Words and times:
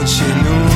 continua. 0.00 0.69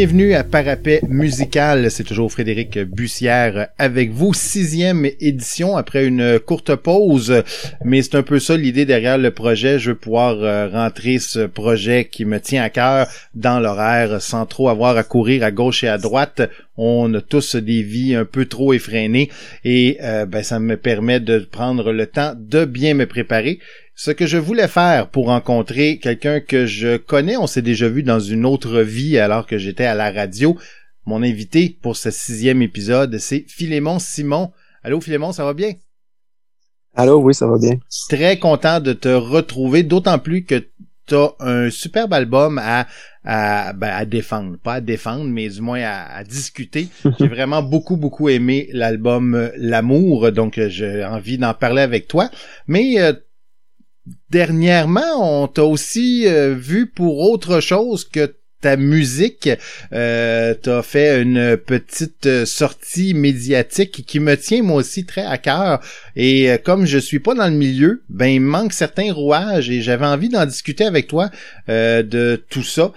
Bienvenue 0.00 0.32
à 0.32 0.44
Parapet 0.44 1.02
Musical. 1.06 1.90
C'est 1.90 2.04
toujours 2.04 2.32
Frédéric 2.32 2.78
Bussière 2.78 3.68
avec 3.76 4.12
vous. 4.12 4.32
Sixième 4.32 5.04
édition 5.20 5.76
après 5.76 6.06
une 6.06 6.38
courte 6.38 6.74
pause. 6.74 7.42
Mais 7.84 8.00
c'est 8.00 8.14
un 8.14 8.22
peu 8.22 8.38
ça 8.38 8.56
l'idée 8.56 8.86
derrière 8.86 9.18
le 9.18 9.30
projet. 9.30 9.78
Je 9.78 9.90
veux 9.90 9.96
pouvoir 9.98 10.42
euh, 10.42 10.68
rentrer 10.68 11.18
ce 11.18 11.40
projet 11.40 12.06
qui 12.06 12.24
me 12.24 12.40
tient 12.40 12.62
à 12.62 12.70
cœur 12.70 13.08
dans 13.34 13.60
l'horaire 13.60 14.22
sans 14.22 14.46
trop 14.46 14.70
avoir 14.70 14.96
à 14.96 15.02
courir 15.02 15.44
à 15.44 15.50
gauche 15.50 15.84
et 15.84 15.88
à 15.88 15.98
droite. 15.98 16.40
On 16.78 17.12
a 17.12 17.20
tous 17.20 17.56
des 17.56 17.82
vies 17.82 18.14
un 18.14 18.24
peu 18.24 18.46
trop 18.46 18.72
effrénées 18.72 19.28
et 19.66 19.98
euh, 20.02 20.24
ben, 20.24 20.42
ça 20.42 20.60
me 20.60 20.78
permet 20.78 21.20
de 21.20 21.40
prendre 21.40 21.92
le 21.92 22.06
temps 22.06 22.32
de 22.34 22.64
bien 22.64 22.94
me 22.94 23.04
préparer. 23.04 23.58
Ce 24.02 24.10
que 24.10 24.24
je 24.24 24.38
voulais 24.38 24.66
faire 24.66 25.10
pour 25.10 25.26
rencontrer 25.26 25.98
quelqu'un 25.98 26.40
que 26.40 26.64
je 26.64 26.96
connais, 26.96 27.36
on 27.36 27.46
s'est 27.46 27.60
déjà 27.60 27.86
vu 27.86 28.02
dans 28.02 28.18
une 28.18 28.46
autre 28.46 28.80
vie 28.80 29.18
alors 29.18 29.46
que 29.46 29.58
j'étais 29.58 29.84
à 29.84 29.94
la 29.94 30.10
radio. 30.10 30.56
Mon 31.04 31.22
invité 31.22 31.76
pour 31.82 31.98
ce 31.98 32.10
sixième 32.10 32.62
épisode, 32.62 33.18
c'est 33.18 33.44
Philémon 33.46 33.98
Simon. 33.98 34.52
Allô 34.82 35.02
Philémon, 35.02 35.32
ça 35.32 35.44
va 35.44 35.52
bien? 35.52 35.74
Allô, 36.94 37.20
oui, 37.20 37.34
ça 37.34 37.46
va 37.46 37.58
bien. 37.58 37.74
Très 38.08 38.38
content 38.38 38.80
de 38.80 38.94
te 38.94 39.10
retrouver, 39.10 39.82
d'autant 39.82 40.18
plus 40.18 40.46
que 40.46 40.66
tu 41.06 41.14
as 41.14 41.34
un 41.38 41.68
superbe 41.68 42.14
album 42.14 42.58
à, 42.58 42.86
à, 43.22 43.74
ben, 43.74 43.90
à 43.90 44.06
défendre. 44.06 44.56
Pas 44.56 44.76
à 44.76 44.80
défendre, 44.80 45.26
mais 45.26 45.50
du 45.50 45.60
moins 45.60 45.82
à, 45.82 46.16
à 46.16 46.24
discuter. 46.24 46.88
J'ai 47.18 47.28
vraiment 47.28 47.62
beaucoup, 47.62 47.98
beaucoup 47.98 48.30
aimé 48.30 48.70
l'album 48.72 49.34
euh, 49.34 49.50
L'amour, 49.56 50.32
donc 50.32 50.56
euh, 50.56 50.70
j'ai 50.70 51.04
envie 51.04 51.36
d'en 51.36 51.52
parler 51.52 51.82
avec 51.82 52.08
toi. 52.08 52.30
Mais 52.66 52.98
euh, 52.98 53.12
dernièrement, 54.30 55.42
on 55.42 55.48
t'a 55.48 55.64
aussi 55.64 56.26
euh, 56.26 56.54
vu 56.54 56.86
pour 56.86 57.20
autre 57.20 57.60
chose 57.60 58.04
que 58.04 58.34
ta 58.60 58.76
musique. 58.76 59.48
Euh, 59.92 60.54
t'as 60.54 60.82
fait 60.82 61.22
une 61.22 61.56
petite 61.56 62.26
euh, 62.26 62.44
sortie 62.44 63.14
médiatique 63.14 64.04
qui 64.06 64.20
me 64.20 64.36
tient 64.36 64.62
moi 64.62 64.76
aussi 64.76 65.06
très 65.06 65.24
à 65.24 65.38
cœur. 65.38 65.80
Et 66.14 66.50
euh, 66.50 66.58
comme 66.58 66.86
je 66.86 66.98
suis 66.98 67.20
pas 67.20 67.34
dans 67.34 67.46
le 67.46 67.54
milieu, 67.54 68.02
ben 68.08 68.26
il 68.26 68.40
manque 68.40 68.72
certains 68.72 69.12
rouages 69.12 69.70
et 69.70 69.80
j'avais 69.80 70.06
envie 70.06 70.28
d'en 70.28 70.46
discuter 70.46 70.84
avec 70.84 71.06
toi 71.06 71.30
de 71.68 72.42
tout 72.48 72.62
ça. 72.62 72.92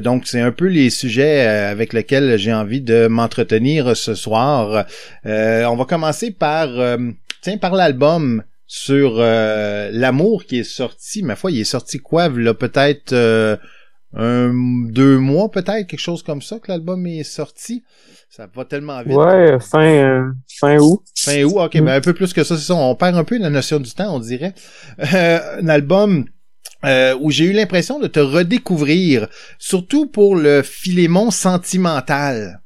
Donc 0.00 0.26
c'est 0.26 0.40
un 0.40 0.52
peu 0.52 0.66
les 0.66 0.90
sujets 0.90 1.40
avec 1.46 1.92
lesquels 1.92 2.36
j'ai 2.38 2.52
envie 2.52 2.80
de 2.80 3.06
m'entretenir 3.06 3.96
ce 3.96 4.14
soir. 4.14 4.86
On 5.24 5.76
va 5.76 5.84
commencer 5.84 6.30
par 6.30 6.68
tiens 7.42 7.58
par 7.58 7.74
l'album 7.74 8.42
sur 8.66 9.16
euh, 9.18 9.90
l'amour 9.92 10.44
qui 10.44 10.58
est 10.58 10.64
sorti. 10.64 11.22
Ma 11.22 11.36
foi, 11.36 11.50
il 11.50 11.60
est 11.60 11.64
sorti 11.64 11.98
quoi? 11.98 12.28
Là, 12.28 12.52
peut-être 12.54 13.12
euh, 13.12 13.56
un, 14.14 14.52
deux 14.90 15.18
mois, 15.18 15.50
peut-être, 15.50 15.86
quelque 15.86 16.00
chose 16.00 16.22
comme 16.22 16.42
ça 16.42 16.58
que 16.58 16.70
l'album 16.72 17.06
est 17.06 17.22
sorti. 17.22 17.84
Ça 18.28 18.48
va 18.54 18.64
tellement 18.64 19.02
vite. 19.02 19.14
Ouais, 19.16 19.58
fin, 19.60 19.80
euh, 19.86 20.32
fin 20.60 20.78
août. 20.78 21.00
Fin 21.16 21.44
août, 21.44 21.54
ok, 21.56 21.74
Mm. 21.76 21.84
ben 21.84 21.92
un 21.94 22.00
peu 22.00 22.12
plus 22.12 22.32
que 22.32 22.44
ça, 22.44 22.56
c'est 22.56 22.64
ça. 22.64 22.74
On 22.74 22.94
perd 22.94 23.16
un 23.16 23.24
peu 23.24 23.38
la 23.38 23.50
notion 23.50 23.78
du 23.78 23.90
temps, 23.92 24.14
on 24.14 24.18
dirait. 24.20 24.54
Euh, 25.14 25.60
un 25.62 25.68
album 25.68 26.26
euh, 26.84 27.16
où 27.20 27.30
j'ai 27.30 27.44
eu 27.46 27.52
l'impression 27.52 27.98
de 28.00 28.06
te 28.08 28.20
redécouvrir, 28.20 29.28
surtout 29.58 30.06
pour 30.06 30.36
le 30.36 30.62
Philémon 30.62 31.30
sentimental. 31.30 32.60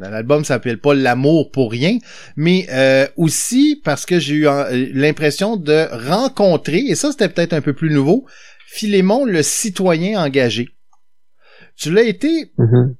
L'album 0.00 0.44
s'appelle 0.44 0.80
pas 0.80 0.94
L'amour 0.94 1.50
pour 1.50 1.70
rien, 1.70 1.98
mais 2.36 2.66
euh, 2.70 3.06
aussi 3.16 3.80
parce 3.84 4.06
que 4.06 4.18
j'ai 4.18 4.34
eu 4.34 4.48
euh, 4.48 4.88
l'impression 4.92 5.56
de 5.56 5.86
rencontrer, 6.08 6.78
et 6.78 6.94
ça 6.94 7.10
c'était 7.10 7.28
peut-être 7.28 7.52
un 7.52 7.60
peu 7.60 7.72
plus 7.72 7.90
nouveau, 7.90 8.26
Philémon 8.66 9.24
le 9.24 9.42
citoyen 9.42 10.22
engagé. 10.22 10.68
Tu 11.76 11.92
l'as 11.92 12.02
été 12.02 12.52
Mhm. 12.58 12.96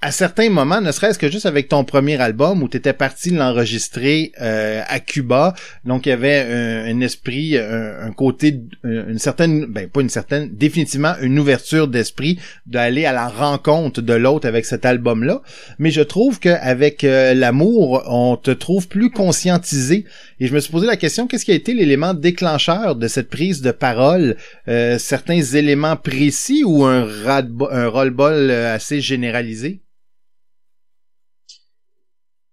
À 0.00 0.12
certains 0.12 0.48
moments, 0.48 0.80
ne 0.80 0.92
serait-ce 0.92 1.18
que 1.18 1.28
juste 1.28 1.46
avec 1.46 1.68
ton 1.68 1.84
premier 1.84 2.20
album 2.20 2.62
où 2.62 2.68
tu 2.68 2.76
étais 2.76 2.92
parti 2.92 3.30
l'enregistrer 3.30 4.32
euh, 4.40 4.82
à 4.86 5.00
Cuba, 5.00 5.54
donc 5.84 6.06
il 6.06 6.10
y 6.10 6.12
avait 6.12 6.40
un, 6.40 6.84
un 6.86 7.00
esprit, 7.00 7.58
un, 7.58 8.12
côté, 8.12 8.60
une 8.84 9.18
certaine, 9.18 9.66
ben 9.66 9.88
pas 9.88 10.00
une 10.00 10.08
certaine, 10.08 10.54
définitivement 10.54 11.14
une 11.20 11.38
ouverture 11.38 11.88
d'esprit 11.88 12.38
d'aller 12.66 13.06
à 13.06 13.12
la 13.12 13.28
rencontre 13.28 14.00
de 14.00 14.12
l'autre 14.12 14.46
avec 14.46 14.64
cet 14.66 14.86
album-là. 14.86 15.42
Mais 15.78 15.90
je 15.90 16.02
trouve 16.02 16.38
qu'avec 16.38 17.04
euh, 17.04 17.34
l'amour, 17.34 18.04
on 18.06 18.36
te 18.36 18.50
trouve 18.50 18.88
plus 18.88 19.10
conscientisé. 19.10 20.04
Et 20.40 20.46
je 20.46 20.54
me 20.54 20.60
suis 20.60 20.70
posé 20.70 20.86
la 20.86 20.96
question, 20.96 21.26
qu'est-ce 21.26 21.44
qui 21.44 21.52
a 21.52 21.56
été 21.56 21.74
l'élément 21.74 22.14
déclencheur 22.14 22.96
de 22.96 23.08
cette 23.08 23.28
prise 23.28 23.62
de 23.62 23.70
parole? 23.72 24.36
Euh, 24.68 24.98
Certains 24.98 25.42
éléments 25.42 25.96
précis 25.96 26.62
ou 26.64 26.84
un, 26.84 27.08
un 27.26 27.86
roll-ball 27.88 28.50
euh, 28.50 28.74
assez 28.74 29.00
généralisé? 29.00 29.80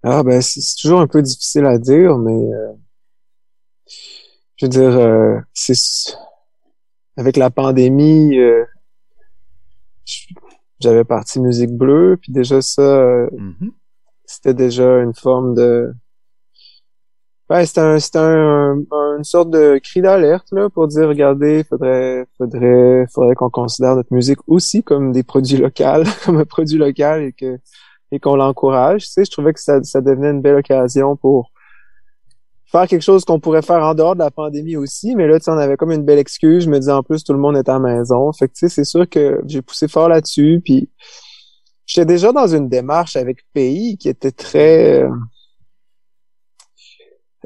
Ah, 0.07 0.21
ben, 0.23 0.39
c'est 0.41 0.61
toujours 0.79 0.99
un 1.01 1.07
peu 1.07 1.21
difficile 1.23 1.66
à 1.66 1.79
dire, 1.79 2.17
mais, 2.19 2.31
euh, 2.53 2.73
je 4.57 4.66
veux 4.66 4.69
dire, 4.69 4.95
euh, 4.97 5.39
c'est, 5.53 5.73
avec 7.17 7.38
la 7.38 7.49
pandémie, 7.49 8.38
euh, 8.38 8.63
j'avais 10.79 11.03
parti 11.03 11.39
Musique 11.39 11.71
Bleue, 11.71 12.17
puis 12.21 12.31
déjà 12.31 12.61
ça, 12.61 12.81
euh, 12.81 13.27
Mhm. 13.31 13.71
c'était 14.25 14.53
déjà 14.53 14.99
une 14.99 15.15
forme 15.15 15.55
de, 15.55 15.91
c'était 17.63 17.81
un, 17.81 17.99
c'était 17.99 18.19
un, 18.19 18.77
un- 18.91 19.17
une 19.17 19.23
sorte 19.23 19.49
de 19.49 19.79
cri 19.83 20.01
d'alerte, 20.01 20.47
là, 20.51 20.69
pour 20.69 20.88
dire, 20.88 21.07
regardez, 21.07 21.63
faudrait, 21.63 22.25
faudrait, 22.38 23.05
faudrait 23.13 23.35
qu'on 23.35 23.49
considère 23.49 23.95
notre 23.95 24.13
musique 24.13 24.39
aussi 24.47 24.83
comme 24.83 25.11
des 25.11 25.23
produits 25.23 25.57
locaux, 25.57 26.03
comme 26.25 26.38
un 26.38 26.45
produit 26.45 26.77
local 26.77 27.23
et 27.23 27.33
que, 27.33 27.57
et 28.11 28.19
qu'on 28.19 28.35
l'encourage. 28.35 29.05
Tu 29.05 29.11
sais, 29.11 29.25
je 29.25 29.31
trouvais 29.31 29.53
que 29.53 29.59
ça, 29.59 29.83
ça 29.83 30.01
devenait 30.01 30.31
une 30.31 30.41
belle 30.41 30.55
occasion 30.55 31.16
pour 31.16 31.51
faire 32.71 32.88
quelque 32.88 33.01
chose 33.01 33.25
qu'on 33.25 33.39
pourrait 33.39 33.61
faire 33.61 33.83
en 33.83 33.93
dehors 33.93 34.16
de 34.16 34.19
la 34.19 34.31
pandémie 34.31 34.75
aussi. 34.75 35.16
Mais 35.16 35.27
là, 35.27 35.39
tu 35.39 35.45
sais, 35.45 35.51
on 35.51 35.57
avait 35.57 35.77
comme 35.77 35.91
une 35.91 36.03
belle 36.03 36.19
excuse. 36.19 36.65
Je 36.65 36.69
me 36.69 36.79
disais, 36.79 36.91
en 36.91 37.03
plus, 37.03 37.23
tout 37.23 37.33
le 37.33 37.39
monde 37.39 37.57
est 37.57 37.69
à 37.69 37.73
la 37.73 37.79
maison. 37.79 38.31
Fait 38.33 38.47
que, 38.47 38.53
tu 38.53 38.59
sais, 38.59 38.69
c'est 38.69 38.83
sûr 38.83 39.07
que 39.09 39.41
j'ai 39.45 39.61
poussé 39.61 39.88
fort 39.88 40.09
là-dessus. 40.09 40.61
Puis, 40.63 40.89
j'étais 41.85 42.05
déjà 42.05 42.31
dans 42.31 42.47
une 42.47 42.67
démarche 42.67 43.15
avec 43.15 43.39
Pays 43.53 43.97
qui 43.97 44.09
était 44.09 44.31
très... 44.31 45.03
euh, 45.03 45.09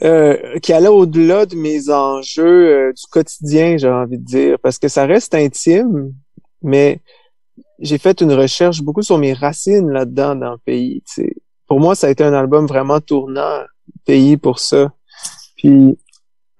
euh, 0.02 0.60
qui 0.60 0.72
allait 0.72 0.88
au-delà 0.88 1.46
de 1.46 1.56
mes 1.56 1.90
enjeux 1.90 2.88
euh, 2.90 2.94
du 2.94 3.04
quotidien, 3.12 3.76
j'ai 3.76 3.90
envie 3.90 4.18
de 4.18 4.24
dire, 4.24 4.58
parce 4.60 4.80
que 4.80 4.88
ça 4.88 5.06
reste 5.06 5.36
intime, 5.36 6.14
mais 6.62 7.02
j'ai 7.80 7.98
fait 7.98 8.22
une 8.22 8.34
recherche 8.34 8.82
beaucoup 8.82 9.02
sur 9.02 9.18
mes 9.18 9.34
racines 9.34 9.90
là-dedans 9.92 10.36
dans 10.36 10.52
le 10.54 10.58
pays. 10.58 11.02
tu 11.08 11.24
sais. 11.24 11.36
Pour 11.68 11.80
moi, 11.80 11.96
ça 11.96 12.08
a 12.08 12.10
été 12.10 12.24
un 12.24 12.34
album 12.34 12.66
vraiment 12.66 13.00
tournant, 13.00 13.60
pays 14.06 14.38
pour 14.38 14.60
ça. 14.60 14.92
Puis 15.58 15.98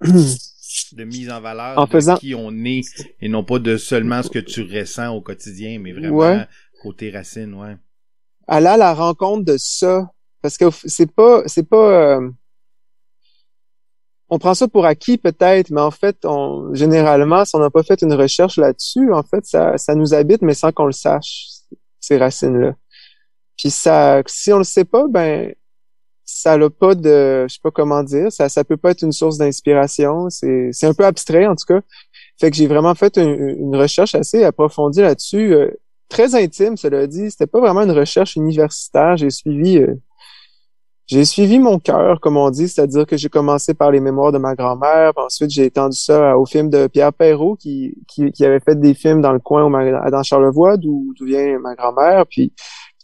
de 0.02 1.04
mise 1.04 1.30
en 1.30 1.40
valeur 1.40 1.78
En 1.78 1.84
de 1.86 1.90
faisant- 1.90 2.16
qui 2.16 2.34
on 2.34 2.50
est 2.64 2.82
et 3.20 3.28
non 3.28 3.44
pas 3.44 3.58
de 3.58 3.76
seulement 3.76 4.22
ce 4.22 4.30
que 4.30 4.38
tu 4.38 4.62
ressens 4.62 5.08
au 5.14 5.20
quotidien, 5.20 5.78
mais 5.80 5.92
vraiment 5.92 6.16
Ouais. 6.16 6.46
côté 6.82 7.10
racine, 7.10 7.54
ouais. 7.54 7.76
aller 8.46 8.66
à 8.66 8.76
la 8.76 8.94
rencontre 8.94 9.44
de 9.44 9.56
ça, 9.58 10.10
parce 10.42 10.56
que 10.56 10.66
c'est 10.86 11.10
pas, 11.12 11.42
c'est 11.46 11.68
pas, 11.68 12.16
euh, 12.16 12.30
on 14.30 14.38
prend 14.38 14.54
ça 14.54 14.68
pour 14.68 14.86
acquis 14.86 15.18
peut-être, 15.18 15.70
mais 15.70 15.80
en 15.80 15.90
fait, 15.90 16.24
on, 16.24 16.72
généralement, 16.74 17.44
si 17.44 17.56
on 17.56 17.58
n'a 17.58 17.70
pas 17.70 17.82
fait 17.82 18.00
une 18.02 18.14
recherche 18.14 18.56
là-dessus, 18.56 19.12
en 19.12 19.22
fait, 19.22 19.44
ça, 19.44 19.76
ça 19.76 19.94
nous 19.94 20.14
habite, 20.14 20.42
mais 20.42 20.54
sans 20.54 20.70
qu'on 20.70 20.86
le 20.86 20.92
sache, 20.92 21.48
ces 21.98 22.16
racines-là. 22.16 22.74
Puis 23.58 23.70
ça, 23.70 24.22
si 24.26 24.52
on 24.52 24.58
le 24.58 24.64
sait 24.64 24.84
pas, 24.84 25.06
ben, 25.08 25.52
ça 26.24 26.56
n'a 26.56 26.70
pas 26.70 26.94
de, 26.94 27.46
je 27.48 27.54
sais 27.54 27.60
pas 27.62 27.72
comment 27.72 28.02
dire, 28.02 28.30
ça, 28.32 28.48
ça 28.48 28.64
peut 28.64 28.76
pas 28.76 28.92
être 28.92 29.02
une 29.02 29.12
source 29.12 29.36
d'inspiration. 29.36 30.30
C'est, 30.30 30.70
c'est 30.72 30.86
un 30.86 30.94
peu 30.94 31.04
abstrait 31.04 31.46
en 31.46 31.56
tout 31.56 31.66
cas. 31.66 31.80
Fait 32.38 32.50
que 32.50 32.56
j'ai 32.56 32.66
vraiment 32.66 32.94
fait 32.94 33.18
une, 33.18 33.76
recherche 33.76 34.14
assez 34.14 34.44
approfondie 34.44 35.02
là-dessus, 35.02 35.52
euh, 35.52 35.70
très 36.08 36.34
intime, 36.34 36.76
cela 36.76 37.06
dit. 37.06 37.30
C'était 37.30 37.46
pas 37.46 37.60
vraiment 37.60 37.82
une 37.82 37.90
recherche 37.90 38.36
universitaire. 38.36 39.16
J'ai 39.16 39.30
suivi, 39.30 39.78
euh, 39.78 39.94
j'ai 41.10 41.24
suivi 41.24 41.58
mon 41.58 41.80
cœur, 41.80 42.20
comme 42.20 42.36
on 42.36 42.50
dit, 42.50 42.68
c'est-à-dire 42.68 43.04
que 43.04 43.16
j'ai 43.16 43.28
commencé 43.28 43.74
par 43.74 43.90
les 43.90 43.98
mémoires 43.98 44.30
de 44.30 44.38
ma 44.38 44.54
grand-mère, 44.54 45.12
puis 45.12 45.24
ensuite 45.24 45.50
j'ai 45.50 45.64
étendu 45.64 45.98
ça 45.98 46.38
au 46.38 46.46
film 46.46 46.70
de 46.70 46.86
Pierre 46.86 47.12
Perrault 47.12 47.56
qui, 47.56 47.96
qui, 48.06 48.30
qui 48.30 48.44
avait 48.44 48.60
fait 48.60 48.78
des 48.78 48.94
films 48.94 49.20
dans 49.20 49.32
le 49.32 49.40
coin 49.40 49.64
où 49.64 49.68
ma- 49.68 50.08
dans 50.08 50.22
Charlevoix, 50.22 50.76
d'où 50.76 51.12
vient 51.20 51.58
ma 51.58 51.74
grand-mère, 51.74 52.26
puis 52.26 52.52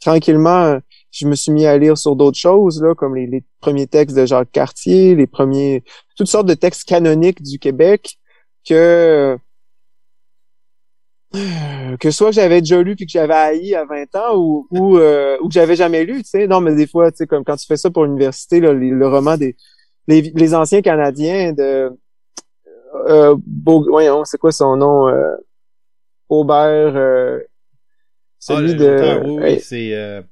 tranquillement, 0.00 0.78
je 1.10 1.26
me 1.26 1.34
suis 1.34 1.50
mis 1.50 1.66
à 1.66 1.76
lire 1.78 1.98
sur 1.98 2.14
d'autres 2.14 2.38
choses, 2.38 2.80
là, 2.80 2.94
comme 2.94 3.16
les, 3.16 3.26
les, 3.26 3.42
premiers 3.60 3.88
textes 3.88 4.16
de 4.16 4.24
Jacques 4.24 4.52
Cartier, 4.52 5.16
les 5.16 5.26
premiers, 5.26 5.82
toutes 6.16 6.28
sortes 6.28 6.46
de 6.46 6.54
textes 6.54 6.84
canoniques 6.84 7.42
du 7.42 7.58
Québec 7.58 8.18
que 8.64 9.36
que 12.00 12.10
soit 12.10 12.28
que 12.28 12.34
j'avais 12.34 12.60
déjà 12.60 12.82
lu 12.82 12.96
puis 12.96 13.06
que 13.06 13.12
j'avais 13.12 13.34
haï 13.34 13.74
à 13.74 13.84
20 13.84 14.14
ans 14.16 14.36
ou 14.36 14.66
ou, 14.70 14.98
euh, 14.98 15.36
ou 15.40 15.48
que 15.48 15.54
j'avais 15.54 15.76
jamais 15.76 16.04
lu, 16.04 16.22
tu 16.22 16.30
sais. 16.30 16.46
Non, 16.46 16.60
mais 16.60 16.74
des 16.74 16.86
fois, 16.86 17.10
tu 17.10 17.18
sais, 17.18 17.26
comme 17.26 17.44
quand 17.44 17.56
tu 17.56 17.66
fais 17.66 17.76
ça 17.76 17.90
pour 17.90 18.04
l'université, 18.04 18.60
le 18.60 19.08
roman 19.08 19.36
des 19.36 19.56
les, 20.08 20.22
les 20.34 20.54
anciens 20.54 20.82
Canadiens 20.82 21.52
de 21.52 21.90
euh, 23.08 23.36
voyons, 23.56 24.24
c'est 24.24 24.38
quoi 24.38 24.52
son 24.52 24.76
nom? 24.76 25.08
Euh, 25.08 25.34
Aubert, 26.28 26.96
euh, 26.96 27.40
celui 28.38 28.72
Ah, 28.72 28.74
de... 28.74 29.20
oui, 29.24 29.36
oui, 29.38 29.44
Hey, 29.44 29.60
c'est... 29.60 29.94
Euh... 29.94 30.22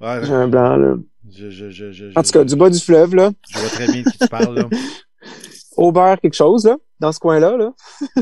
ouais, 0.00 0.20
J'ai 0.24 0.32
un 0.32 0.48
blanc, 0.48 0.76
là. 0.76 0.96
je, 1.30 1.50
je, 1.50 1.70
je, 1.70 1.92
je, 1.92 2.06
En 2.16 2.22
tout 2.22 2.30
cas, 2.30 2.44
du 2.44 2.56
bas 2.56 2.68
du 2.68 2.78
fleuve, 2.78 3.14
là. 3.14 3.30
Je 3.50 3.58
vois 3.58 3.68
très 3.68 3.86
bien 3.86 4.02
de 4.02 4.10
qui 4.10 4.18
tu 4.18 4.28
parles, 4.28 4.54
là. 4.58 4.68
Aubert 5.76 6.20
quelque 6.20 6.34
chose, 6.34 6.66
là, 6.66 6.76
dans 6.98 7.12
ce 7.12 7.20
coin-là, 7.20 7.56
là. 7.56 7.72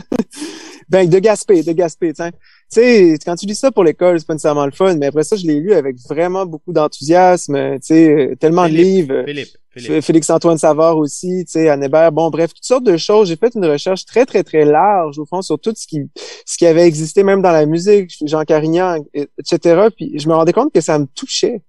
ben, 0.88 1.08
de 1.08 1.18
Gaspé, 1.18 1.62
de 1.62 1.72
Gaspé, 1.72 2.12
tiens. 2.12 2.30
Tu 2.30 2.36
sais, 2.80 3.18
quand 3.24 3.34
tu 3.36 3.46
lis 3.46 3.54
ça 3.54 3.70
pour 3.72 3.84
l'école, 3.84 4.18
c'est 4.18 4.26
pas 4.26 4.34
nécessairement 4.34 4.66
le 4.66 4.72
fun, 4.72 4.94
mais 4.96 5.06
après 5.06 5.22
ça, 5.24 5.36
je 5.36 5.46
l'ai 5.46 5.60
lu 5.60 5.72
avec 5.72 5.96
vraiment 6.08 6.44
beaucoup 6.46 6.72
d'enthousiasme, 6.72 7.74
tu 7.74 7.78
sais, 7.82 8.36
tellement 8.40 8.64
de 8.68 8.74
livres. 8.74 9.22
Philippe, 9.26 9.48
Philippe. 9.70 10.02
Félix-Antoine 10.02 10.58
Savard 10.58 10.96
aussi, 10.98 11.44
tu 11.46 11.52
sais, 11.52 11.68
Anne 11.68 11.82
Hébert, 11.84 12.12
bon, 12.12 12.30
bref, 12.30 12.52
toutes 12.52 12.64
sortes 12.64 12.84
de 12.84 12.96
choses. 12.96 13.28
J'ai 13.28 13.36
fait 13.36 13.54
une 13.54 13.64
recherche 13.66 14.04
très, 14.04 14.26
très, 14.26 14.42
très 14.42 14.64
large, 14.64 15.18
au 15.18 15.24
fond, 15.26 15.40
sur 15.42 15.58
tout 15.58 15.72
ce 15.76 15.86
qui, 15.86 16.02
ce 16.46 16.56
qui 16.58 16.66
avait 16.66 16.86
existé, 16.86 17.22
même 17.22 17.42
dans 17.42 17.52
la 17.52 17.64
musique, 17.66 18.10
Jean 18.26 18.44
Carignan, 18.44 18.96
et- 19.14 19.28
etc. 19.38 19.88
Puis 19.96 20.18
je 20.18 20.28
me 20.28 20.34
rendais 20.34 20.52
compte 20.52 20.72
que 20.72 20.80
ça 20.80 20.98
me 20.98 21.06
touchait. 21.06 21.62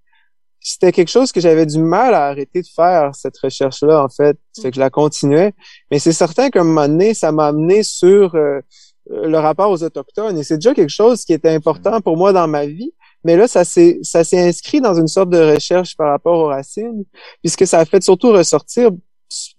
C'était 0.61 0.91
quelque 0.91 1.09
chose 1.09 1.31
que 1.31 1.39
j'avais 1.39 1.65
du 1.65 1.77
mal 1.79 2.13
à 2.13 2.25
arrêter 2.27 2.61
de 2.61 2.67
faire, 2.67 3.11
cette 3.15 3.37
recherche-là, 3.37 4.03
en 4.03 4.09
fait. 4.09 4.37
Fait 4.61 4.71
que 4.71 4.75
je 4.75 4.79
la 4.81 4.89
continuais. 4.89 5.53
Mais 5.89 5.99
c'est 5.99 6.11
certain 6.11 6.49
qu'à 6.49 6.59
un 6.59 6.63
moment 6.65 6.87
donné, 6.89 7.13
ça 7.13 7.31
m'a 7.31 7.47
amené 7.47 7.81
sur 7.81 8.35
euh, 8.35 8.39
euh, 8.39 8.61
le 9.09 9.37
rapport 9.37 9.69
aux 9.71 9.83
Autochtones. 9.83 10.37
Et 10.37 10.43
c'est 10.43 10.55
déjà 10.57 10.73
quelque 10.73 10.89
chose 10.89 11.25
qui 11.25 11.33
était 11.33 11.49
important 11.49 11.99
pour 12.01 12.15
moi 12.17 12.31
dans 12.31 12.47
ma 12.47 12.65
vie. 12.65 12.93
Mais 13.25 13.35
là, 13.35 13.47
ça 13.47 13.65
s'est, 13.65 13.99
ça 14.01 14.23
s'est 14.23 14.39
inscrit 14.39 14.79
dans 14.79 14.93
une 14.95 15.07
sorte 15.07 15.29
de 15.29 15.53
recherche 15.53 15.97
par 15.97 16.09
rapport 16.09 16.39
aux 16.39 16.47
racines 16.47 17.03
puisque 17.41 17.67
ça 17.67 17.79
a 17.79 17.85
fait 17.85 18.01
surtout 18.01 18.31
ressortir, 18.31 18.91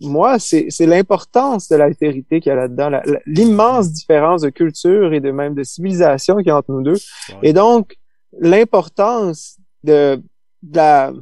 moi, 0.01 0.39
c'est 0.39 0.67
c'est 0.71 0.87
l'importance 0.87 1.69
de 1.69 1.77
l'altérité 1.77 2.41
qu'il 2.41 2.51
y 2.51 2.53
a 2.53 2.57
là-dedans, 2.57 2.91
l'immense 3.27 3.93
différence 3.93 4.43
de 4.43 4.49
culture 4.51 5.13
et 5.13 5.21
de 5.21 5.31
même 5.31 5.55
de 5.55 5.63
civilisation 5.63 6.37
qu'il 6.39 6.47
y 6.49 6.51
a 6.51 6.57
entre 6.57 6.73
nous 6.73 6.83
deux. 6.83 6.97
Et 7.43 7.53
donc, 7.53 7.97
l'importance 8.41 9.57
de, 9.85 10.21
de 10.63 10.77
la- 10.77 11.13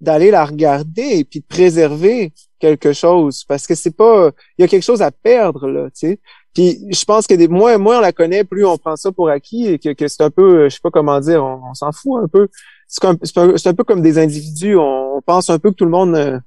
d'aller 0.00 0.30
la 0.30 0.44
regarder 0.44 1.18
et 1.20 1.24
puis 1.24 1.40
de 1.40 1.46
préserver 1.46 2.32
quelque 2.58 2.92
chose 2.92 3.44
parce 3.48 3.66
que 3.66 3.74
c'est 3.74 3.96
pas 3.96 4.30
il 4.58 4.62
y 4.62 4.64
a 4.64 4.68
quelque 4.68 4.82
chose 4.82 5.00
à 5.00 5.10
perdre 5.10 5.66
là 5.68 5.84
tu 5.86 6.08
sais 6.08 6.20
puis 6.56 6.80
je 6.90 7.04
pense 7.04 7.26
que 7.26 7.34
des 7.34 7.48
moins 7.48 7.76
moins 7.76 7.98
on 7.98 8.00
la 8.00 8.12
connaît 8.12 8.42
plus 8.42 8.64
on 8.64 8.78
prend 8.78 8.96
ça 8.96 9.12
pour 9.12 9.28
acquis 9.28 9.66
et 9.66 9.78
que, 9.78 9.92
que 9.92 10.08
c'est 10.08 10.22
un 10.22 10.30
peu 10.30 10.70
je 10.70 10.74
sais 10.74 10.80
pas 10.82 10.90
comment 10.90 11.20
dire 11.20 11.44
on, 11.44 11.74
s'en 11.74 11.92
fout 11.92 12.24
un 12.24 12.28
peu. 12.28 12.48
C'est 12.88 13.04
un, 13.04 13.12
un 13.12 13.74
peu 13.74 13.84
comme 13.84 14.00
des 14.00 14.16
individus. 14.16 14.74
On, 14.78 15.20
pense 15.20 15.50
un 15.50 15.58
peu 15.58 15.70
que 15.70 15.76
tout 15.76 15.84
le 15.84 15.90
monde 15.90 16.16
euh, 16.16 16.40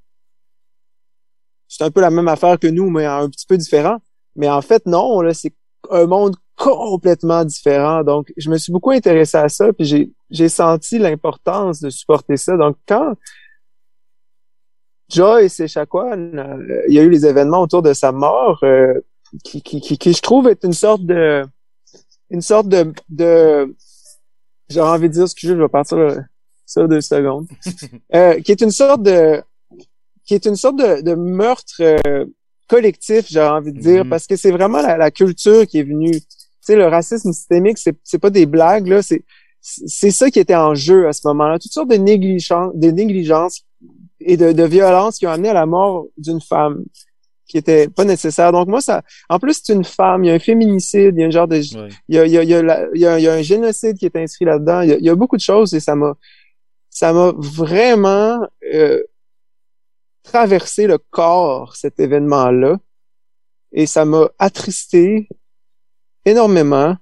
c'est 1.68 1.84
un 1.84 1.92
peu 1.92 2.02
la 2.02 2.10
même 2.10 2.28
affaire 2.28 2.58
que 2.58 2.66
nous 2.66 2.90
mais 2.90 3.06
un 3.06 3.30
petit 3.30 3.46
peu 3.46 3.56
différent. 3.56 4.00
Mais 4.36 4.50
en 4.50 4.64
fait 4.64 4.84
non 4.88 5.22
là 5.22 5.36
c'est 5.36 5.54
un 5.92 6.08
monde 6.08 6.36
complètement 6.56 7.46
différent. 7.46 8.04
Donc 8.04 8.34
je 8.36 8.50
me 8.50 8.58
suis 8.58 8.72
beaucoup 8.72 8.90
intéressé 8.90 9.38
à 9.38 9.48
ça 9.48 9.72
puis 9.74 9.86
j'ai 9.86 10.12
j'ai 10.32 10.50
senti 10.50 10.98
l'importance 10.98 11.82
de 11.82 11.92
supporter 11.92 12.36
ça. 12.36 12.58
Donc 12.58 12.78
quand 12.88 13.14
Joyce 15.08 15.60
Echaquan, 15.60 16.32
euh, 16.34 16.82
il 16.88 16.96
y 16.96 17.00
a 17.00 17.04
eu 17.04 17.10
les 17.12 17.28
événements 17.28 17.62
autour 17.62 17.84
de 17.84 17.94
sa 17.94 18.12
mort 18.12 18.60
euh, 18.64 19.00
qui, 19.44 19.62
qui, 19.62 19.80
qui, 19.82 19.98
qui, 19.98 20.14
je 20.14 20.22
trouve 20.22 20.48
est 20.48 20.64
une 20.64 20.74
sorte 20.74 21.04
de 21.06 21.46
une 22.30 22.42
sorte 22.42 22.68
de, 22.68 22.94
de 23.10 23.76
j'aurais 24.70 24.92
envie 24.92 25.10
de 25.10 25.14
dire 25.14 25.24
excusez 25.24 25.56
je 25.56 25.62
vais 25.62 25.68
partir 25.70 25.98
ça 26.66 26.88
deux 26.88 27.02
secondes. 27.02 27.48
Euh, 28.16 28.40
qui 28.42 28.52
est 28.52 28.62
une 28.62 28.72
sorte 28.72 29.04
de 29.04 29.42
qui 30.26 30.34
est 30.36 30.46
une 30.46 30.56
sorte 30.56 30.78
de, 30.78 31.02
de 31.02 31.14
meurtre 31.16 31.82
euh, 31.82 32.26
collectif 32.68 33.26
j'aurais 33.32 33.50
envie 33.50 33.72
de 33.74 33.80
dire 33.80 34.04
Mhm. 34.04 34.10
parce 34.10 34.26
que 34.28 34.36
c'est 34.36 34.52
vraiment 34.52 34.82
la, 34.82 34.98
la 34.98 35.12
culture 35.12 35.66
qui 35.68 35.80
est 35.80 35.84
venue. 35.84 36.12
Tu 36.22 36.28
sais 36.62 36.76
le 36.76 36.88
racisme 36.88 37.32
systémique 37.34 37.78
c'est 37.78 37.96
c'est 38.04 38.20
pas 38.20 38.30
des 38.30 38.46
blagues 38.46 38.88
là 38.88 39.02
c'est 39.02 39.24
c'est 39.62 40.12
ça 40.12 40.30
qui 40.32 40.40
était 40.40 40.56
en 40.56 40.74
jeu 40.74 41.08
à 41.08 41.14
ce 41.14 41.28
moment-là. 41.28 41.60
Toutes 41.60 41.74
sortes 41.74 41.90
de 41.90 41.96
négligences 41.98 42.72
de 42.76 42.90
négligences 42.92 43.62
et 44.22 44.38
de, 44.38 44.52
de 44.52 44.64
violences 44.64 45.18
qui 45.18 45.28
ont 45.28 45.32
amené 45.32 45.50
à 45.50 45.54
la 45.54 45.66
mort 45.66 46.06
d'une 46.18 46.42
femme 46.42 46.84
qui 47.50 47.58
était 47.58 47.90
pas 47.90 48.06
nécessaire. 48.06 48.52
Donc 48.54 48.68
moi, 48.70 48.80
ça, 48.80 49.02
en 49.28 49.40
plus, 49.40 49.60
c'est 49.62 49.74
une 49.74 49.84
femme, 49.84 50.24
il 50.24 50.28
y 50.28 50.30
a 50.30 50.36
un 50.36 50.40
féminicide, 50.40 51.16
il 51.18 51.22
y 51.22 51.24
a 51.24 51.28
un 51.28 51.32
genre 51.32 51.48
de, 51.48 51.56
Ouais. 51.58 51.90
il 52.08 52.16
y 52.16 52.20
a, 52.20 52.26
il 52.26 52.32
y 52.32 52.38
a, 52.38 52.44
il 52.44 52.50
y 52.50 52.54
a, 52.54 52.62
la- 52.62 52.86
il 52.94 53.02
y 53.02 53.06
a, 53.08 53.20
il 53.20 53.24
y 53.24 53.28
a 53.28 53.34
un 53.34 53.42
génocide 53.42 53.98
qui 53.98 54.06
est 54.06 54.16
inscrit 54.16 54.46
là-dedans. 54.46 54.82
Il 54.84 54.90
y 54.90 54.94
a, 54.94 54.98
il 54.98 55.04
y 55.04 55.10
a 55.10 55.16
beaucoup 55.16 55.36
de 55.36 55.42
choses 55.42 55.74
et 55.74 55.80
ça 55.82 55.96
m'a, 55.96 56.14
ça 56.90 57.12
m'a 57.12 57.34
vraiment 57.36 58.40
euh, 58.74 59.02
traversé 60.24 60.86
le 60.88 60.98
corps 61.10 61.76
cet 61.76 62.00
événement-là 62.00 62.78
et 63.72 63.86
ça 63.86 64.06
m'a 64.06 64.30
attristé 64.38 65.28
énormément. 66.26 66.96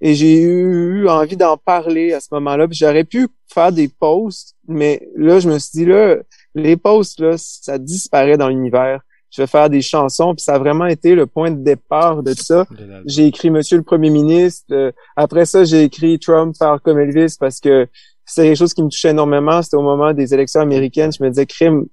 Et 0.00 0.14
j'ai 0.14 0.42
eu 0.42 1.08
envie 1.08 1.36
d'en 1.38 1.56
parler 1.56 2.12
à 2.12 2.20
ce 2.20 2.28
moment-là. 2.32 2.68
Puis 2.68 2.76
j'aurais 2.76 3.04
pu 3.04 3.28
faire 3.52 3.72
des 3.72 3.88
posts, 3.88 4.54
mais 4.68 5.08
là, 5.16 5.40
je 5.40 5.48
me 5.48 5.58
suis 5.58 5.70
dit, 5.78 5.84
là, 5.86 6.16
les 6.54 6.76
posts, 6.76 7.18
là, 7.20 7.36
ça 7.38 7.78
disparaît 7.78 8.36
dans 8.36 8.48
l'univers. 8.48 9.00
Je 9.36 9.42
vais 9.42 9.46
faire 9.46 9.68
des 9.68 9.82
chansons, 9.82 10.34
puis 10.34 10.42
ça 10.42 10.54
a 10.54 10.58
vraiment 10.58 10.86
été 10.86 11.14
le 11.14 11.26
point 11.26 11.50
de 11.50 11.62
départ 11.62 12.22
de 12.22 12.32
ça. 12.32 12.66
De 12.70 12.78
l'album. 12.78 13.02
J'ai 13.04 13.26
écrit 13.26 13.50
Monsieur 13.50 13.76
le 13.76 13.82
Premier 13.82 14.08
ministre. 14.08 14.64
Euh, 14.70 14.92
après 15.14 15.44
ça, 15.44 15.62
j'ai 15.64 15.82
écrit 15.82 16.18
Trump 16.18 16.56
par 16.58 16.80
comme 16.80 16.98
Elvis 16.98 17.36
parce 17.38 17.60
que 17.60 17.86
c'était 18.24 18.48
quelque 18.48 18.56
chose 18.56 18.72
qui 18.72 18.82
me 18.82 18.88
touchait 18.88 19.10
énormément. 19.10 19.60
C'était 19.60 19.76
au 19.76 19.82
moment 19.82 20.14
des 20.14 20.32
élections 20.32 20.62
américaines. 20.62 21.12
Je 21.12 21.22
me 21.22 21.28
disais, 21.28 21.44
crime, 21.44 21.84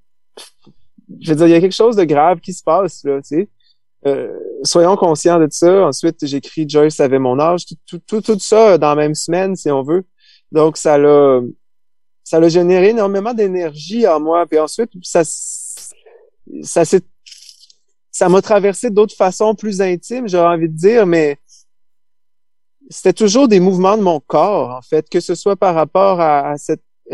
je 1.20 1.32
veux 1.32 1.36
dire, 1.36 1.48
il 1.48 1.52
y 1.52 1.56
a 1.56 1.60
quelque 1.60 1.76
chose 1.76 1.98
de 1.98 2.06
grave 2.06 2.40
qui 2.40 2.54
se 2.54 2.64
passe, 2.64 3.04
là, 3.04 3.22
tu 3.22 3.40
sais. 3.40 3.50
Euh, 4.06 4.38
soyons 4.64 4.96
conscients 4.96 5.38
de 5.38 5.48
ça. 5.52 5.86
Ensuite, 5.86 6.26
j'ai 6.26 6.38
écrit 6.38 6.68
Joyce 6.68 7.02
avait 7.02 7.20
mon 7.20 7.40
âge. 7.42 7.66
Tout, 7.66 7.76
tout, 7.86 8.00
tout, 8.08 8.22
tout 8.22 8.40
ça 8.40 8.78
dans 8.78 8.90
la 8.90 8.96
même 8.96 9.16
semaine, 9.16 9.58
si 9.58 9.70
on 9.70 9.84
veut. 9.84 10.06
Donc, 10.54 10.78
ça 10.78 10.98
l'a, 10.98 11.42
ça 12.24 12.40
l'a 12.40 12.48
généré 12.48 12.92
énormément 12.92 13.34
d'énergie 13.34 14.08
en 14.08 14.22
moi. 14.22 14.46
Puis 14.46 14.60
ensuite, 14.60 14.92
ça, 15.02 15.24
ça 16.64 16.86
s'est, 16.86 17.04
ça 18.14 18.30
m'a 18.30 18.42
traversé 18.44 18.92
d'autres 18.92 19.16
façons 19.16 19.56
plus 19.56 19.82
intimes, 19.82 20.30
j'aurais 20.30 20.54
envie 20.54 20.70
de 20.70 20.78
dire, 20.78 21.08
mais 21.08 21.38
c'était 22.90 23.12
toujours 23.12 23.48
des 23.48 23.60
mouvements 23.60 23.98
de 23.98 24.04
mon 24.04 24.20
corps, 24.20 24.70
en 24.70 24.82
fait, 24.82 25.10
que 25.10 25.20
ce 25.20 25.34
soit 25.34 25.56
par 25.56 25.74
rapport 25.74 26.22
à, 26.22 26.56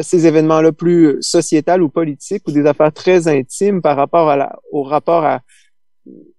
ces 0.02 0.28
événements-là 0.28 0.72
plus 0.72 1.18
sociétals 1.22 1.82
ou 1.82 1.90
politiques 1.90 2.48
ou 2.48 2.52
des 2.52 2.66
affaires 2.66 2.94
très 2.94 3.28
intimes 3.28 3.82
par 3.82 3.96
rapport 3.96 4.30
à 4.30 4.36
la, 4.36 4.60
au 4.72 4.84
rapport 4.84 5.26
à, 5.26 5.42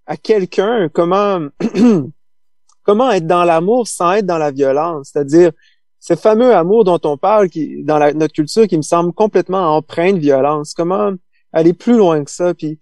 à 0.06 0.16
quelqu'un, 0.16 0.88
comment, 0.92 1.40
comment 2.84 3.10
être 3.10 3.26
dans 3.26 3.44
l'amour 3.44 3.88
sans 3.88 4.12
être 4.12 4.26
dans 4.26 4.38
la 4.38 4.50
violence, 4.50 5.10
c'est-à-dire 5.12 5.52
ce 5.98 6.16
fameux 6.16 6.54
amour 6.54 6.84
dont 6.84 7.00
on 7.04 7.16
parle 7.16 7.48
dans 7.82 7.98
notre 8.14 8.34
culture 8.34 8.66
qui 8.66 8.76
me 8.76 8.82
semble 8.82 9.12
complètement 9.12 9.76
empreint 9.76 10.12
de 10.12 10.18
violence, 10.18 10.74
comment 10.74 11.12
aller 11.52 11.72
plus 11.72 11.96
loin 11.96 12.22
que 12.24 12.30
ça, 12.30 12.54
puis 12.54 12.78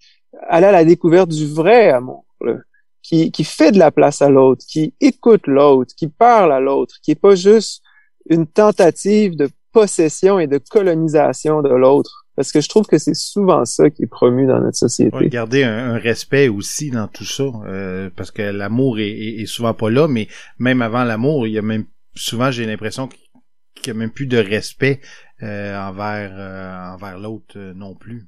aller 0.49 0.67
à 0.67 0.73
la 0.73 0.85
découverte 0.85 1.31
du 1.31 1.47
vrai 1.47 1.91
amour, 1.91 2.25
là, 2.41 2.55
qui, 3.03 3.31
qui 3.33 3.45
fait 3.45 3.73
de 3.73 3.79
la 3.79 3.91
place 3.91 4.23
à 4.23 4.29
l'autre, 4.29 4.65
qui 4.69 4.95
écoute 5.01 5.47
l'autre, 5.47 5.95
qui 5.97 6.09
parle 6.09 6.53
à 6.53 6.61
l'autre, 6.61 6.97
qui 7.03 7.13
est 7.13 7.21
pas 7.21 7.35
juste 7.35 7.83
une 8.29 8.47
tentative 8.47 9.37
de 9.37 9.49
possession 9.73 10.39
et 10.39 10.47
de 10.47 10.59
colonisation 10.59 11.63
de 11.63 11.69
l'autre. 11.71 12.25
Parce 12.37 12.53
que 12.53 12.61
je 12.61 12.69
trouve 12.69 12.87
que 12.87 12.99
c'est 12.99 13.17
souvent 13.17 13.65
ça 13.65 13.91
qui 13.91 14.05
est 14.05 14.07
promu 14.07 14.47
dans 14.47 14.61
notre 14.61 14.77
société. 14.77 15.17
Ouais, 15.17 15.29
garder 15.29 15.65
un, 15.65 15.95
un 15.95 15.99
respect 15.99 16.49
aussi 16.49 16.91
dans 16.91 17.09
tout 17.09 17.25
ça, 17.25 17.45
euh, 17.67 18.11
parce 18.15 18.31
que 18.31 18.43
l'amour 18.43 19.01
est, 19.01 19.09
est- 19.11 19.41
est 19.43 19.47
souvent 19.47 19.75
pas 19.75 19.91
là, 19.91 20.07
mais 20.07 20.29
même 20.59 20.81
avant 20.83 21.03
l'amour, 21.03 21.47
il 21.49 21.55
y 21.55 21.59
a 21.59 21.63
même 21.63 21.87
souvent 22.15 22.51
j'ai 22.53 22.65
l'impression 22.67 23.09
qu'il 23.09 23.87
y 23.89 23.91
a 23.91 23.95
même 23.95 24.11
plus 24.13 24.27
de 24.27 24.39
respect 24.39 25.01
euh, 25.43 25.77
envers 25.79 26.31
euh, 26.35 26.95
envers 26.95 27.19
l'autre 27.19 27.55
euh, 27.57 27.75
non 27.75 27.95
plus. 27.97 28.27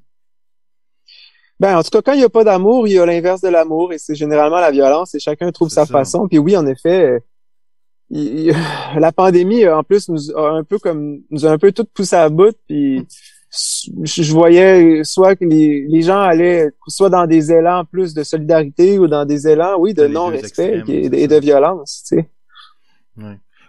Ben, 1.60 1.76
en 1.76 1.82
tout 1.82 1.90
cas, 1.90 2.00
quand 2.00 2.12
il 2.14 2.18
n'y 2.18 2.24
a 2.24 2.30
pas 2.30 2.42
d'amour, 2.42 2.88
il 2.88 2.94
y 2.94 2.98
a 2.98 3.04
l'inverse 3.04 3.42
de 3.42 3.48
l'amour 3.50 3.92
et 3.92 3.98
c'est 3.98 4.14
généralement 4.14 4.60
la 4.60 4.70
violence 4.70 5.14
et 5.14 5.18
chacun 5.20 5.52
trouve 5.52 5.68
sa 5.68 5.84
ça. 5.84 5.92
façon. 5.92 6.26
Puis 6.26 6.38
oui, 6.38 6.56
en 6.56 6.66
effet, 6.66 7.04
euh, 7.04 7.18
il- 8.08 8.46
il- 8.48 8.54
la 8.98 9.12
pandémie, 9.12 9.68
en 9.68 9.82
plus, 9.82 10.08
nous 10.08 10.30
a 10.36 10.50
un 10.52 10.64
peu 10.64 10.78
comme, 10.78 11.20
nous 11.30 11.44
a 11.44 11.50
un 11.50 11.58
peu 11.58 11.70
tout 11.70 11.84
poussé 11.84 12.16
à 12.16 12.30
bout. 12.30 12.56
Puis 12.66 13.06
je 13.52 14.22
je 14.22 14.32
voyais 14.32 15.02
soit 15.04 15.34
que 15.36 15.44
les, 15.44 15.84
les 15.88 16.02
gens 16.02 16.20
allaient 16.20 16.70
soit 16.88 17.10
dans 17.10 17.26
des 17.26 17.52
élans 17.52 17.84
plus 17.84 18.14
de 18.14 18.22
solidarité 18.22 18.98
ou 18.98 19.06
dans 19.08 19.24
des 19.26 19.46
élans, 19.48 19.76
oui, 19.78 19.92
de 19.92 20.04
non-respect 20.14 20.82
et, 20.88 21.08
de 21.28 21.36
violence, 21.40 22.04
tu 22.08 22.16
sais. 22.16 22.30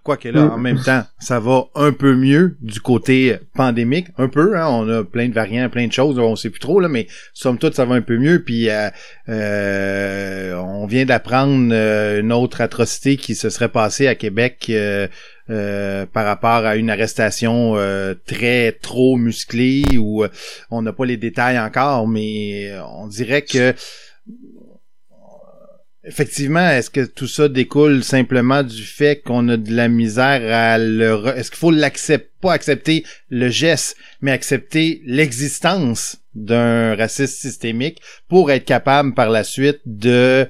Quoique 0.03 0.29
là, 0.29 0.45
en 0.53 0.57
même 0.57 0.81
temps, 0.81 1.03
ça 1.19 1.39
va 1.39 1.65
un 1.75 1.91
peu 1.91 2.15
mieux 2.15 2.57
du 2.61 2.79
côté 2.81 3.37
pandémique, 3.53 4.07
un 4.17 4.29
peu. 4.29 4.57
Hein, 4.57 4.67
on 4.67 4.89
a 4.89 5.03
plein 5.03 5.29
de 5.29 5.33
variants, 5.33 5.69
plein 5.69 5.85
de 5.85 5.91
choses, 5.93 6.17
on 6.17 6.35
sait 6.35 6.49
plus 6.49 6.59
trop 6.59 6.79
là, 6.79 6.87
mais 6.87 7.05
somme 7.33 7.59
toute, 7.59 7.75
ça 7.75 7.85
va 7.85 7.93
un 7.93 8.01
peu 8.01 8.17
mieux. 8.17 8.41
Puis 8.43 8.69
euh, 8.69 8.89
euh, 9.29 10.55
on 10.55 10.87
vient 10.87 11.05
d'apprendre 11.05 11.69
euh, 11.71 12.19
une 12.19 12.33
autre 12.33 12.61
atrocité 12.61 13.15
qui 13.15 13.35
se 13.35 13.51
serait 13.51 13.69
passée 13.69 14.07
à 14.07 14.15
Québec. 14.15 14.65
euh, 14.69 15.07
euh, 15.49 16.05
par 16.05 16.25
rapport 16.25 16.65
à 16.65 16.77
une 16.77 16.89
arrestation 16.89 17.73
euh, 17.75 18.13
très 18.25 18.71
trop 18.71 19.17
musclée 19.17 19.83
ou 19.97 20.23
euh, 20.23 20.29
on 20.69 20.81
n'a 20.81 20.93
pas 20.93 21.05
les 21.05 21.17
détails 21.17 21.59
encore, 21.59 22.07
mais 22.07 22.69
euh, 22.71 22.81
on 22.85 23.07
dirait 23.07 23.41
que 23.41 23.73
Effectivement, 26.03 26.67
est-ce 26.67 26.89
que 26.89 27.05
tout 27.05 27.27
ça 27.27 27.47
découle 27.47 28.03
simplement 28.03 28.63
du 28.63 28.83
fait 28.83 29.21
qu'on 29.21 29.47
a 29.49 29.57
de 29.57 29.71
la 29.71 29.87
misère 29.87 30.41
à 30.51 30.79
le... 30.79 31.11
re- 31.11 31.35
Est-ce 31.35 31.51
qu'il 31.51 31.59
faut 31.59 31.69
l'accepter, 31.69 32.29
pas 32.41 32.53
accepter 32.53 33.05
le 33.29 33.49
geste, 33.49 33.95
mais 34.19 34.31
accepter 34.31 35.03
l'existence 35.05 36.17
d'un 36.33 36.95
racisme 36.95 37.35
systémique 37.35 38.01
pour 38.27 38.49
être 38.49 38.65
capable 38.65 39.13
par 39.13 39.29
la 39.29 39.43
suite 39.43 39.81
de 39.85 40.47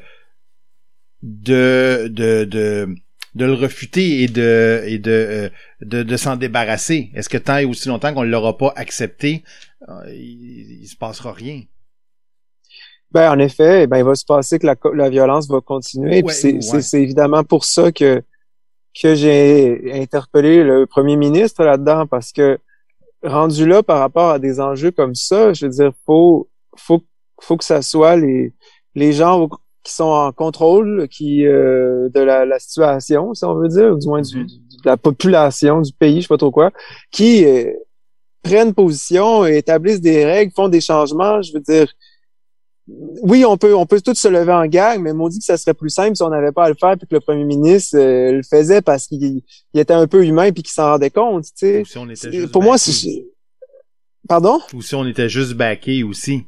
de 1.22 2.08
de 2.10 2.46
de, 2.46 2.96
de 3.36 3.46
le 3.46 3.54
refuter 3.54 4.24
et 4.24 4.28
de 4.28 4.84
et 4.88 5.00
de 5.00 5.12
euh, 5.12 5.50
de, 5.82 6.04
de 6.04 6.18
s'en 6.18 6.38
débarrasser? 6.38 7.12
Est-ce 7.14 7.28
que 7.28 7.38
tant 7.38 7.58
et 7.58 7.66
aussi 7.66 7.90
longtemps 7.90 8.14
qu'on 8.14 8.24
ne 8.24 8.30
l'aura 8.30 8.58
pas 8.58 8.72
accepté, 8.78 9.44
euh, 9.90 9.94
il, 10.14 10.84
il 10.84 10.88
se 10.88 10.96
passera 10.96 11.34
rien? 11.34 11.64
Ben, 13.12 13.32
en 13.32 13.40
effet, 13.40 13.88
ben, 13.88 13.98
il 13.98 14.04
va 14.06 14.16
se 14.16 14.26
passer 14.26 14.58
que 14.58 14.66
la, 14.66 14.76
la 14.94 15.10
violence 15.10 15.48
va 15.50 15.60
continuer. 15.60 16.24
Ouais, 16.24 16.32
c'est, 16.32 16.54
ouais. 16.54 17.02
évidemment 17.04 17.44
pour 17.44 17.66
ça 17.66 17.92
que, 17.92 18.22
que 19.02 19.16
j'ai 19.16 19.92
interpellé 20.02 20.64
le 20.64 20.86
premier 20.86 21.18
ministre 21.18 21.64
là-dedans, 21.64 22.08
parce 22.08 22.32
que 22.32 22.58
rendu 23.24 23.68
là 23.68 23.84
par 23.84 24.00
rapport 24.00 24.32
à 24.32 24.40
des 24.40 24.60
enjeux 24.60 24.92
comme 24.92 25.14
ça, 25.16 25.54
je 25.54 25.66
veux 25.66 25.72
dire, 25.72 25.92
faut, 26.06 26.50
faut, 26.78 27.02
faut 27.42 27.58
que 27.58 27.66
ça 27.66 27.82
soit 27.82 28.16
les, 28.16 28.54
les 28.96 29.14
gens 29.14 29.48
qui 29.84 29.94
sont 29.94 30.04
en 30.06 30.32
contrôle 30.32 31.08
qui 31.10 31.46
euh, 31.46 32.08
de 32.10 32.20
la, 32.20 32.46
la 32.46 32.60
situation, 32.60 33.34
si 33.34 33.44
on 33.46 33.56
veut 33.56 33.68
dire, 33.68 33.94
ou 33.94 33.98
du 33.98 34.08
moins 34.08 34.22
du, 34.22 34.38
Mhm. 34.38 34.48
de 34.48 34.86
la 34.86 34.98
population 34.98 35.82
du 35.82 35.92
pays, 35.92 36.18
je 36.18 36.22
sais 36.22 36.28
pas 36.28 36.38
trop 36.38 36.52
quoi, 36.52 36.72
qui 37.12 37.46
euh, 37.46 37.72
prennent 38.44 38.74
position, 38.74 39.46
établissent 39.46 40.02
des 40.02 40.24
règles, 40.26 40.52
font 40.56 40.70
des 40.70 40.82
changements. 40.82 41.42
Je 41.42 41.54
veux 41.54 41.60
dire, 41.60 41.92
oui, 43.24 43.46
on 43.46 43.58
peut, 43.58 43.76
on 43.76 43.86
peut 43.86 44.02
tous 44.02 44.16
se 44.16 44.28
lever 44.28 44.52
en 44.52 44.66
gang, 44.66 45.02
mais 45.02 45.12
on 45.12 45.28
dit 45.30 45.40
que 45.40 45.46
ça 45.46 45.58
serait 45.58 45.74
plus 45.74 45.90
simple 45.90 46.16
si 46.16 46.24
on 46.24 46.30
n'avait 46.30 46.52
pas 46.52 46.66
à 46.66 46.70
le 46.70 46.76
faire 46.80 46.98
puis 46.98 47.08
que 47.08 47.14
le 47.16 47.20
premier 47.22 47.44
ministre 47.44 47.98
euh, 47.98 48.32
le 48.34 48.42
faisait 48.44 48.82
parce 48.82 49.08
qu'il 49.08 49.42
il 49.74 49.80
était 49.80 49.94
un 49.94 50.08
peu 50.08 50.26
humain 50.26 50.52
puis 50.52 50.64
qu'il 50.64 50.72
s'en 50.72 50.92
rendait 50.92 51.10
compte, 51.10 51.44
tu 51.46 51.52
sais. 51.56 51.82
Ou 51.82 51.86
si 51.86 51.98
on 51.98 52.06
était 52.06 52.16
C'est- 52.16 52.32
juste 52.32 52.52
Pour 52.52 52.64
moi, 52.64 52.78
c'est... 52.78 53.26
Pardon? 54.28 54.60
ou 54.74 54.82
si 54.82 54.96
on 54.96 55.06
était 55.06 55.30
juste 55.30 55.54
backé 55.54 56.04
aussi. 56.04 56.46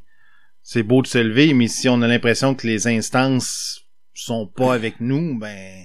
C'est 0.62 0.82
beau 0.82 1.02
de 1.02 1.06
se 1.06 1.18
lever, 1.18 1.52
mais 1.52 1.68
si 1.68 1.88
on 1.88 2.00
a 2.00 2.08
l'impression 2.08 2.54
que 2.54 2.66
les 2.66 2.86
instances 2.86 3.80
sont 4.14 4.46
pas 4.46 4.72
avec 4.72 5.00
nous, 5.00 5.38
ben 5.38 5.84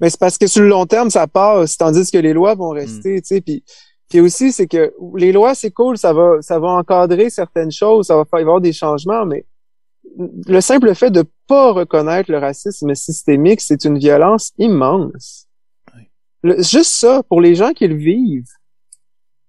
Mais 0.00 0.08
c'est 0.08 0.18
parce 0.18 0.38
que 0.38 0.46
sur 0.46 0.62
le 0.62 0.68
long 0.68 0.86
terme, 0.86 1.10
ça 1.10 1.26
passe, 1.26 1.76
tandis 1.76 2.10
que 2.10 2.16
les 2.16 2.32
lois 2.32 2.54
vont 2.54 2.70
rester, 2.70 3.20
tu 3.20 3.26
sais. 3.26 3.40
Puis, 3.42 3.62
puis 4.10 4.20
aussi, 4.20 4.50
c'est 4.50 4.66
que 4.66 4.92
les 5.14 5.30
lois, 5.32 5.54
c'est 5.54 5.70
cool, 5.70 5.96
ça 5.96 6.12
va, 6.12 6.42
ça 6.42 6.58
va 6.58 6.68
encadrer 6.68 7.30
certaines 7.30 7.70
choses, 7.70 8.08
ça 8.08 8.16
va 8.16 8.24
faire 8.24 8.40
y 8.40 8.42
avoir 8.42 8.60
des 8.60 8.72
changements, 8.72 9.24
mais 9.24 9.46
le 10.18 10.60
simple 10.60 10.92
fait 10.96 11.10
de 11.10 11.24
pas 11.46 11.72
reconnaître 11.72 12.30
le 12.30 12.38
racisme 12.38 12.92
systémique, 12.94 13.60
c'est 13.60 13.84
une 13.84 13.98
violence 13.98 14.50
immense. 14.58 15.46
Oui. 15.94 16.02
Le- 16.42 16.56
juste 16.56 16.92
ça, 16.92 17.22
pour 17.22 17.40
les 17.40 17.54
gens 17.54 17.72
qui 17.72 17.86
le 17.86 17.94
vivent, 17.94 18.48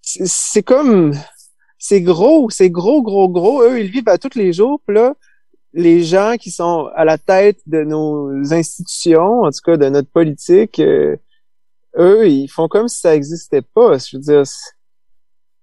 c'est 0.02 0.64
comme, 0.64 1.14
c'est 1.80 2.02
gros, 2.02 2.50
c'est 2.52 2.70
gros, 2.70 3.02
gros, 3.02 3.30
gros. 3.30 3.64
Eux, 3.64 3.80
ils 3.82 3.90
vivent 3.90 4.10
à 4.10 4.18
tous 4.18 4.36
les 4.36 4.54
jours. 4.54 4.80
Puis 4.86 4.96
là, 4.96 5.16
les 5.74 6.04
gens 6.04 6.36
qui 6.40 6.52
sont 6.52 6.90
à 6.96 7.06
la 7.06 7.18
tête 7.18 7.60
de 7.66 7.84
nos 7.84 8.30
institutions, 8.54 9.42
en 9.42 9.50
tout 9.50 9.62
cas 9.64 9.78
de 9.78 9.90
notre 9.90 10.10
politique, 10.10 10.80
euh, 10.80 11.16
eux, 11.98 12.28
ils 12.30 12.48
font 12.48 12.68
comme 12.68 12.88
si 12.88 13.00
ça 13.00 13.16
existait 13.16 13.62
pas. 13.62 13.98
Je 13.98 14.18
veux 14.18 14.22
dire, 14.22 14.44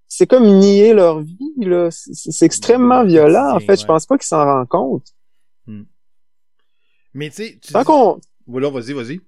c'est- 0.09 0.27
comme 0.27 0.47
nier 0.47 0.95
leur 0.95 1.21
vie, 1.21 1.53
là. 1.59 1.89
C'est 1.91 2.45
extrêmement 2.45 3.05
violent. 3.05 3.55
En 3.57 3.61
fait, 3.61 3.77
je 3.81 3.87
pense 3.87 4.07
pas 4.07 4.17
qu'ils 4.19 4.27
s'en 4.27 4.45
rendent 4.45 4.69
compte. 4.69 5.07
mais 7.15 7.31
tu 7.31 7.37
sais, 7.37 7.59
tu 7.61 7.73
Tant 7.73 7.81
dis- 7.81 7.85
qu'on, 7.87 8.21
voilà, 8.47 8.69
vas-y, 8.71 8.93
vas-y. 8.93 9.21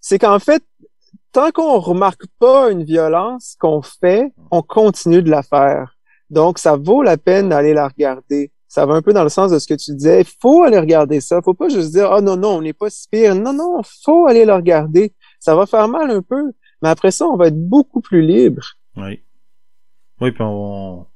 c'est 0.00 0.18
qu'en 0.18 0.38
fait, 0.38 0.62
tant 1.32 1.50
qu'on 1.50 1.78
remarque 1.80 2.26
pas 2.38 2.70
une 2.70 2.84
violence 2.84 3.56
qu'on 3.58 3.82
fait, 3.82 4.32
on 4.50 4.62
continue 4.62 5.22
de 5.22 5.30
la 5.30 5.42
faire. 5.42 5.94
Donc, 6.30 6.58
ça 6.58 6.76
vaut 6.76 7.02
la 7.02 7.16
peine 7.16 7.48
d'aller 7.48 7.72
la 7.74 7.88
regarder. 7.88 8.52
Ça 8.68 8.84
va 8.84 8.94
un 8.94 9.02
peu 9.02 9.14
dans 9.14 9.22
le 9.22 9.30
sens 9.30 9.50
de 9.50 9.58
ce 9.58 9.66
que 9.66 9.74
tu 9.74 9.94
disais. 9.94 10.20
Il 10.20 10.26
faut 10.42 10.62
aller 10.62 10.78
regarder 10.78 11.20
ça. 11.22 11.40
Faut 11.40 11.54
pas 11.54 11.70
juste 11.70 11.92
dire, 11.92 12.12
ah 12.12 12.20
non, 12.20 12.36
non, 12.36 12.56
on 12.58 12.62
n'est 12.62 12.74
pas 12.74 12.90
si 12.90 13.08
pire. 13.10 13.34
Non, 13.34 13.54
non, 13.54 13.80
faut 14.04 14.26
aller 14.26 14.44
le 14.44 14.52
regarder. 14.54 15.14
Ça 15.38 15.54
va 15.54 15.66
faire 15.66 15.88
mal 15.88 16.10
un 16.10 16.22
peu. 16.22 16.52
Mais 16.82 16.88
après 16.88 17.10
ça, 17.10 17.26
on 17.26 17.36
va 17.36 17.48
être 17.48 17.58
beaucoup 17.68 18.00
plus 18.00 18.22
libre. 18.22 18.64
Oui. 18.96 19.22
Oui, 20.20 20.32
puis 20.32 20.42
on, 20.42 21.06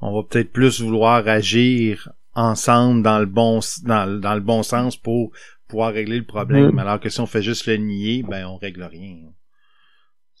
on 0.00 0.14
va 0.14 0.22
peut-être 0.28 0.52
plus 0.52 0.80
vouloir 0.80 1.26
agir 1.28 2.10
ensemble 2.34 3.02
dans 3.02 3.18
le 3.18 3.26
bon 3.26 3.60
dans, 3.84 4.04
le- 4.06 4.20
dans 4.20 4.34
le 4.34 4.40
bon 4.40 4.62
sens 4.62 4.96
pour 4.96 5.30
pouvoir 5.68 5.92
régler 5.92 6.18
le 6.18 6.24
problème. 6.26 6.72
Mhm. 6.72 6.78
Alors 6.78 7.00
que 7.00 7.08
si 7.08 7.20
on 7.20 7.26
fait 7.26 7.42
juste 7.42 7.66
le 7.66 7.76
nier, 7.76 8.22
ben 8.22 8.46
on 8.46 8.56
règle 8.56 8.84
rien. 8.84 9.16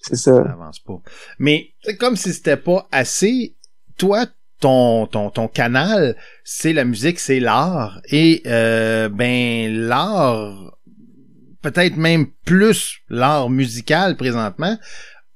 C'est 0.02 0.16
ça 0.16 0.34
ça. 0.44 0.52
avance 0.52 0.78
pas. 0.78 1.00
Mais 1.38 1.70
c'est 1.82 1.96
comme 1.96 2.16
si 2.16 2.32
c'était 2.32 2.56
pas 2.56 2.86
assez, 2.92 3.56
toi, 3.98 4.26
ton 4.60 5.06
ton 5.06 5.30
ton 5.30 5.48
canal, 5.48 6.16
c'est 6.44 6.72
la 6.72 6.84
musique, 6.84 7.18
c'est 7.18 7.40
l'art 7.40 8.00
et 8.10 8.42
euh, 8.46 9.08
ben 9.08 9.72
l'art 9.74 10.75
peut-être 11.62 11.96
même 11.96 12.26
plus 12.44 12.98
l'art 13.08 13.50
musical 13.50 14.16
présentement 14.16 14.78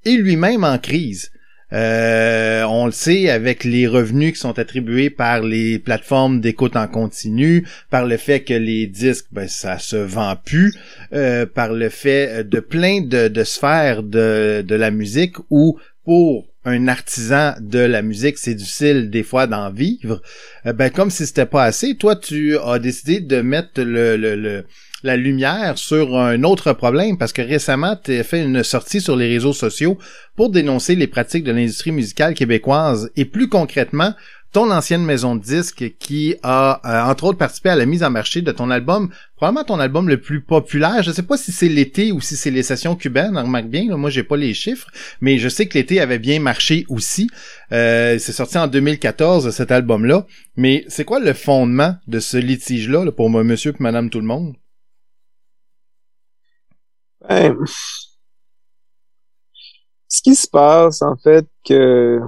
est 0.04 0.16
lui-même 0.16 0.64
en 0.64 0.78
crise. 0.78 1.30
Euh, 1.72 2.64
on 2.64 2.86
le 2.86 2.92
sait 2.92 3.30
avec 3.30 3.62
les 3.62 3.86
revenus 3.86 4.32
qui 4.34 4.40
sont 4.40 4.58
attribués 4.58 5.08
par 5.08 5.42
les 5.42 5.78
plateformes 5.78 6.40
d'écoute 6.40 6.74
en 6.74 6.88
continu, 6.88 7.64
par 7.90 8.06
le 8.06 8.16
fait 8.16 8.40
que 8.40 8.54
les 8.54 8.86
disques, 8.86 9.26
ben, 9.30 9.46
ça 9.46 9.78
se 9.78 9.96
vend 9.96 10.34
plus, 10.36 10.74
euh, 11.12 11.46
par 11.46 11.72
le 11.72 11.88
fait 11.88 12.48
de 12.48 12.58
plein 12.60 13.02
de, 13.02 13.28
de 13.28 13.44
sphères 13.44 14.02
de, 14.02 14.64
de 14.66 14.74
la 14.74 14.90
musique 14.90 15.36
où 15.48 15.78
pour 16.04 16.46
un 16.64 16.88
artisan 16.88 17.54
de 17.60 17.78
la 17.78 18.02
musique, 18.02 18.36
c'est 18.36 18.54
difficile 18.54 19.08
des 19.08 19.22
fois 19.22 19.46
d'en 19.46 19.70
vivre. 19.70 20.20
Euh, 20.66 20.72
ben 20.72 20.90
comme 20.90 21.10
si 21.10 21.24
c'était 21.24 21.46
pas 21.46 21.64
assez, 21.64 21.94
toi 21.94 22.16
tu 22.16 22.58
as 22.58 22.78
décidé 22.78 23.20
de 23.20 23.40
mettre 23.40 23.80
le, 23.82 24.16
le, 24.16 24.34
le 24.34 24.64
la 25.02 25.16
lumière 25.16 25.78
sur 25.78 26.18
un 26.18 26.42
autre 26.42 26.72
problème 26.72 27.18
parce 27.18 27.32
que 27.32 27.42
récemment 27.42 27.96
tu 28.02 28.18
as 28.18 28.24
fait 28.24 28.42
une 28.42 28.62
sortie 28.62 29.00
sur 29.00 29.16
les 29.16 29.28
réseaux 29.28 29.52
sociaux 29.52 29.98
pour 30.36 30.50
dénoncer 30.50 30.94
les 30.94 31.06
pratiques 31.06 31.44
de 31.44 31.52
l'industrie 31.52 31.92
musicale 31.92 32.34
québécoise 32.34 33.10
et 33.16 33.24
plus 33.24 33.48
concrètement 33.48 34.14
ton 34.52 34.70
ancienne 34.72 35.04
maison 35.04 35.36
de 35.36 35.42
disques 35.42 35.92
qui 35.98 36.34
a 36.42 36.80
euh, 36.84 37.10
entre 37.10 37.24
autres 37.24 37.38
participé 37.38 37.68
à 37.68 37.76
la 37.76 37.86
mise 37.86 38.02
en 38.02 38.10
marché 38.10 38.42
de 38.42 38.50
ton 38.50 38.70
album, 38.70 39.10
probablement 39.36 39.64
ton 39.64 39.78
album 39.78 40.08
le 40.08 40.20
plus 40.20 40.40
populaire. 40.40 41.02
Je 41.02 41.12
sais 41.12 41.22
pas 41.22 41.36
si 41.36 41.52
c'est 41.52 41.68
l'été 41.68 42.10
ou 42.10 42.20
si 42.20 42.36
c'est 42.36 42.50
les 42.50 42.64
sessions 42.64 42.96
cubaines, 42.96 43.38
remarque 43.38 43.68
bien, 43.68 43.88
là, 43.88 43.96
moi 43.96 44.10
j'ai 44.10 44.24
pas 44.24 44.36
les 44.36 44.52
chiffres, 44.52 44.88
mais 45.20 45.38
je 45.38 45.48
sais 45.48 45.66
que 45.66 45.78
l'été 45.78 46.00
avait 46.00 46.18
bien 46.18 46.40
marché 46.40 46.84
aussi. 46.88 47.30
Euh, 47.72 48.18
c'est 48.18 48.32
sorti 48.32 48.58
en 48.58 48.66
2014 48.66 49.50
cet 49.50 49.70
album-là. 49.70 50.26
Mais 50.56 50.84
c'est 50.88 51.04
quoi 51.04 51.20
le 51.20 51.32
fondement 51.32 51.96
de 52.08 52.18
ce 52.18 52.36
litige-là 52.36 53.04
là, 53.04 53.12
pour 53.12 53.30
monsieur 53.30 53.70
et 53.70 53.82
madame 53.82 54.10
tout 54.10 54.20
le 54.20 54.26
monde? 54.26 54.54
Ben, 57.28 57.56
ce 60.08 60.22
qui 60.22 60.34
se 60.34 60.48
passe, 60.48 61.02
en 61.02 61.16
fait, 61.16 61.46
que 61.64 62.20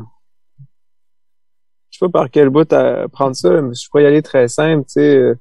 je 1.91 1.99
sais 1.99 2.07
pas 2.07 2.21
par 2.21 2.31
quel 2.31 2.49
bout 2.51 2.71
à 2.73 3.09
prendre 3.09 3.37
ça, 3.37 3.61
mais 3.63 3.75
je 3.75 3.89
pourrais 3.89 4.05
y 4.05 4.07
aller 4.07 4.23
très 4.23 4.49
simple, 4.49 4.85
tu 4.87 4.93
sais. 4.95 5.17
euh, 5.17 5.35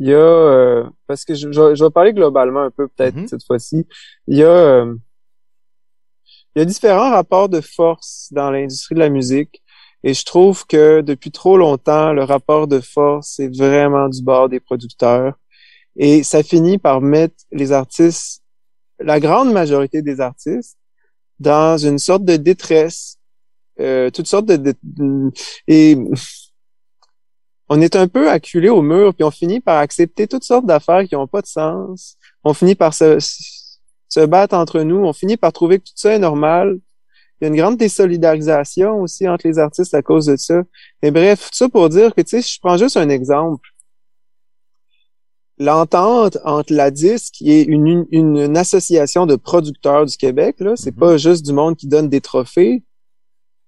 Il 0.00 0.08
y 0.08 0.14
a 0.14 0.18
euh, 0.18 0.84
parce 1.06 1.24
que 1.24 1.34
je, 1.34 1.50
je, 1.52 1.74
je 1.74 1.84
vais 1.84 1.90
parler 1.90 2.12
globalement 2.12 2.62
un 2.62 2.70
peu 2.70 2.88
peut-être 2.88 3.14
Mhm. 3.16 3.28
cette 3.28 3.44
fois-ci. 3.46 3.86
Il 4.26 4.36
y 4.38 4.42
a 4.44 4.48
euh, 4.48 4.94
il 6.54 6.60
y 6.60 6.62
a 6.62 6.64
différents 6.64 7.10
rapports 7.10 7.48
de 7.48 7.60
force 7.60 8.28
dans 8.32 8.50
l'industrie 8.50 8.94
de 8.94 9.00
la 9.00 9.08
musique 9.10 9.62
et 10.02 10.14
je 10.14 10.24
trouve 10.24 10.66
que 10.66 11.00
depuis 11.02 11.30
trop 11.30 11.56
longtemps 11.56 12.12
le 12.12 12.24
rapport 12.24 12.66
de 12.66 12.80
force 12.80 13.38
est 13.40 13.54
vraiment 13.56 14.08
du 14.08 14.22
bord 14.22 14.48
des 14.48 14.60
producteurs 14.60 15.34
et 15.96 16.22
ça 16.22 16.42
finit 16.42 16.78
par 16.78 17.00
mettre 17.00 17.36
les 17.52 17.72
artistes 17.72 18.42
la 18.98 19.20
grande 19.20 19.52
majorité 19.52 20.02
des 20.02 20.20
artistes 20.20 20.78
dans 21.38 21.76
une 21.76 21.98
sorte 21.98 22.24
de 22.24 22.36
détresse 22.36 23.18
euh, 23.78 24.10
toutes 24.10 24.26
sortes 24.26 24.46
de, 24.46 24.74
et 25.68 25.98
on 27.68 27.80
est 27.80 27.96
un 27.96 28.08
peu 28.08 28.30
acculé 28.30 28.68
au 28.68 28.82
mur 28.82 29.14
puis 29.14 29.24
on 29.24 29.30
finit 29.30 29.60
par 29.60 29.78
accepter 29.78 30.26
toutes 30.26 30.44
sortes 30.44 30.66
d'affaires 30.66 31.04
qui 31.04 31.14
n'ont 31.14 31.26
pas 31.26 31.42
de 31.42 31.46
sens 31.46 32.16
on 32.44 32.54
finit 32.54 32.74
par 32.74 32.94
se, 32.94 33.18
se 34.08 34.20
battre 34.24 34.54
entre 34.54 34.80
nous, 34.80 35.04
on 35.04 35.12
finit 35.12 35.36
par 35.36 35.52
trouver 35.52 35.78
que 35.78 35.84
tout 35.84 35.92
ça 35.96 36.14
est 36.14 36.18
normal. 36.18 36.78
Il 37.40 37.44
y 37.44 37.46
a 37.46 37.48
une 37.48 37.56
grande 37.56 37.76
désolidarisation 37.76 39.00
aussi 39.00 39.28
entre 39.28 39.46
les 39.46 39.58
artistes 39.58 39.94
à 39.94 40.02
cause 40.02 40.26
de 40.26 40.36
ça. 40.36 40.62
Mais 41.02 41.10
bref, 41.10 41.50
tout 41.50 41.56
ça 41.56 41.68
pour 41.68 41.88
dire 41.88 42.14
que, 42.14 42.22
tu 42.22 42.40
sais, 42.40 42.42
je 42.42 42.58
prends 42.60 42.76
juste 42.76 42.96
un 42.96 43.08
exemple. 43.08 43.68
L'entente 45.58 46.36
entre 46.44 46.72
la 46.74 46.90
disque, 46.90 47.32
qui 47.34 47.50
est 47.52 47.62
une, 47.62 48.06
une, 48.10 48.56
association 48.56 49.24
de 49.26 49.36
producteurs 49.36 50.04
du 50.04 50.16
Québec, 50.16 50.56
là, 50.60 50.74
c'est 50.76 50.92
Mhm. 50.92 50.98
pas 51.00 51.16
juste 51.16 51.46
du 51.46 51.52
monde 51.52 51.76
qui 51.76 51.86
donne 51.86 52.08
des 52.08 52.20
trophées. 52.20 52.82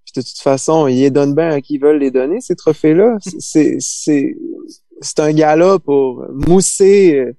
Puis 0.04 0.22
de 0.22 0.26
toute 0.26 0.38
façon, 0.38 0.86
ils 0.86 1.00
les 1.00 1.10
donnent 1.10 1.34
bien 1.34 1.48
à 1.50 1.60
qui 1.62 1.78
veulent 1.78 1.98
les 1.98 2.10
donner, 2.10 2.40
ces 2.40 2.56
trophées-là. 2.56 3.16
C'est, 3.38 3.76
c'est, 3.80 4.36
c'est 5.00 5.20
un 5.20 5.32
gala 5.32 5.78
pour 5.78 6.24
mousser 6.30 7.14
euh, 7.14 7.32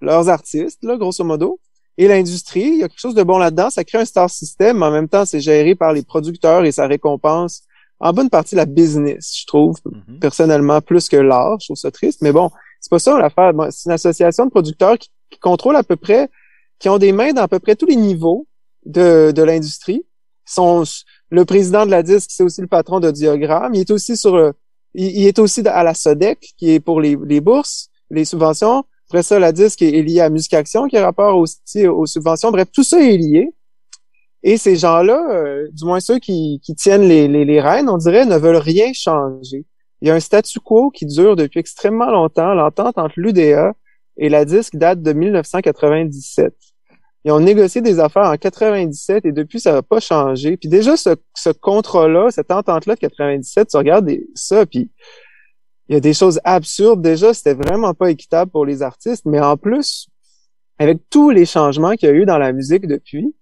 leurs 0.00 0.28
artistes, 0.28 0.82
là, 0.84 0.96
grosso 0.96 1.24
modo. 1.24 1.58
Et 1.98 2.06
l'industrie, 2.08 2.68
il 2.68 2.78
y 2.78 2.82
a 2.82 2.88
quelque 2.88 3.00
chose 3.00 3.14
de 3.14 3.22
bon 3.22 3.38
là-dedans. 3.38 3.70
Ça 3.70 3.82
crée 3.84 3.98
un 3.98 4.04
star 4.04 4.28
system, 4.28 4.78
mais 4.78 4.86
en 4.86 4.90
même 4.90 5.08
temps, 5.08 5.24
c'est 5.24 5.40
géré 5.40 5.74
par 5.74 5.94
les 5.94 6.02
producteurs 6.02 6.64
et 6.66 6.72
ça 6.72 6.86
récompense 6.86 7.62
en 7.98 8.12
bonne 8.12 8.28
partie 8.28 8.54
la 8.54 8.66
business, 8.66 9.34
je 9.40 9.46
trouve, 9.46 9.76
Mhm. 9.86 10.18
personnellement, 10.18 10.82
plus 10.82 11.08
que 11.08 11.16
l'art. 11.16 11.56
Je 11.60 11.68
trouve 11.68 11.78
ça 11.78 11.90
triste. 11.90 12.20
Mais 12.20 12.32
bon, 12.32 12.50
c'est 12.80 12.90
pas 12.90 12.98
ça 12.98 13.18
l'affaire. 13.18 13.52
C'est 13.70 13.88
une 13.88 13.92
association 13.92 14.46
de 14.46 14.50
producteurs 14.50 14.98
qui, 14.98 15.10
contrôle 15.40 15.76
à 15.76 15.82
peu 15.82 15.96
près, 15.96 16.30
qui 16.78 16.88
ont 16.88 16.98
des 16.98 17.12
mains 17.12 17.32
dans 17.32 17.42
à 17.42 17.48
peu 17.48 17.58
près 17.58 17.76
tous 17.76 17.86
les 17.86 17.96
niveaux 17.96 18.46
de, 18.84 19.32
de 19.32 19.42
l'industrie. 19.42 20.06
Sont 20.46 20.84
le 21.30 21.44
président 21.44 21.84
de 21.84 21.90
la 21.90 22.02
disque, 22.02 22.30
c'est 22.32 22.44
aussi 22.44 22.60
le 22.60 22.68
patron 22.68 23.00
de 23.00 23.10
Diagramme. 23.10 23.74
Il 23.74 23.80
est 23.80 23.90
aussi 23.90 24.16
sur 24.16 24.36
le, 24.36 24.52
il, 24.94 25.26
est 25.26 25.38
aussi 25.38 25.66
à 25.66 25.82
la 25.82 25.94
SODEC, 25.94 26.54
qui 26.56 26.70
est 26.70 26.80
pour 26.80 27.00
les, 27.00 27.16
les 27.26 27.40
bourses, 27.40 27.88
les 28.10 28.24
subventions. 28.24 28.84
Après 29.08 29.22
ça, 29.22 29.38
la 29.38 29.52
disque 29.52 29.82
est, 29.82 29.98
est 29.98 30.02
liée 30.02 30.20
à 30.20 30.30
Musique 30.30 30.54
Action, 30.54 30.86
qui 30.88 30.96
a 30.96 31.04
rapport 31.04 31.36
aussi 31.36 31.86
aux 31.86 32.06
subventions. 32.06 32.50
Bref, 32.50 32.68
tout 32.72 32.84
ça 32.84 33.00
est 33.00 33.16
lié. 33.16 33.52
Et 34.42 34.56
ces 34.56 34.76
gens-là, 34.76 35.26
euh, 35.30 35.68
du 35.72 35.84
moins 35.84 36.00
ceux 36.00 36.18
qui, 36.18 36.60
qui 36.62 36.74
tiennent 36.74 37.08
les, 37.08 37.26
les, 37.28 37.44
les 37.44 37.60
rênes, 37.60 37.88
on 37.88 37.98
dirait, 37.98 38.26
ne 38.26 38.36
veulent 38.36 38.56
rien 38.56 38.92
changer. 38.92 39.64
Il 40.06 40.10
y 40.10 40.12
a 40.12 40.14
un 40.14 40.20
statu 40.20 40.60
quo 40.60 40.90
qui 40.90 41.04
dure 41.04 41.34
depuis 41.34 41.58
extrêmement 41.58 42.08
longtemps. 42.12 42.54
L'entente 42.54 42.96
entre 42.96 43.14
l'UDA 43.18 43.72
et 44.16 44.28
la 44.28 44.44
disque 44.44 44.76
date 44.76 45.02
de 45.02 45.12
1997. 45.12 46.54
Ils 47.24 47.32
ont 47.32 47.40
négocié 47.40 47.80
des 47.80 47.98
affaires 47.98 48.30
en 48.30 48.36
97 48.36 49.24
et 49.26 49.32
depuis, 49.32 49.58
ça 49.58 49.72
n'a 49.72 49.82
pas 49.82 49.98
changé. 49.98 50.56
Puis 50.58 50.68
déjà, 50.68 50.96
ce, 50.96 51.16
ce 51.34 51.50
contrat-là, 51.50 52.30
cette 52.30 52.52
entente-là 52.52 52.94
de 52.94 53.00
97, 53.00 53.66
tu 53.68 53.76
regardes 53.76 54.04
des- 54.06 54.28
ça, 54.36 54.64
puis 54.64 54.92
il 55.88 55.94
y 55.94 55.96
a 55.96 56.00
des 56.00 56.14
choses 56.14 56.38
absurdes. 56.44 57.02
Déjà, 57.02 57.34
c'était 57.34 57.54
vraiment 57.54 57.92
pas 57.92 58.12
équitable 58.12 58.52
pour 58.52 58.64
les 58.64 58.82
artistes, 58.82 59.24
mais 59.26 59.40
en 59.40 59.56
plus, 59.56 60.06
avec 60.78 61.00
tous 61.10 61.30
les 61.30 61.46
changements 61.46 61.96
qu'il 61.96 62.08
y 62.08 62.12
a 62.12 62.14
eu 62.14 62.26
dans 62.26 62.38
la 62.38 62.52
musique 62.52 62.86
depuis, 62.86 63.34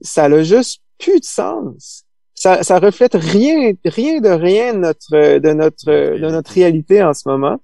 ça 0.00 0.26
n'a 0.30 0.42
juste 0.42 0.80
plus 0.98 1.20
de 1.20 1.24
sens. 1.26 2.04
Ça, 2.38 2.62
ça 2.62 2.78
reflète 2.78 3.14
rien, 3.14 3.72
rien 3.84 4.20
de 4.20 4.28
rien 4.28 4.72
de 4.72 4.78
notre, 4.78 5.38
de 5.38 5.52
notre, 5.52 5.86
de 5.86 6.30
notre 6.30 6.52
réalité 6.52 7.02
en 7.02 7.12
ce 7.12 7.28
moment. 7.28 7.58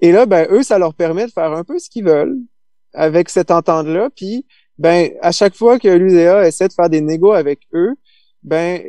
Et 0.00 0.12
là, 0.12 0.26
ben, 0.26 0.46
eux, 0.50 0.62
ça 0.62 0.78
leur 0.78 0.92
permet 0.92 1.24
de 1.24 1.32
faire 1.32 1.50
un 1.52 1.64
peu 1.64 1.78
ce 1.78 1.88
qu'ils 1.88 2.04
veulent 2.04 2.36
avec 2.92 3.30
cette 3.30 3.50
entente-là. 3.50 4.10
Puis, 4.14 4.44
ben, 4.76 5.12
à 5.22 5.32
chaque 5.32 5.54
fois 5.54 5.78
que 5.78 5.88
l'UDA 5.88 6.46
essaie 6.46 6.68
de 6.68 6.74
faire 6.74 6.90
des 6.90 7.00
négos 7.00 7.32
avec 7.32 7.60
eux, 7.72 7.94
ben, 8.42 8.82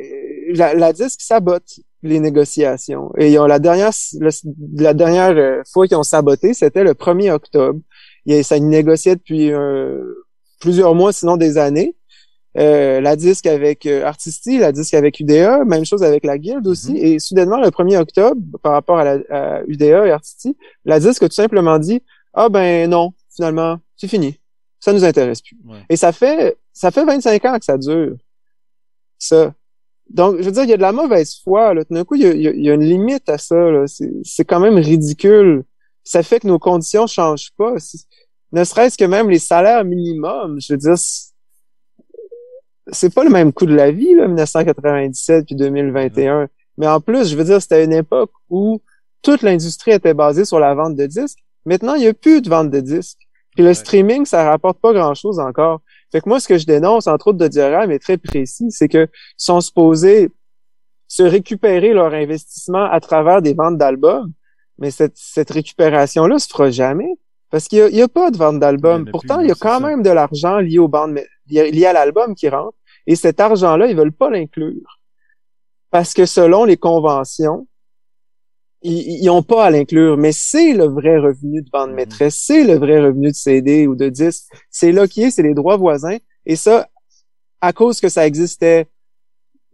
la, 0.52 0.74
la 0.74 0.92
disque 0.92 1.22
sabote 1.22 1.80
les 2.02 2.20
négociations. 2.20 3.12
Et 3.16 3.32
ils 3.32 3.38
ont 3.38 3.46
la 3.46 3.58
dernière, 3.58 3.92
la 4.76 4.92
dernière 4.92 5.36
euh, 5.36 5.62
fois 5.72 5.86
qu'ils 5.86 5.96
ont 5.96 6.02
saboté, 6.02 6.52
c'était 6.52 6.84
le 6.84 6.92
1er 6.92 7.30
octobre. 7.30 7.80
Et 8.26 8.42
ça 8.42 8.60
négociait 8.60 9.16
depuis 9.16 9.52
euh, 9.52 10.02
plusieurs 10.60 10.94
mois, 10.94 11.14
sinon 11.14 11.38
des 11.38 11.56
années. 11.56 11.95
Euh, 12.58 13.02
la 13.02 13.16
disque 13.16 13.46
avec 13.46 13.84
euh, 13.84 14.04
Artisti, 14.04 14.58
la 14.58 14.72
disque 14.72 14.94
avec 14.94 15.20
UDA, 15.20 15.64
même 15.64 15.84
chose 15.84 16.02
avec 16.02 16.24
la 16.24 16.38
Guilde 16.38 16.66
aussi. 16.66 16.92
Mhm. 16.92 16.96
Et 16.96 17.18
soudainement, 17.18 17.60
le 17.60 17.68
1er 17.68 17.98
octobre, 17.98 18.40
par 18.62 18.72
rapport 18.72 18.98
à, 18.98 19.04
la, 19.04 19.18
à 19.30 19.62
UDA 19.66 20.06
et 20.06 20.10
Artisti, 20.10 20.56
la 20.84 20.98
disque 20.98 21.22
a 21.22 21.28
tout 21.28 21.34
simplement 21.34 21.78
dit 21.78 22.02
Ah 22.32 22.48
ben 22.48 22.88
non, 22.88 23.12
finalement, 23.34 23.78
c'est 23.96 24.08
fini. 24.08 24.40
Ça 24.80 24.92
nous 24.92 25.04
intéresse 25.04 25.42
plus. 25.42 25.56
Ouais. 25.66 25.80
Et 25.90 25.96
ça 25.96 26.12
fait 26.12 26.56
ça 26.72 26.90
fait 26.90 27.04
25 27.04 27.44
ans 27.44 27.58
que 27.58 27.64
ça 27.64 27.76
dure. 27.76 28.16
Ça. 29.18 29.52
Donc, 30.08 30.36
je 30.38 30.44
veux 30.44 30.52
dire, 30.52 30.62
il 30.62 30.70
y 30.70 30.74
a 30.74 30.76
de 30.76 30.82
la 30.82 30.92
mauvaise 30.92 31.40
foi. 31.42 31.74
Là. 31.74 31.84
Tout 31.84 31.92
d'un 31.92 32.04
coup, 32.04 32.14
il 32.14 32.22
y 32.22 32.26
a, 32.26 32.32
il 32.32 32.64
y 32.64 32.70
une 32.70 32.84
limite 32.84 33.28
à 33.28 33.36
ça. 33.36 33.86
C'est 33.86 34.12
c'est 34.24 34.44
quand 34.44 34.60
même 34.60 34.76
ridicule. 34.76 35.64
Ça 36.04 36.22
fait 36.22 36.40
que 36.40 36.46
nos 36.46 36.58
conditions 36.58 37.06
changent 37.06 37.50
pas. 37.58 37.74
Ne 38.52 38.64
serait-ce 38.64 38.96
que 38.96 39.04
même 39.04 39.28
les 39.28 39.40
salaires 39.40 39.84
minimums, 39.84 40.58
je 40.60 40.72
veux 40.72 40.78
dire, 40.78 40.94
c'est- 42.92 43.14
pas 43.14 43.24
le 43.24 43.30
même 43.30 43.52
coût 43.52 43.66
de 43.66 43.74
la 43.74 43.90
vie, 43.90 44.14
là, 44.14 44.26
1997 44.28 45.46
puis 45.46 45.54
2021. 45.56 46.48
Mais 46.78 46.86
en 46.86 47.00
plus, 47.00 47.28
je 47.30 47.36
veux 47.36 47.44
dire, 47.44 47.60
c'était 47.62 47.84
une 47.84 47.92
époque 47.92 48.30
où 48.50 48.80
toute 49.22 49.42
l'industrie 49.42 49.92
était 49.92 50.14
basée 50.14 50.44
sur 50.44 50.58
la 50.60 50.74
vente 50.74 50.94
de 50.96 51.06
disques. 51.06 51.38
Maintenant, 51.64 51.94
il 51.94 52.00
n'y 52.02 52.06
a 52.08 52.14
plus 52.14 52.42
de 52.42 52.48
vente 52.48 52.70
de 52.70 52.80
disques. 52.80 53.18
Puis 53.54 53.62
le 53.62 53.70
Ouais. 53.70 53.74
streaming, 53.74 54.26
ça 54.26 54.44
rapporte 54.44 54.78
pas 54.80 54.92
grand-chose 54.92 55.38
encore. 55.40 55.80
Fait 56.12 56.20
que 56.20 56.28
moi, 56.28 56.38
ce 56.40 56.46
que 56.46 56.58
je 56.58 56.66
dénonce, 56.66 57.06
entre 57.06 57.28
autres 57.28 57.38
de 57.38 57.48
diagramme, 57.48 57.90
est 57.90 57.98
très 57.98 58.18
précis, 58.18 58.66
c'est 58.70 58.88
que 58.88 59.08
sont 59.36 59.60
supposés 59.60 60.30
se 61.08 61.22
récupérer 61.22 61.92
leur 61.94 62.12
investissement 62.12 62.84
à 62.84 63.00
travers 63.00 63.40
des 63.40 63.54
ventes 63.54 63.78
d'albums, 63.78 64.30
mais 64.78 64.90
cette, 64.90 65.16
cette 65.16 65.50
récupération-là 65.50 66.38
se 66.38 66.48
fera 66.48 66.70
jamais. 66.70 67.08
Parce 67.50 67.68
qu'il 67.68 67.86
n'y 67.92 68.02
a, 68.02 68.08
pas 68.08 68.30
de 68.32 68.36
vente 68.36 68.58
d'albums. 68.58 69.08
Pourtant, 69.10 69.40
il 69.40 69.46
y 69.48 69.52
a 69.52 69.54
quand 69.54 69.78
ça. 69.80 69.86
même 69.86 70.02
de 70.02 70.10
l'argent 70.10 70.58
lié 70.58 70.78
aux 70.78 70.88
bandes, 70.88 71.18
lié 71.48 71.86
à 71.86 71.92
l'album 71.92 72.34
qui 72.34 72.48
rentre. 72.48 72.75
Et 73.06 73.16
cet 73.16 73.40
argent-là, 73.40 73.86
ils 73.86 73.96
veulent 73.96 74.12
pas 74.12 74.30
l'inclure. 74.30 75.00
Parce 75.90 76.14
que 76.14 76.26
selon 76.26 76.64
les 76.64 76.76
conventions, 76.76 77.66
ils 78.82 79.22
ils 79.22 79.30
ont 79.30 79.42
pas 79.42 79.66
à 79.66 79.70
l'inclure. 79.70 80.16
Mais 80.16 80.32
c'est 80.32 80.72
le 80.72 80.84
vrai 80.86 81.18
revenu 81.18 81.62
de 81.62 81.70
bande 81.70 81.90
Mhm. 81.90 81.96
maîtresse, 81.96 82.36
c'est 82.46 82.64
le 82.64 82.74
vrai 82.74 83.00
revenu 83.00 83.28
de 83.28 83.36
CD 83.36 83.86
ou 83.86 83.94
de 83.94 84.08
disque. 84.08 84.44
C'est 84.70 84.92
là 84.92 85.06
qui 85.08 85.22
est, 85.22 85.30
c'est 85.30 85.42
les 85.42 85.54
droits 85.54 85.76
voisins. 85.76 86.18
Et 86.44 86.56
ça, 86.56 86.88
à 87.60 87.72
cause 87.72 88.00
que 88.00 88.08
ça 88.08 88.26
existait, 88.26 88.86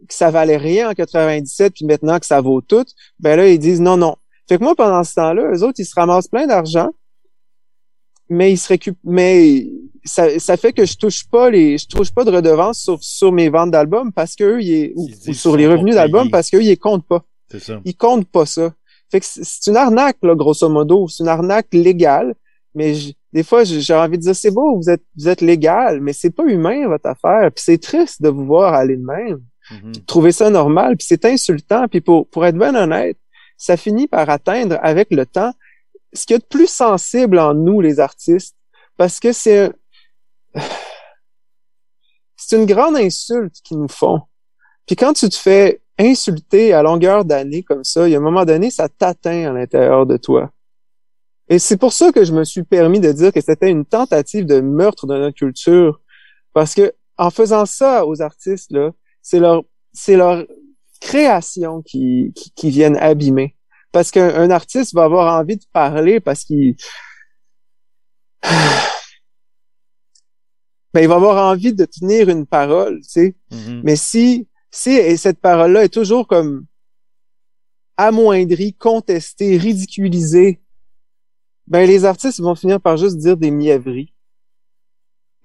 que 0.07 0.13
ça 0.13 0.31
valait 0.31 0.57
rien 0.57 0.89
en 0.89 0.93
97, 0.93 1.73
puis 1.73 1.85
maintenant 1.85 2.19
que 2.19 2.25
ça 2.25 2.41
vaut 2.41 2.61
tout, 2.61 2.85
ben 3.19 3.35
là, 3.35 3.47
ils 3.47 3.59
disent 3.59 3.81
non, 3.81 3.97
non. 3.97 4.15
Fait 4.49 4.57
que 4.57 4.63
moi, 4.63 4.75
pendant 4.75 5.03
ce 5.03 5.15
temps-là, 5.15 5.51
eux 5.53 5.63
autres, 5.63 5.79
ils 5.79 5.85
se 5.85 5.95
ramassent 5.95 6.27
plein 6.27 6.47
d'argent, 6.47 6.89
mais 8.33 8.51
ils 8.53 8.57
se 8.57 8.67
récupèrent, 8.69 8.99
mais 9.03 9.67
ça, 10.03 10.37
ça 10.39 10.57
fait 10.57 10.73
que 10.73 10.85
je 10.85 10.97
touche 10.97 11.25
pas 11.29 11.49
les, 11.49 11.77
je 11.77 11.87
touche 11.87 12.11
pas 12.11 12.23
de 12.25 12.31
redevances 12.31 12.79
sur, 12.79 13.01
sur 13.03 13.31
mes 13.31 13.49
ventes 13.49 13.71
d'albums 13.71 14.11
parce 14.11 14.35
que 14.35 14.43
eux, 14.43 14.61
ils, 14.61 14.93
Ils 14.95 15.29
ou, 15.29 15.33
sur 15.33 15.55
les 15.55 15.67
revenus 15.67 15.95
d'albums 15.95 16.29
parce 16.31 16.49
qu'eux, 16.49 16.61
ils 16.61 16.67
les 16.67 16.77
comptent 16.77 17.07
pas. 17.07 17.23
C'est 17.49 17.59
ça. 17.61 17.79
Ils 17.85 17.95
comptent 17.95 18.27
pas 18.29 18.45
ça. 18.45 18.73
Fait 19.11 19.19
que 19.19 19.25
c'est 19.29 19.67
une 19.69 19.77
arnaque, 19.77 20.17
là, 20.23 20.35
grosso 20.35 20.67
modo. 20.69 21.07
C'est 21.07 21.23
une 21.23 21.29
arnaque 21.29 21.67
légale. 21.73 22.33
Mais 22.75 22.95
j- 22.95 23.15
des 23.31 23.43
fois, 23.43 23.63
j'ai 23.63 23.93
envie 23.93 24.17
de 24.17 24.23
dire, 24.23 24.35
c'est 24.35 24.51
beau, 24.51 24.75
vous 24.75 24.89
êtes, 24.89 25.03
vous 25.15 25.27
êtes 25.27 25.41
légal, 25.41 26.01
mais 26.01 26.13
c'est 26.13 26.31
pas 26.31 26.43
humain, 26.45 26.87
votre 26.87 27.07
affaire. 27.07 27.51
Puis 27.51 27.63
c'est 27.65 27.77
triste 27.81 28.21
de 28.21 28.29
vous 28.29 28.45
voir 28.45 28.73
aller 28.73 28.97
de 28.97 29.05
même 29.05 29.39
Mhm. 29.71 29.93
trouver 30.07 30.33
ça 30.33 30.49
normal, 30.49 30.97
puis 30.97 31.07
c'est 31.07 31.23
insultant, 31.23 31.87
puis 31.87 32.01
pour, 32.01 32.27
pour 32.27 32.45
être 32.45 32.57
bien 32.57 32.75
honnête, 32.75 33.17
ça 33.57 33.77
finit 33.77 34.07
par 34.09 34.29
atteindre 34.29 34.77
avec 34.81 35.07
le 35.11 35.25
temps 35.25 35.53
ce 36.13 36.25
qu'il 36.25 36.35
y 36.35 36.37
a 36.37 36.39
de 36.39 36.45
plus 36.45 36.67
sensible 36.67 37.39
en 37.39 37.53
nous, 37.53 37.81
les 37.81 37.99
artistes, 37.99 38.55
parce 38.97 39.19
que 39.19 39.31
c'est 39.31 39.71
c'est 42.35 42.57
une 42.57 42.65
grande 42.65 42.95
insulte 42.97 43.55
qu'ils 43.63 43.79
nous 43.79 43.87
font. 43.87 44.21
Puis 44.85 44.95
quand 44.95 45.13
tu 45.13 45.29
te 45.29 45.35
fais 45.35 45.81
insulter 45.97 46.73
à 46.73 46.81
longueur 46.81 47.25
d'année 47.25 47.63
comme 47.63 47.83
ça, 47.83 48.07
il 48.07 48.11
y 48.11 48.15
a 48.15 48.17
un 48.17 48.21
moment 48.21 48.45
donné, 48.45 48.69
ça 48.71 48.89
t'atteint 48.89 49.49
à 49.49 49.53
l'intérieur 49.53 50.05
de 50.05 50.17
toi. 50.17 50.51
Et 51.49 51.59
c'est 51.59 51.77
pour 51.77 51.93
ça 51.93 52.11
que 52.11 52.23
je 52.23 52.33
me 52.33 52.43
suis 52.43 52.63
permis 52.63 52.99
de 52.99 53.11
dire 53.11 53.31
que 53.31 53.41
c'était 53.41 53.69
une 53.69 53.85
tentative 53.85 54.45
de 54.45 54.59
meurtre 54.61 55.07
de 55.07 55.17
notre 55.17 55.37
culture, 55.37 56.01
parce 56.53 56.73
que 56.73 56.93
en 57.17 57.29
faisant 57.29 57.65
ça 57.65 58.05
aux 58.05 58.21
artistes 58.21 58.71
là, 58.71 58.91
c'est 59.21 59.39
leur 59.39 59.63
c'est 59.93 60.15
leur 60.15 60.45
création 60.99 61.81
qui, 61.81 62.31
qui, 62.35 62.51
qui 62.51 62.69
viennent 62.69 62.97
abîmer. 62.97 63.55
Parce 63.93 64.11
qu'un 64.11 64.27
un 64.35 64.49
artiste 64.49 64.93
va 64.93 65.05
avoir 65.05 65.39
envie 65.39 65.55
de 65.55 65.63
parler 65.71 66.19
parce 66.19 66.43
qu'il 66.43 66.75
ben, 70.93 71.01
il 71.01 71.07
va 71.07 71.15
avoir 71.15 71.49
envie 71.49 71.71
de 71.73 71.85
tenir 71.85 72.27
une 72.27 72.45
parole, 72.45 72.99
tu 73.01 73.09
sais. 73.09 73.35
Mhm. 73.51 73.81
Mais 73.85 73.95
si, 73.95 74.49
si 74.71 75.17
cette 75.17 75.39
parole-là 75.39 75.85
est 75.85 75.93
toujours 75.93 76.27
comme 76.27 76.65
amoindrie, 77.95 78.73
contestée, 78.73 79.57
ridiculisée, 79.57 80.59
ben 81.67 81.87
les 81.87 82.03
artistes 82.03 82.41
vont 82.41 82.55
finir 82.55 82.81
par 82.81 82.97
juste 82.97 83.17
dire 83.17 83.37
des 83.37 83.51
mièvreries. 83.51 84.13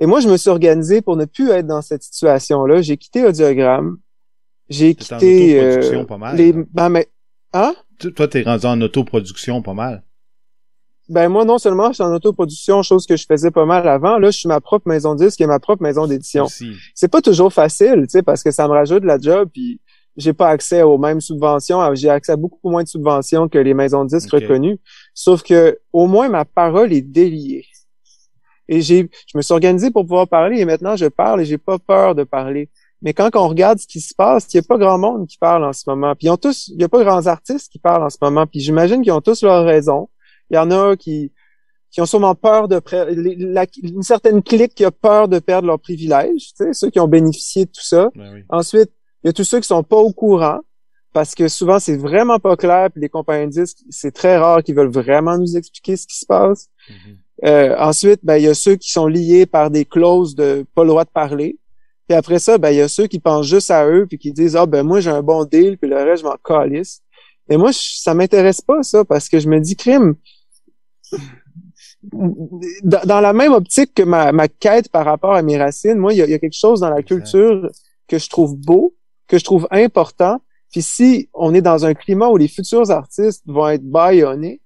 Et 0.01 0.07
moi, 0.07 0.21
je 0.21 0.29
me 0.29 0.37
suis 0.39 0.49
organisé 0.49 1.03
pour 1.03 1.17
ne 1.17 1.27
plus 1.27 1.51
être 1.51 1.67
dans 1.67 1.83
cette 1.83 2.03
situation-là. 2.03 2.81
J'ai 2.81 2.97
quitté 2.97 3.27
Audiogramme. 3.27 3.99
J'ai 4.69 4.91
en 4.91 4.95
quitté 4.95 5.61
euh, 5.61 6.05
pas 6.05 6.19
mal, 6.19 6.37
les. 6.37 6.53
Ben, 6.53 6.89
mais, 6.89 7.09
hein? 7.53 7.75
Toi, 7.99 8.29
t'es 8.29 8.43
rendu 8.43 8.67
en 8.67 8.81
autoproduction 8.81 9.63
pas 9.63 9.75
mal. 9.75 10.03
ben 11.09 11.29
moi, 11.29 11.45
non 11.45 11.59
seulement 11.59 11.89
je 11.89 11.95
suis 11.95 12.03
en 12.03 12.13
autoproduction, 12.13 12.83
chose 12.83 13.07
que 13.07 13.17
je 13.17 13.25
faisais 13.27 13.51
pas 13.51 13.65
mal 13.65 13.89
avant, 13.89 14.19
là, 14.19 14.31
je 14.31 14.39
suis 14.39 14.49
ma 14.49 14.61
propre 14.61 14.89
maison 14.89 15.15
de 15.15 15.25
disque 15.25 15.41
et 15.41 15.47
ma 15.47 15.59
propre 15.59 15.83
maison 15.83 16.07
d'édition. 16.07 16.47
C'est 16.95 17.09
pas 17.09 17.23
toujours 17.23 17.53
facile, 17.53 18.03
tu 18.03 18.11
sais, 18.11 18.23
parce 18.23 18.43
que 18.43 18.51
ça 18.51 18.69
me 18.69 18.73
rajoute 18.73 19.03
de 19.03 19.07
la 19.07 19.19
job, 19.19 19.49
puis 19.53 19.81
j'ai 20.19 20.33
pas 20.33 20.49
accès 20.49 20.83
aux 20.83 20.99
mêmes 20.99 21.21
subventions, 21.21 21.95
j'ai 21.95 22.11
accès 22.11 22.33
à 22.33 22.37
beaucoup 22.37 22.69
moins 22.69 22.83
de 22.83 22.89
subventions 22.89 23.49
que 23.49 23.59
les 23.59 23.73
maisons 23.73 24.05
de 24.05 24.11
disques 24.11 24.31
reconnues. 24.33 24.79
Sauf 25.15 25.43
que 25.43 25.79
au 25.93 26.07
moins 26.07 26.29
ma 26.29 26.45
parole 26.45 26.93
est 26.93 27.03
déliée. 27.03 27.65
Et 28.69 28.83
j'ai, 28.83 29.09
je 29.27 29.39
me 29.39 29.43
suis 29.43 29.55
organisé 29.55 29.91
pour 29.91 30.03
pouvoir 30.03 30.29
parler 30.29 30.59
et 30.59 30.65
maintenant 30.67 30.95
je 30.97 31.07
parle 31.07 31.41
et 31.41 31.45
j'ai 31.47 31.57
pas 31.57 31.79
peur 31.79 32.15
de 32.15 32.25
parler. 32.25 32.69
Mais 33.03 33.13
quand 33.15 33.31
on 33.35 33.47
regarde 33.49 33.79
ce 33.79 33.87
qui 33.87 34.01
se 34.01 34.15
passe, 34.15 34.47
il 34.53 34.57
y 34.57 34.61
a 34.61 34.63
pas 34.63 34.77
grand 34.79 34.99
monde 34.99 35.27
qui 35.29 35.39
parle 35.39 35.65
en 35.65 35.73
ce 35.73 35.85
moment. 35.87 36.15
Puis 36.17 36.27
ils 36.27 36.31
ont 36.31 36.37
tous, 36.37 36.69
il 36.69 36.81
y 36.81 36.85
a 36.85 36.89
pas 36.89 37.05
grands 37.05 37.27
artistes 37.27 37.71
qui 37.71 37.79
parlent 37.79 38.03
en 38.03 38.11
ce 38.11 38.19
moment. 38.21 38.47
Puis 38.47 38.61
j'imagine 38.61 39.03
qu'ils 39.03 39.13
ont 39.13 39.21
tous 39.21 39.43
leurs 39.43 39.65
raisons. 39.65 40.09
Il 40.51 40.57
y 40.57 40.59
en 40.59 40.71
a 40.71 40.97
qui 40.97 41.33
qui 41.91 42.03
ont 42.03 42.07
sûrement 42.07 42.35
peur 42.35 42.69
de 42.69 42.83
la- 43.39 43.65
une 43.83 44.03
certaine 44.03 44.43
clique 44.43 44.75
qui 44.75 44.85
a 44.85 44.91
peur 44.91 45.27
de 45.27 45.39
perdre 45.39 45.67
leurs 45.69 45.81
privilèges, 45.81 46.49
tu 46.49 46.65
sais, 46.65 46.73
ceux 46.75 46.91
qui 46.91 47.01
ont 47.01 47.09
bénéficié 47.09 47.65
de 47.65 47.71
tout 47.71 47.83
ça. 47.83 48.11
Ben 48.15 48.31
oui. 48.35 48.43
Ensuite, 48.51 48.91
il 49.25 49.29
y 49.29 49.31
a 49.31 49.33
tous 49.33 49.45
ceux 49.45 49.59
qui 49.61 49.67
sont 49.69 49.83
pas 49.83 49.97
au 49.97 50.13
courant 50.13 50.59
parce 51.15 51.35
que 51.35 51.49
souvent 51.49 51.79
c'est 51.79 51.97
vraiment 51.97 52.39
pas 52.41 52.57
clair 52.57 52.91
puis 52.93 53.01
les 53.01 53.09
compagnies 53.09 53.47
de 53.47 53.63
disques, 53.63 53.79
c'est 53.89 54.13
très 54.13 54.37
rare 54.37 54.63
qu'ils 54.63 54.75
veulent 54.75 54.93
vraiment 54.93 55.39
nous 55.39 55.57
expliquer 55.57 55.97
ce 55.97 56.07
qui 56.07 56.19
se 56.19 56.27
passe. 56.27 56.69
Mhm. 56.91 57.17
Euh, 57.47 57.77
ensuite, 57.79 58.21
ben 58.23 58.37
il 58.37 58.45
y 58.45 58.49
a 58.49 58.55
ceux 58.55 58.77
qui 58.77 58.91
sont 58.91 59.07
liés 59.07 59.47
par 59.47 59.71
des 59.71 59.87
clauses 59.87 60.35
de 60.35 60.67
pas 60.75 60.83
le 60.83 60.89
droit 60.91 61.05
de 61.05 61.11
parler. 61.11 61.59
Puis 62.09 62.17
après 62.17 62.39
ça, 62.39 62.57
ben 62.59 62.71
il 62.71 62.77
y 62.79 62.81
a 62.81 62.89
ceux 62.89 63.07
qui 63.07 63.21
pensent 63.21 63.47
juste 63.47 63.71
à 63.71 63.87
eux 63.87 64.07
puis 64.09 64.19
qui 64.19 64.33
disent 64.33 64.57
ah 64.57 64.67
ben 64.67 64.83
moi 64.83 65.01
j'ai 65.01 65.11
un 65.11 65.23
bon 65.23 65.45
deal 65.45 65.77
puis 65.79 65.91
le 65.91 65.97
reste 65.97 66.23
je 66.23 66.29
m'en 66.29 66.37
calisse. 66.43 67.03
Et 67.51 67.57
moi 67.57 67.71
je- 67.71 68.01
ça 68.01 68.15
m'intéresse 68.15 68.61
pas 68.61 68.83
ça 68.83 69.05
parce 69.05 69.29
que 69.29 69.39
je 69.39 69.49
me 69.49 69.61
dis 69.61 69.77
crime 69.77 70.15
dans, 72.83 73.01
dans 73.05 73.21
la 73.21 73.33
même 73.33 73.53
optique 73.53 73.95
que 73.95 74.03
ma, 74.03 74.33
ma 74.33 74.49
quête 74.49 74.89
par 74.91 75.05
rapport 75.05 75.35
à 75.35 75.43
mes 75.43 75.59
racines, 75.59 75.97
moi, 75.99 76.13
il 76.13 76.17
y 76.17 76.31
y 76.31 76.35
a 76.35 76.39
quelque 76.39 76.57
chose 76.57 76.81
dans 76.81 76.91
la 76.91 77.03
culture 77.03 77.71
que 78.07 78.19
je 78.19 78.29
trouve 78.29 78.57
beau, 78.57 78.95
que 79.27 79.39
je 79.39 79.45
trouve 79.45 79.67
important. 79.71 80.41
Puis 80.71 80.83
si 80.83 81.29
on 81.35 81.55
est 81.55 81.61
dans 81.63 81.85
un 81.85 81.95
climat 81.95 82.29
où 82.29 82.37
les 82.37 82.49
futurs 82.49 82.91
artistes 82.91 83.43
vont 83.47 83.69
être 83.69 83.85
bâillonnés, 83.85 84.61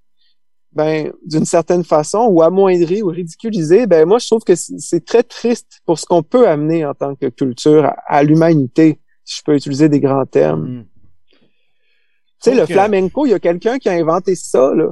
ben 0.74 1.12
d'une 1.26 1.44
certaine 1.44 1.84
façon, 1.84 2.26
ou 2.30 2.42
amoindris 2.42 3.02
ou 3.02 3.08
ridiculisés, 3.08 3.86
ben 3.86 4.06
moi 4.06 4.18
je 4.18 4.26
trouve 4.26 4.42
que 4.44 4.54
c'est 4.54 5.04
très 5.04 5.22
triste 5.22 5.80
pour 5.84 5.98
ce 5.98 6.06
qu'on 6.06 6.22
peut 6.22 6.48
amener 6.48 6.84
en 6.86 6.94
tant 6.94 7.14
que 7.14 7.26
culture 7.28 7.84
à, 7.84 7.96
à 8.06 8.22
l'humanité, 8.22 8.98
si 9.24 9.38
je 9.38 9.42
peux 9.44 9.54
utiliser 9.54 9.88
des 9.88 10.00
grands 10.00 10.26
termes. 10.26 10.66
Mhm. 10.68 10.84
Tu 12.42 12.50
sais, 12.50 12.56
le 12.56 12.66
flamenco, 12.66 13.24
il 13.26 13.30
y 13.30 13.34
a 13.34 13.38
quelqu'un 13.38 13.78
qui 13.78 13.88
a 13.88 13.92
inventé 13.92 14.34
ça, 14.34 14.72
là. 14.74 14.88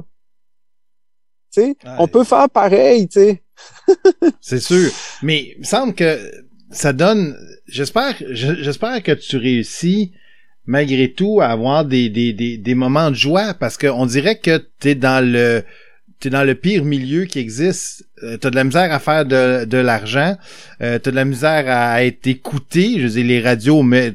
Tu 1.53 1.61
sais, 1.61 1.67
Ouais. 1.83 1.95
on 1.99 2.07
peut 2.07 2.23
faire 2.23 2.49
pareil, 2.49 3.07
tu 3.09 3.19
sais. 3.19 3.43
C'est 4.41 4.59
sûr. 4.61 4.89
Mais 5.21 5.51
il 5.55 5.59
me 5.59 5.63
semble 5.65 5.93
que 5.93 6.17
ça 6.69 6.93
donne. 6.93 7.35
J'espère, 7.67 8.15
je- 8.29 8.55
j'espère 8.63 9.03
que 9.03 9.11
tu 9.11 9.35
réussis 9.35 10.13
malgré 10.65 11.11
tout 11.11 11.41
avoir 11.41 11.85
des, 11.85 12.09
des, 12.09 12.33
des, 12.33 12.57
des 12.57 12.75
moments 12.75 13.09
de 13.09 13.15
joie 13.15 13.53
parce 13.53 13.77
qu'on 13.77 14.05
dirait 14.05 14.37
que 14.37 14.57
t'es 14.79 14.95
dans 14.95 15.25
le 15.25 15.63
t'es 16.19 16.29
dans 16.29 16.43
le 16.43 16.55
pire 16.55 16.85
milieu 16.85 17.25
qui 17.25 17.39
existe. 17.39 18.05
Euh, 18.23 18.37
t'as 18.37 18.51
de 18.51 18.55
la 18.55 18.63
misère 18.63 18.93
à 18.93 18.99
faire 18.99 19.25
de, 19.25 19.65
de 19.65 19.77
l'argent. 19.77 20.37
Euh, 20.81 20.99
t'as 20.99 21.09
de 21.11 21.15
la 21.15 21.25
misère 21.25 21.65
à 21.67 22.05
être 22.05 22.27
écouté. 22.27 22.97
Je 22.97 23.03
veux 23.07 23.09
dire, 23.09 23.25
les 23.25 23.41
radios, 23.41 23.81
mais 23.81 24.13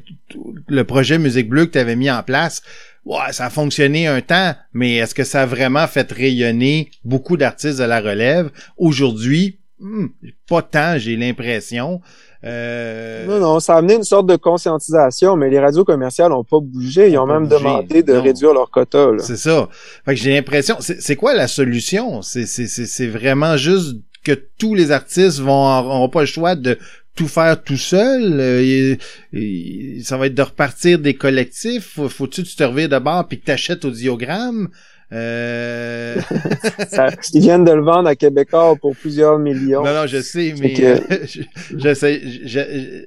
le 0.68 0.84
projet 0.84 1.18
Musique 1.18 1.48
Bleue 1.48 1.66
que 1.66 1.72
t'avais 1.72 1.96
mis 1.96 2.10
en 2.10 2.22
place, 2.22 2.62
ouais, 3.04 3.32
ça 3.32 3.46
a 3.46 3.50
fonctionné 3.50 4.06
un 4.06 4.20
temps, 4.20 4.54
mais 4.72 4.96
est-ce 4.96 5.14
que 5.14 5.24
ça 5.24 5.42
a 5.42 5.46
vraiment 5.46 5.86
fait 5.88 6.10
rayonner 6.12 6.90
beaucoup 7.04 7.36
d'artistes 7.36 7.78
de 7.78 7.84
la 7.84 8.00
relève? 8.00 8.50
Aujourd'hui, 8.76 9.58
hmm, 9.80 10.06
pas 10.48 10.62
tant, 10.62 10.98
j'ai 10.98 11.16
l'impression. 11.16 12.00
Euh, 12.44 13.26
Non, 13.26 13.40
non, 13.40 13.60
ça 13.60 13.74
a 13.74 13.78
amené 13.78 13.94
une 13.94 14.04
sorte 14.04 14.26
de 14.26 14.36
conscientisation, 14.36 15.36
mais 15.36 15.50
les 15.50 15.58
radios 15.58 15.84
commerciales 15.84 16.32
ont 16.32 16.44
pas 16.44 16.60
bougé. 16.60 17.10
Ils 17.10 17.18
Ont 17.18 17.26
même 17.26 17.44
bougé, 17.48 17.58
demandé 17.58 18.02
de 18.02 18.12
non. 18.14 18.22
réduire 18.22 18.52
leur 18.54 18.70
quota. 18.70 19.08
C'est 19.18 19.36
ça. 19.36 19.68
Fait 20.04 20.14
que 20.14 20.20
j'ai 20.20 20.32
l'impression. 20.34 20.76
C'est 20.80 21.16
quoi 21.16 21.34
la 21.34 21.48
solution? 21.48 22.22
C'est 22.22 23.06
vraiment 23.08 23.56
juste 23.56 23.96
que 24.24 24.32
tous 24.58 24.74
les 24.74 24.90
artistes 24.90 25.38
vont 25.40 25.66
auront 25.78 26.08
pas 26.08 26.20
le 26.20 26.26
choix 26.26 26.54
de 26.56 26.78
tout 27.14 27.28
faire 27.28 27.62
tout 27.62 27.76
seul. 27.78 28.38
Euh, 28.40 28.60
et- 28.62 28.98
et 29.32 30.02
ça 30.02 30.16
va 30.18 30.26
être 30.26 30.34
de 30.34 30.42
repartir 30.42 30.98
des 30.98 31.14
collectifs? 31.14 31.94
Faut- 31.94 32.08
Faut-tu 32.08 32.42
que 32.42 32.48
tu 32.48 32.56
te 32.56 32.64
revires 32.64 32.88
de 32.90 32.98
bord 32.98 33.26
puis 33.26 33.40
que 33.40 33.46
t'achètes 33.46 33.84
au 33.84 33.90
diagramme? 33.90 34.68
Euh... 35.12 36.16
Ça- 36.88 37.10
ils 37.32 37.40
viennent 37.40 37.64
de 37.64 37.72
le 37.72 37.82
vendre 37.82 38.08
à 38.08 38.16
Québécois 38.16 38.74
pour 38.80 38.96
plusieurs 38.96 39.38
millions. 39.38 39.84
non, 39.84 39.94
non, 39.94 40.06
je 40.06 40.20
sais, 40.20 40.54
mais 40.60 40.72
que- 40.74 40.82
euh, 41.12 41.18
je, 41.26 41.42
je 41.76 41.94
sais, 41.94 42.20
je, 42.24 42.46
je- 42.46 43.04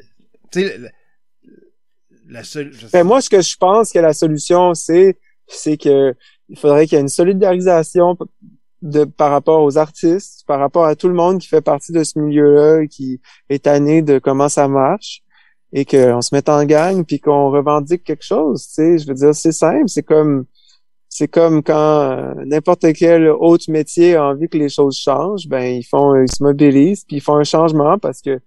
tu 0.51 0.61
sais, 0.67 0.77
la, 0.77 0.89
la 2.29 2.43
seule. 2.43 2.71
je 2.73 2.87
sais- 2.87 2.89
Ben, 2.97 3.03
moi, 3.03 3.21
ce 3.21 3.29
que 3.29 3.41
je 3.41 3.55
pense 3.57 3.91
que 3.91 3.99
la 3.99 4.13
solution, 4.13 4.73
c'est, 4.73 5.17
c'est 5.47 5.77
que 5.77 6.13
il 6.47 6.57
faudrait 6.57 6.85
qu'il 6.87 6.95
y 6.95 6.99
ait 6.99 7.01
une 7.01 7.09
solidarisation 7.09 8.17
de, 8.81 9.03
par 9.03 9.29
rapport 9.31 9.61
aux 9.63 9.77
artistes, 9.77 10.43
par 10.47 10.59
rapport 10.59 10.85
à 10.85 10.95
tout 10.95 11.07
le 11.09 11.13
monde 11.13 11.39
qui 11.39 11.47
fait 11.47 11.61
partie 11.61 11.91
de 11.91 12.03
ce 12.03 12.17
milieu-là, 12.17 12.87
qui 12.87 13.19
est 13.49 13.63
tanné 13.65 14.01
de 14.01 14.19
comment 14.19 14.49
ça 14.49 14.67
marche, 14.67 15.21
et 15.73 15.85
qu'on 15.85 16.21
se 16.21 16.33
mette 16.33 16.49
en 16.49 16.63
gang, 16.65 17.03
puis 17.05 17.19
qu'on 17.19 17.51
revendique 17.51 18.03
quelque 18.03 18.23
chose. 18.25 18.65
Tu 18.67 18.73
sais, 18.73 18.97
je 18.97 19.07
veux 19.07 19.13
dire, 19.13 19.35
c'est 19.35 19.51
simple, 19.51 19.87
c'est 19.89 20.01
comme, 20.01 20.45
c'est 21.19 21.27
comme 21.27 21.61
quand 21.63 22.11
euh, 22.11 22.33
n'importe 22.45 22.85
quel 22.93 23.27
autre 23.27 23.65
métier 23.69 24.15
a 24.15 24.23
envie 24.25 24.47
que 24.47 24.57
les 24.57 24.69
choses 24.69 24.97
changent, 24.97 25.49
ben 25.49 25.63
ils 25.75 25.83
font, 25.83 26.15
ils 26.15 26.31
se 26.31 26.41
mobilisent, 26.41 27.03
puis 27.03 27.17
ils 27.17 27.21
font 27.21 27.35
un 27.35 27.43
changement 27.43 27.97
parce 27.99 28.21
que, 28.21 28.39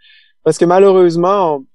parce 0.42 0.56
que 0.56 0.64
malheureusement, 0.64 1.56
on- 1.56 1.66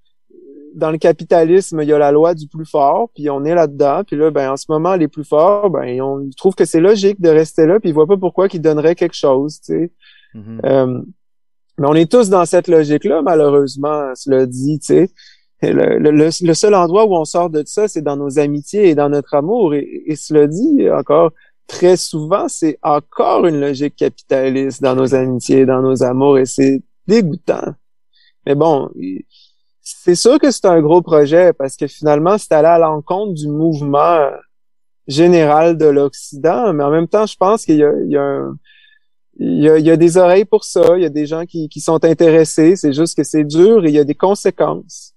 dans 0.74 0.90
le 0.90 0.98
capitalisme, 0.98 1.82
il 1.84 1.88
y 1.88 1.94
a 1.94 2.00
la 2.00 2.12
loi 2.12 2.34
du 2.34 2.48
plus 2.48 2.66
fort, 2.66 3.10
puis 3.14 3.30
on 3.30 3.46
est 3.46 3.54
là-dedans, 3.54 4.02
puis 4.08 4.16
là, 4.16 4.32
ben 4.32 4.52
en 4.52 4.58
ce 4.58 4.66
moment, 4.70 4.96
les 4.96 5.08
plus 5.08 5.24
forts, 5.24 5.70
ben 5.70 6.02
on 6.02 6.20
ils 6.22 6.34
trouvent 6.36 6.56
que 6.56 6.66
c'est 6.66 6.80
logique 6.82 7.22
de 7.22 7.30
rester 7.30 7.68
là, 7.68 7.80
puis 7.80 7.90
ils 7.90 7.94
voient 7.94 8.08
pas 8.08 8.18
pourquoi 8.18 8.48
qu'ils 8.48 8.62
donneraient 8.62 8.96
quelque 8.96 9.16
chose, 9.16 9.62
tu 9.62 9.74
sais. 9.74 9.92
Mhm. 10.34 10.62
Euh, 10.66 11.02
mais 11.78 11.88
on 11.88 11.94
est 11.94 12.12
tous 12.12 12.30
dans 12.30 12.46
cette 12.46 12.68
logique-là, 12.70 13.22
malheureusement, 13.22 14.14
cela 14.16 14.48
dit, 14.48 14.80
tu 14.80 14.86
sais. 14.88 15.10
Le, 15.62 16.54
seul 16.54 16.76
endroit 16.76 17.06
où 17.06 17.16
on 17.16 17.26
sort 17.26 17.50
de 17.50 17.64
ça, 17.66 17.88
c'est 17.88 18.02
dans 18.02 18.16
nos 18.16 18.38
amitiés 18.38 18.90
et 18.90 18.96
dans 18.96 19.10
notre 19.10 19.34
amour. 19.34 19.74
Et, 19.74 20.16
cela 20.16 20.48
dit, 20.48 20.90
encore 20.90 21.32
très 21.66 21.98
souvent, 21.98 22.48
c'est 22.48 22.78
encore 22.84 23.48
une 23.48 23.60
logique 23.60 23.96
capitaliste 23.96 24.82
dans 24.82 24.96
nos 24.96 25.16
amitiés 25.16 25.66
dans 25.66 25.82
nos 25.82 26.04
amours, 26.04 26.38
et 26.38 26.46
c'est 26.46 26.82
dégoûtant. 27.08 27.74
Mais 28.46 28.56
bon, 28.56 28.90
c'est 29.82 30.16
sûr 30.16 30.40
que 30.40 30.52
c'est 30.52 30.66
un 30.66 30.82
gros 30.82 31.02
projet 31.02 31.54
parce 31.54 31.76
que 31.76 31.88
finalement, 31.88 32.38
c'est 32.38 32.54
aller 32.54 32.68
à 32.68 32.78
l'encontre 32.78 33.34
du 33.34 33.48
mouvement 33.48 34.30
général 35.08 35.78
de 35.78 35.86
l'Occident, 35.86 36.72
mais 36.74 36.84
en 36.84 36.92
même 36.92 37.08
temps, 37.08 37.26
je 37.26 37.36
pense 37.36 37.66
qu'il 37.66 37.78
y 37.78 37.84
a, 37.84 37.92
des 39.98 40.18
oreilles 40.18 40.46
pour 40.46 40.64
ça, 40.64 40.96
il 40.96 41.02
y 41.02 41.06
a 41.06 41.10
des 41.10 41.26
gens 41.26 41.46
qui 41.46 41.82
sont 41.82 42.04
intéressés, 42.06 42.76
c'est 42.76 42.94
juste 42.94 43.18
que 43.18 43.24
c'est 43.24 43.44
dur 43.44 43.86
et 43.86 43.90
il 43.90 43.96
y 43.96 44.00
a 44.00 44.04
des 44.04 44.16
conséquences. 44.16 45.17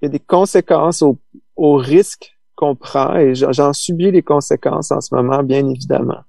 Il 0.00 0.06
y 0.06 0.06
a 0.06 0.10
des 0.10 0.20
conséquences 0.20 1.02
au, 1.02 1.18
au 1.56 1.76
risque 1.76 2.38
qu'on 2.54 2.74
prend 2.74 3.16
et 3.16 3.34
j'en 3.34 3.72
subis 3.72 4.10
les 4.10 4.22
conséquences 4.22 4.90
en 4.90 5.00
ce 5.00 5.14
moment, 5.14 5.42
bien 5.42 5.68
évidemment. 5.68 6.22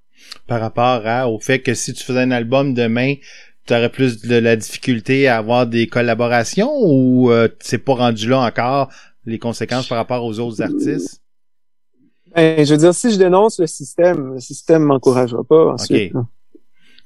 Par 0.46 0.60
rapport 0.60 1.02
à, 1.04 1.28
au 1.28 1.40
fait 1.40 1.60
que 1.60 1.74
si 1.74 1.92
tu 1.92 2.04
faisais 2.04 2.20
un 2.20 2.30
album 2.30 2.74
demain, 2.74 3.14
tu 3.66 3.74
aurais 3.74 3.90
plus 3.90 4.22
de 4.22 4.36
la 4.36 4.56
difficulté 4.56 5.28
à 5.28 5.38
avoir 5.38 5.66
des 5.66 5.86
collaborations 5.86 6.70
ou 6.72 7.30
euh, 7.30 7.48
c'est 7.60 7.78
pas 7.78 7.94
rendu 7.94 8.28
là 8.28 8.40
encore 8.40 8.90
les 9.26 9.38
conséquences 9.38 9.88
par 9.88 9.98
rapport 9.98 10.24
aux 10.24 10.38
autres 10.38 10.62
artistes? 10.62 11.20
Ben, 12.34 12.64
je 12.64 12.72
veux 12.72 12.78
dire, 12.78 12.94
si 12.94 13.10
je 13.10 13.16
dénonce 13.16 13.58
le 13.58 13.66
système, 13.66 14.34
le 14.34 14.40
système 14.40 14.82
m'encouragera 14.82 15.42
pas 15.44 15.72
ensuite. 15.72 16.14
Ok. 16.14 16.24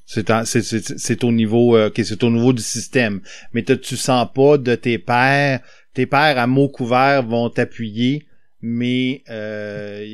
C'est 0.06 1.24
au 1.24 1.32
niveau 1.32 1.76
euh, 1.76 1.88
ok, 1.88 2.00
c'est 2.04 2.22
au 2.22 2.30
niveau 2.30 2.52
du 2.52 2.62
système. 2.62 3.22
Mais 3.52 3.64
tu 3.64 3.96
sens 3.96 4.28
pas 4.34 4.58
de 4.58 4.74
tes 4.74 4.98
pairs, 4.98 5.60
tes 5.94 6.06
pairs 6.06 6.38
à 6.38 6.46
mots 6.46 6.68
couverts 6.68 7.26
vont 7.26 7.48
t'appuyer, 7.50 8.26
mais 8.60 9.22
euh, 9.30 10.04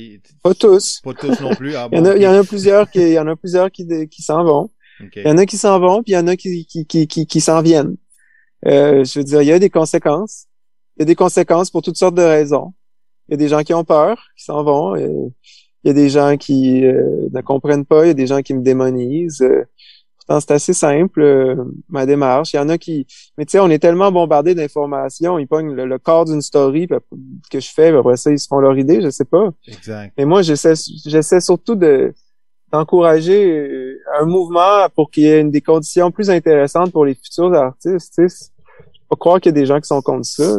Pas 0.42 0.54
tous. 0.54 1.00
pas 1.02 1.14
tous 1.14 1.40
non 1.40 1.54
plus. 1.54 1.74
Ah, 1.74 1.88
Il 1.92 1.98
y 1.98 2.00
en 2.00 2.04
a, 2.04 2.10
ok. 2.10 2.16
il 2.16 2.22
y 2.22 2.26
en 2.26 2.34
a 2.34 2.44
plusieurs 2.44 2.90
qui, 2.90 3.00
il 3.00 3.12
y 3.12 3.18
en 3.18 3.26
a 3.26 3.36
plusieurs 3.36 3.70
qui, 3.70 3.86
qui 4.08 4.22
s'en 4.22 4.44
vont. 4.44 4.70
Il 5.16 5.26
y 5.26 5.28
en 5.30 5.38
a 5.38 5.46
qui 5.46 5.56
s'en 5.56 5.80
vont, 5.80 6.02
puis 6.02 6.12
il 6.12 6.16
y 6.16 6.18
en 6.18 6.26
a 6.26 6.36
qui, 6.36 6.66
qui, 6.66 6.84
qui, 6.84 7.06
qui, 7.06 7.26
qui 7.26 7.40
s'en 7.40 7.62
viennent. 7.62 7.96
Euh, 8.66 9.02
je 9.04 9.18
veux 9.18 9.24
dire, 9.24 9.40
il 9.40 9.48
y 9.48 9.52
a 9.52 9.58
des 9.58 9.70
conséquences. 9.70 10.46
Il 10.96 11.00
y 11.00 11.02
a 11.04 11.06
des 11.06 11.14
conséquences 11.14 11.70
pour 11.70 11.80
toutes 11.80 11.96
sortes 11.96 12.14
de 12.16 12.22
raisons. 12.22 12.74
Il 13.28 13.32
y 13.32 13.34
a 13.34 13.36
des 13.38 13.48
gens 13.48 13.62
qui 13.62 13.72
ont 13.72 13.84
peur, 13.84 14.22
qui 14.36 14.44
s'en 14.44 14.62
vont. 14.62 14.96
et 14.96 15.08
il 15.82 15.88
y 15.88 15.90
a 15.90 15.94
des 15.94 16.10
gens 16.10 16.36
qui 16.36 16.84
euh, 16.84 17.28
ne 17.32 17.40
comprennent 17.40 17.86
pas. 17.86 18.04
Il 18.04 18.08
y 18.08 18.10
a 18.10 18.14
des 18.14 18.26
gens 18.26 18.42
qui 18.42 18.52
me 18.52 18.62
démonisent. 18.62 19.40
Euh, 19.40 19.64
c'est 20.38 20.52
assez 20.52 20.72
simple, 20.72 21.22
euh, 21.22 21.56
ma 21.88 22.06
démarche. 22.06 22.52
Il 22.52 22.56
y 22.56 22.60
en 22.60 22.68
a 22.68 22.78
qui... 22.78 23.06
Mais 23.36 23.44
tu 23.44 23.52
sais, 23.52 23.58
on 23.58 23.68
est 23.68 23.80
tellement 23.80 24.12
bombardé 24.12 24.54
d'informations. 24.54 25.38
Ils 25.40 25.48
pognent 25.48 25.74
le, 25.74 25.86
le 25.86 25.98
corps 25.98 26.24
d'une 26.24 26.40
story 26.40 26.86
que 27.50 27.58
je 27.58 27.68
fais, 27.68 27.88
après 27.88 28.16
ça, 28.16 28.30
ils 28.30 28.38
se 28.38 28.46
font 28.46 28.60
leur 28.60 28.78
idée, 28.78 29.00
je 29.02 29.10
sais 29.10 29.24
pas. 29.24 29.48
Exact. 29.66 30.12
Mais 30.16 30.24
moi, 30.24 30.42
j'essaie, 30.42 30.74
j'essaie 31.04 31.40
surtout 31.40 31.74
de, 31.74 32.14
d'encourager 32.70 33.50
euh, 33.50 34.00
un 34.20 34.26
mouvement 34.26 34.88
pour 34.94 35.10
qu'il 35.10 35.24
y 35.24 35.26
ait 35.26 35.40
une, 35.40 35.50
des 35.50 35.60
conditions 35.60 36.12
plus 36.12 36.30
intéressantes 36.30 36.92
pour 36.92 37.04
les 37.04 37.14
futurs 37.14 37.52
artistes. 37.54 38.14
Tu 38.14 38.28
sais, 38.28 38.50
pas 39.08 39.16
croire 39.16 39.40
qu'il 39.40 39.50
y 39.50 39.54
a 39.56 39.60
des 39.60 39.66
gens 39.66 39.80
qui 39.80 39.88
sont 39.88 40.00
contre 40.00 40.26
ça. 40.26 40.58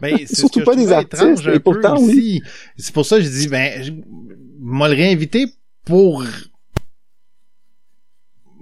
Ben, 0.00 0.18
ce 0.26 0.34
Surtout 0.34 0.64
pas 0.64 0.74
des 0.74 0.90
artistes, 0.90 1.46
et 1.46 1.60
pourtant, 1.60 1.96
oui. 2.00 2.42
C'est 2.76 2.92
pour 2.92 3.06
ça 3.06 3.18
que 3.18 3.22
je 3.22 3.28
dis, 3.28 3.46
ben, 3.46 3.82
je 3.82 3.92
m'a 4.58 4.88
le 4.88 4.94
réinvité 4.94 5.46
pour 5.84 6.24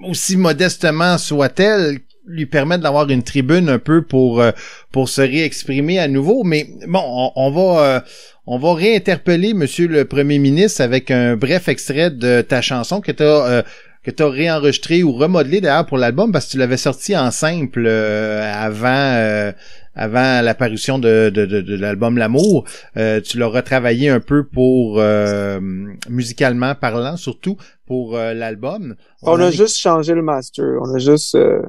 aussi 0.04 0.36
modestement 0.36 1.18
soit-elle 1.18 1.98
lui 2.26 2.46
permettre 2.46 2.82
d'avoir 2.82 3.08
une 3.10 3.22
tribune 3.22 3.68
un 3.68 3.78
peu 3.78 4.02
pour 4.02 4.40
euh, 4.40 4.52
pour 4.92 5.08
se 5.08 5.20
réexprimer 5.20 5.98
à 5.98 6.08
nouveau. 6.08 6.44
Mais 6.44 6.66
bon 6.86 7.32
on, 7.34 7.50
va 7.50 7.84
euh, 7.84 8.00
on 8.46 8.58
va 8.58 8.74
réinterpeller 8.74 9.54
monsieur 9.54 9.88
le 9.88 10.04
premier 10.04 10.38
ministre 10.38 10.80
avec 10.80 11.10
un 11.10 11.36
bref 11.36 11.68
extrait 11.68 12.10
de 12.10 12.40
ta 12.42 12.60
chanson 12.60 13.00
que 13.00 13.12
tu 13.12 13.22
as 13.22 13.64
que 14.02 14.10
tu 14.10 14.22
as 14.22 14.28
réenregistré 14.28 15.02
ou 15.02 15.12
remodelé 15.12 15.60
d'ailleurs 15.60 15.86
pour 15.86 15.98
l'album 15.98 16.32
parce 16.32 16.46
que 16.46 16.52
tu 16.52 16.58
l'avais 16.58 16.78
sorti 16.78 17.16
en 17.16 17.30
simple 17.30 17.84
euh, 17.86 18.50
avant 18.52 18.88
euh, 18.88 19.52
avant 20.00 20.40
l'apparition 20.40 20.98
de, 20.98 21.30
de, 21.32 21.44
de, 21.44 21.60
de 21.60 21.76
l'album 21.76 22.16
L'amour. 22.16 22.64
Euh, 22.96 23.20
tu 23.20 23.38
l'as 23.38 23.48
retravaillé 23.48 24.08
un 24.08 24.18
peu 24.18 24.44
pour 24.46 24.98
euh, 24.98 25.60
musicalement 26.08 26.74
parlant, 26.74 27.18
surtout 27.18 27.58
pour 27.86 28.16
euh, 28.16 28.32
l'album. 28.32 28.96
On, 29.22 29.38
a 29.38 29.50
juste 29.50 29.76
changé 29.76 30.14
le 30.14 30.22
master. 30.22 30.64
On 30.80 30.94
a 30.94 30.98
juste, 30.98 31.34
euh, 31.34 31.60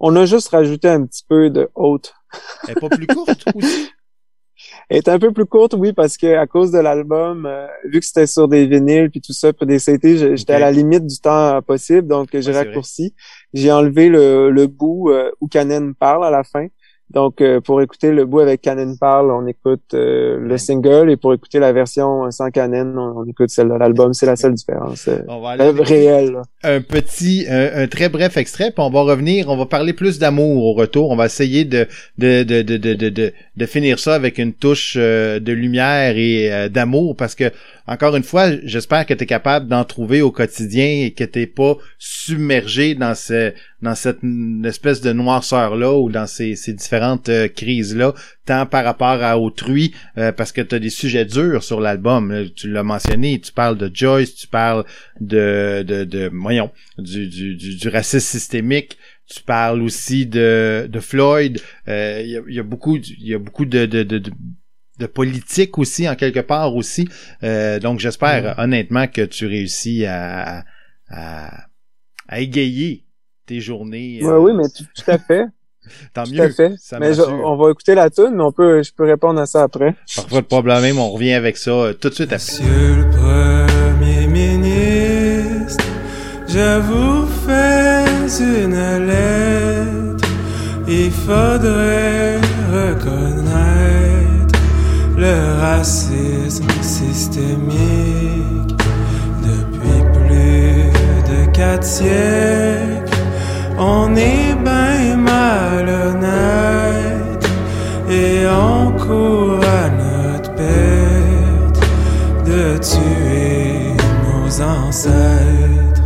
on 0.00 0.16
a 0.16 0.24
juste 0.24 0.48
rajouté 0.48 0.88
un 0.88 1.04
petit 1.04 1.24
peu 1.28 1.50
de 1.50 1.68
haute. 1.74 2.14
Elle 2.66 2.70
est 2.78 2.80
pas 2.80 2.88
plus 2.88 3.06
courte 3.06 3.44
aussi? 3.54 3.90
Elle 4.88 4.98
est 4.98 5.08
un 5.08 5.18
peu 5.18 5.32
plus 5.32 5.44
courte, 5.44 5.74
oui, 5.74 5.92
parce 5.92 6.16
que 6.16 6.36
à 6.36 6.46
cause 6.46 6.70
de 6.70 6.78
l'album, 6.78 7.44
euh, 7.44 7.66
vu 7.84 8.00
que 8.00 8.06
c'était 8.06 8.26
sur 8.26 8.48
des 8.48 8.66
vinyles 8.66 9.10
puis 9.10 9.20
tout 9.20 9.34
ça, 9.34 9.52
pour 9.52 9.66
des 9.66 9.78
CD, 9.78 10.36
j'étais 10.36 10.54
à 10.54 10.58
la 10.58 10.72
limite 10.72 11.06
du 11.06 11.18
temps 11.20 11.56
euh, 11.56 11.60
possible, 11.60 12.08
donc 12.08 12.30
j'ai 12.32 12.52
raccourci. 12.52 13.14
J'ai 13.52 13.70
enlevé 13.70 14.08
le, 14.08 14.50
le 14.50 14.66
bout 14.66 15.10
euh, 15.10 15.30
où 15.40 15.48
Canen 15.48 15.94
parle 15.94 16.24
à 16.24 16.30
la 16.30 16.42
fin. 16.44 16.68
Donc, 17.10 17.40
euh, 17.40 17.60
pour 17.60 17.80
écouter 17.80 18.12
le 18.12 18.26
bout 18.26 18.40
avec 18.40 18.60
Canen 18.60 18.98
parle, 18.98 19.30
on 19.30 19.46
écoute 19.46 19.94
euh, 19.94 20.38
le 20.38 20.58
single, 20.58 21.10
et 21.10 21.16
pour 21.16 21.32
écouter 21.32 21.58
la 21.58 21.72
version 21.72 22.30
sans 22.30 22.50
Canen, 22.50 22.98
on, 22.98 23.20
on 23.20 23.24
écoute 23.24 23.48
celle 23.48 23.68
de 23.68 23.74
l'album. 23.74 24.12
C'est 24.12 24.26
la 24.26 24.36
seule 24.36 24.52
différence 24.52 25.08
euh, 25.08 25.20
On 25.26 25.40
va 25.40 25.50
aller 25.50 25.64
euh, 25.64 25.82
réelle. 25.82 26.36
un 26.62 26.82
petit, 26.82 27.46
un, 27.48 27.82
un 27.82 27.86
très 27.86 28.10
bref 28.10 28.36
extrait, 28.36 28.72
puis 28.72 28.84
on 28.84 28.90
va 28.90 29.00
revenir, 29.00 29.48
on 29.48 29.56
va 29.56 29.64
parler 29.64 29.94
plus 29.94 30.18
d'amour 30.18 30.64
au 30.66 30.74
retour. 30.74 31.10
On 31.10 31.16
va 31.16 31.26
essayer 31.26 31.64
de 31.64 31.86
de 32.18 32.42
de 32.42 32.60
de 32.60 32.76
de 32.76 32.94
de, 33.08 33.32
de, 33.56 33.66
finir 33.66 33.98
ça 33.98 34.14
avec 34.14 34.36
une 34.36 34.52
touche 34.52 34.96
euh, 34.98 35.40
de 35.40 35.52
lumière 35.52 36.14
et 36.16 36.52
euh, 36.52 36.68
d'amour, 36.68 37.16
parce 37.16 37.34
que 37.34 37.50
encore 37.86 38.16
une 38.16 38.22
fois, 38.22 38.50
j'espère 38.64 39.06
que 39.06 39.14
tu 39.14 39.22
es 39.22 39.26
capable 39.26 39.66
d'en 39.66 39.82
trouver 39.84 40.20
au 40.20 40.30
quotidien 40.30 41.06
et 41.06 41.12
que 41.12 41.24
t'es 41.24 41.46
pas 41.46 41.74
submergé 41.98 42.94
dans 42.94 43.14
ce 43.14 43.54
dans 43.80 43.94
cette 43.94 44.18
espèce 44.64 45.00
de 45.00 45.12
noirceur 45.12 45.76
là 45.76 45.94
ou 45.94 46.10
dans 46.10 46.26
ces, 46.26 46.56
ces 46.56 46.72
différentes 46.72 47.28
euh, 47.28 47.46
crises 47.46 47.94
là, 47.94 48.12
tant 48.44 48.66
par 48.66 48.84
rapport 48.84 49.22
à 49.22 49.38
autrui, 49.38 49.94
euh, 50.16 50.32
parce 50.32 50.50
que 50.50 50.60
tu 50.60 50.74
as 50.74 50.78
des 50.80 50.90
sujets 50.90 51.24
durs 51.24 51.62
sur 51.62 51.80
l'album. 51.80 52.48
Tu 52.56 52.70
l'as 52.70 52.82
mentionné, 52.82 53.40
tu 53.40 53.52
parles 53.52 53.78
de 53.78 53.90
Joyce, 53.92 54.34
tu 54.34 54.48
parles 54.48 54.84
de, 55.20 55.84
de, 55.86 56.04
de 56.04 56.30
voyons, 56.32 56.70
du, 56.98 57.28
du, 57.28 57.54
du, 57.54 57.76
du 57.76 57.88
racisme 57.88 58.26
systémique. 58.26 58.98
Tu 59.26 59.42
parles 59.42 59.82
aussi 59.82 60.24
de, 60.24 60.88
de 60.90 61.00
Floyd. 61.00 61.60
Euh, 61.86 62.22
Il 62.24 62.30
y, 62.30 62.36
a, 62.36 62.40
il 62.48 62.54
y 62.54 62.58
a 62.58 62.62
beaucoup, 62.62 62.96
il 62.96 63.28
y 63.28 63.34
a 63.34 63.38
beaucoup 63.38 63.66
de, 63.66 63.84
de, 63.84 64.02
de, 64.02 64.18
de, 64.18 64.32
de 64.98 65.06
politique 65.06 65.76
aussi 65.78 66.08
en 66.08 66.16
quelque 66.16 66.40
part 66.40 66.74
aussi. 66.74 67.06
Euh, 67.42 67.78
donc 67.78 68.00
j'espère 68.00 68.58
honnêtement 68.58 69.06
que 69.06 69.20
tu 69.20 69.46
réussis 69.46 70.06
à, 70.06 70.64
à, 71.10 71.66
à 72.26 72.40
égayer 72.40 73.04
tes 73.48 73.60
journées. 73.60 74.20
Ouais, 74.22 74.28
euh, 74.28 74.38
oui, 74.38 74.52
mais 74.54 74.68
tout, 74.68 74.84
tout 74.94 75.10
à 75.10 75.18
fait. 75.28 75.46
tant 76.14 76.24
Tout 76.24 76.32
mieux. 76.32 76.42
à 76.42 76.50
fait. 76.50 76.74
Ça 76.78 76.98
mais 77.00 77.14
je- 77.14 77.20
m'assure. 77.22 77.40
on 77.44 77.56
va 77.56 77.70
écouter 77.70 77.94
la 77.94 78.10
tune, 78.10 78.32
mais 78.34 78.42
on 78.42 78.52
peut, 78.52 78.82
je 78.82 78.92
peux 78.92 79.04
répondre 79.04 79.40
à 79.40 79.46
ça 79.46 79.62
après. 79.62 79.94
Parfois 80.14 80.40
de 80.42 80.46
problème, 80.46 80.98
on 80.98 81.10
revient 81.10 81.32
avec 81.32 81.56
ça 81.56 81.70
euh, 81.70 81.92
tout 81.94 82.10
de 82.10 82.14
suite 82.14 82.32
après. 82.32 82.36
Monsieur 82.36 82.96
le 82.96 83.10
Premier 83.10 84.26
ministre, 84.28 85.84
je 86.46 86.78
vous 86.80 87.26
fais 87.46 88.04
une 88.40 89.06
lettre. 89.06 90.24
Il 90.90 91.10
faudrait 91.10 92.36
reconnaître 92.72 94.58
le 95.16 95.60
racisme 95.60 96.64
systémique 96.80 98.74
depuis 99.42 100.02
plus 100.14 100.90
de 101.30 101.52
quatre 101.52 101.84
siècles. 101.84 102.97
On 103.80 104.16
est 104.16 104.56
bien 104.64 105.16
malhonnête 105.16 106.18
et 108.10 108.44
on 108.48 108.90
court 108.92 109.60
à 109.62 109.88
notre 109.88 110.52
perte 110.54 111.80
de 112.44 112.76
tuer 112.78 113.94
nos 114.26 114.60
ancêtres. 114.60 116.02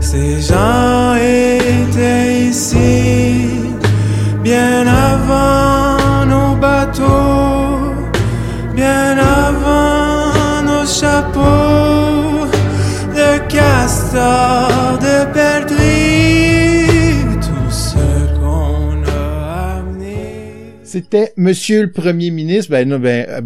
Ces 0.00 0.42
gens 0.42 1.14
étaient 1.14 2.48
ici 2.50 3.48
bien 4.42 4.86
avant 4.86 5.29
C'était 20.90 21.32
Monsieur 21.36 21.82
le 21.82 21.92
Premier 21.92 22.32
ministre, 22.32 22.72
ben, 22.72 22.88
non, 22.88 22.98
ben, 22.98 23.24
euh, 23.28 23.40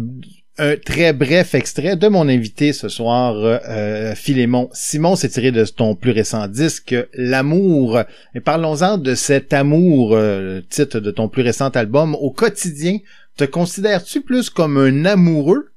un 0.57 0.77
très 0.77 1.13
bref 1.13 1.53
extrait 1.53 1.95
de 1.95 2.07
mon 2.07 2.27
invité 2.27 2.73
ce 2.73 2.89
soir, 2.89 3.35
euh, 3.35 3.59
euh, 3.69 4.15
Philémon 4.15 4.67
Simon. 4.73 5.15
C'est 5.15 5.29
tiré 5.29 5.51
de 5.51 5.63
ton 5.63 5.93
plus 5.93 6.09
récent 6.09 6.47
disque, 6.47 6.95
L'amour. 7.13 8.01
Et 8.33 8.39
parlons-en 8.39 8.97
de 8.97 9.13
cet 9.13 9.53
amour, 9.53 10.15
euh, 10.15 10.61
titre 10.71 10.99
de 10.99 11.11
ton 11.11 11.29
plus 11.29 11.43
récent 11.43 11.69
album. 11.69 12.15
Au 12.15 12.31
quotidien, 12.31 12.97
te 13.37 13.43
considères-tu 13.43 14.21
plus 14.21 14.49
comme 14.49 14.79
un 14.79 15.05
amoureux 15.05 15.69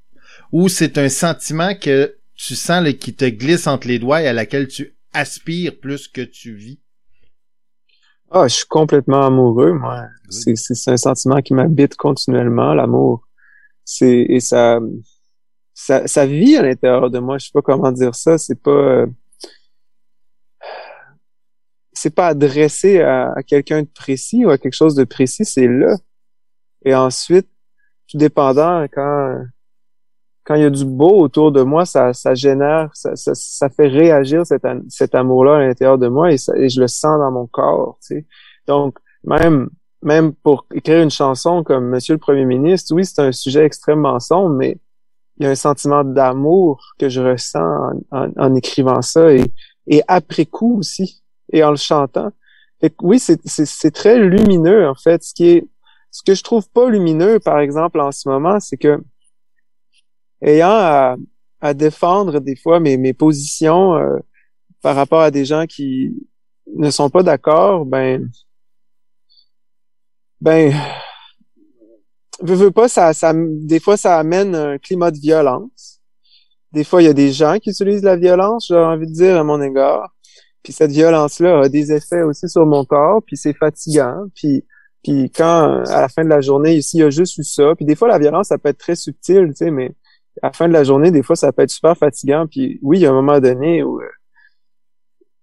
ou 0.52 0.70
c'est 0.70 0.96
un 0.96 1.11
sentiment 1.11 1.74
que 1.74 2.14
tu 2.35 2.54
sens 2.54 2.83
là, 2.83 2.94
qui 2.94 3.12
te 3.12 3.26
glisse 3.26 3.66
entre 3.66 3.88
les 3.88 3.98
doigts 3.98 4.22
et 4.22 4.26
à 4.26 4.33
laquelle 4.33 4.68
tu 4.68 4.94
aspires 5.12 5.76
plus 5.78 6.09
que 6.09 6.22
tu 6.22 6.54
vis? 6.54 6.78
Ah, 8.30 8.46
je 8.46 8.56
suis 8.56 8.66
complètement 8.66 9.24
amoureux, 9.24 9.72
moi. 9.72 10.06
C'est, 10.28 10.54
c'est, 10.56 10.74
c'est 10.74 10.90
un 10.90 10.96
sentiment 10.98 11.40
qui 11.40 11.54
m'habite 11.54 11.96
continuellement, 11.96 12.74
l'amour. 12.74 13.26
C'est, 13.84 14.26
et 14.28 14.40
ça, 14.40 14.80
ça, 15.72 16.06
ça 16.06 16.26
vit 16.26 16.56
à 16.56 16.62
l'intérieur 16.62 17.10
de 17.10 17.18
moi. 17.20 17.38
Je 17.38 17.46
sais 17.46 17.52
pas 17.54 17.62
comment 17.62 17.90
dire 17.90 18.14
ça. 18.14 18.36
C'est 18.36 18.60
pas, 18.60 18.70
euh, 18.70 19.06
c'est 21.94 22.14
pas 22.14 22.28
adressé 22.28 23.00
à, 23.00 23.32
à 23.32 23.42
quelqu'un 23.42 23.82
de 23.82 23.88
précis 23.88 24.44
ou 24.44 24.50
à 24.50 24.58
quelque 24.58 24.74
chose 24.74 24.94
de 24.94 25.04
précis. 25.04 25.46
C'est 25.46 25.66
là. 25.66 25.96
Et 26.84 26.94
ensuite, 26.94 27.48
tout 28.08 28.18
dépendant, 28.18 28.84
quand, 28.92 29.42
quand 30.48 30.54
il 30.54 30.62
y 30.62 30.64
a 30.64 30.70
du 30.70 30.87
beau 30.87 31.20
autour 31.20 31.52
de 31.52 31.62
moi, 31.62 31.84
ça, 31.84 32.14
ça 32.14 32.34
génère, 32.34 32.88
ça, 32.94 33.14
ça, 33.16 33.32
ça 33.34 33.68
fait 33.68 33.87
réagir 33.88 34.46
cet, 34.46 34.62
cet 34.88 35.14
amour-là 35.14 35.56
à 35.56 35.61
l'intérieur 35.61 35.98
de 35.98 36.08
moi 36.08 36.32
et, 36.32 36.38
ça, 36.38 36.56
et 36.56 36.70
je 36.70 36.80
le 36.80 36.88
sens 36.88 37.18
dans 37.18 37.30
mon 37.30 37.46
corps. 37.46 37.98
Tu 38.00 38.14
sais. 38.14 38.26
Donc, 38.66 38.96
même, 39.24 39.68
même 40.02 40.32
pour 40.32 40.64
écrire 40.74 41.02
une 41.02 41.11
chanson 41.11 41.62
comme 41.62 41.90
Monsieur 41.90 42.14
le 42.14 42.18
Premier 42.18 42.46
ministre, 42.46 42.94
oui, 42.94 43.04
c'est 43.04 43.20
un 43.20 43.30
sujet 43.32 43.66
extrêmement 43.66 44.18
sombre, 44.20 44.54
mais 44.56 44.78
il 45.37 45.44
y 45.44 45.46
a 45.46 45.50
un 45.50 45.54
sentiment 45.54 46.02
d'amour 46.02 46.82
que 46.98 47.11
je 47.11 47.20
ressens 47.20 47.61
en, 48.11 48.18
en- 48.18 48.32
en 48.38 48.54
écrivant 48.54 49.02
ça 49.02 49.30
et, 49.30 49.44
et 49.87 50.00
après 50.08 50.46
coup 50.46 50.78
aussi, 50.78 51.22
et 51.52 51.62
en 51.62 51.72
le 51.72 51.76
chantant. 51.76 52.30
Fait 52.80 52.88
que 52.88 52.96
oui, 53.02 53.18
c'est 53.18 53.90
très 53.90 54.18
lumineux, 54.18 54.88
en 54.88 54.94
fait. 54.94 55.22
Ce 55.22 55.34
qui 55.34 55.48
est, 55.50 55.68
ce 56.11 56.22
que 56.22 56.34
je 56.34 56.42
trouve 56.42 56.66
pas 56.70 56.88
lumineux, 56.88 57.38
par 57.38 57.58
exemple, 57.58 58.00
en 58.00 58.12
ce 58.12 58.28
moment, 58.30 58.61
c'est 58.61 58.78
que 58.78 58.98
ayant 60.42 60.68
à, 60.70 61.16
à 61.61 61.74
défendre 61.74 62.40
des 62.40 62.57
fois 62.57 62.81
mes, 62.81 62.96
mes 62.96 63.12
positions 63.12 63.96
euh, 63.96 64.18
par 64.83 64.94
rapport 64.96 65.20
à 65.20 65.31
des 65.31 65.44
gens 65.44 65.66
qui 65.66 66.14
ne 66.77 66.90
sont 66.90 67.11
pas 67.11 67.22
d'accord, 67.22 67.85
ben, 67.85 68.31
ben, 70.40 70.72
veux, 72.40 72.55
veux 72.55 72.70
pas, 72.70 72.88
ça, 72.88 73.12
ça, 73.12 73.33
des 73.35 73.81
fois, 73.81 73.96
ça 73.96 74.18
amène 74.18 74.55
un 74.55 74.79
climat 74.79 75.11
de 75.11 75.18
violence. 75.18 76.01
Des 76.72 76.85
fois, 76.85 77.03
il 77.03 77.07
y 77.07 77.09
a 77.09 77.14
des 77.14 77.33
gens 77.33 77.59
qui 77.59 77.70
utilisent 77.70 78.03
la 78.03 78.16
violence, 78.16 78.66
j'ai 78.68 78.77
envie 78.77 79.07
de 79.07 79.12
dire, 79.12 79.37
à 79.37 79.44
mon 79.44 79.61
égard. 79.61 80.14
Puis 80.62 80.72
cette 80.72 80.90
violence-là 80.90 81.62
a 81.62 81.68
des 81.68 81.92
effets 81.92 82.22
aussi 82.22 82.48
sur 82.48 82.66
mon 82.66 82.85
corps, 82.85 83.22
puis 83.27 83.37
c'est 83.37 83.55
fatigant. 83.55 84.27
Puis, 84.35 84.64
puis 85.03 85.31
quand, 85.31 85.83
à 85.87 86.03
la 86.03 86.09
fin 86.09 86.24
de 86.24 86.29
la 86.29 86.40
journée, 86.40 86.77
ici, 86.77 86.98
il 86.98 87.01
y 87.01 87.05
a 87.05 87.11
juste 87.11 87.38
eu 87.38 87.44
ça. 87.44 87.74
Puis 87.74 87.87
des 87.87 87.94
fois, 87.94 88.09
la 88.09 88.18
violence, 88.18 88.48
ça 88.48 88.59
peut 88.59 88.68
être 88.68 88.79
très 88.79 88.96
subtil, 88.96 89.48
tu 89.48 89.57
sais, 89.57 89.70
mais 89.70 89.94
à 90.42 90.48
la 90.48 90.53
fin 90.53 90.68
de 90.68 90.72
la 90.72 90.85
journée, 90.85 91.11
des 91.11 91.22
fois, 91.22 91.37
ça 91.37 91.53
peut 91.53 91.62
être 91.62 91.70
super 91.70 91.96
fatigant. 91.96 92.46
Puis 92.46 92.79
oui, 92.83 92.98
il 92.98 93.03
y 93.03 93.07
a 93.07 93.11
un 93.11 93.14
moment 93.14 93.40
donné 93.40 93.83
où, 93.83 94.01
euh, 94.01 94.09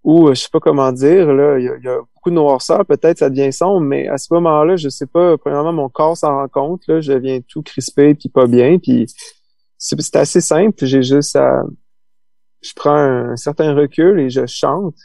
où 0.03 0.29
je 0.29 0.35
sais 0.35 0.49
pas 0.51 0.59
comment 0.59 0.91
dire, 0.91 1.33
là, 1.33 1.57
il 1.57 1.65
y 1.65 1.87
a, 1.87 1.97
beaucoup 2.13 2.29
de 2.29 2.35
noirceur, 2.35 2.85
peut-être 2.85 3.19
ça 3.19 3.29
devient 3.29 3.51
sombre, 3.51 3.81
mais 3.81 4.07
à 4.07 4.17
ce 4.17 4.33
moment-là, 4.33 4.75
je 4.75 4.89
sais 4.89 5.07
pas, 5.07 5.37
premièrement, 5.37 5.73
mon 5.73 5.89
corps 5.89 6.17
s'en 6.17 6.29
rend 6.29 6.47
compte, 6.47 6.87
là, 6.87 7.01
je 7.01 7.13
deviens 7.13 7.39
tout 7.47 7.61
crispé 7.61 8.15
puis 8.15 8.29
pas 8.29 8.47
bien, 8.47 8.79
puis 8.79 9.07
c'est 9.77 10.15
assez 10.15 10.41
simple, 10.41 10.85
j'ai 10.85 11.03
juste 11.03 11.35
à 11.35 11.63
je 12.61 12.73
prends 12.75 12.95
un, 12.95 13.35
certain 13.35 13.73
recul 13.73 14.19
et 14.19 14.29
je 14.29 14.45
chante. 14.47 14.95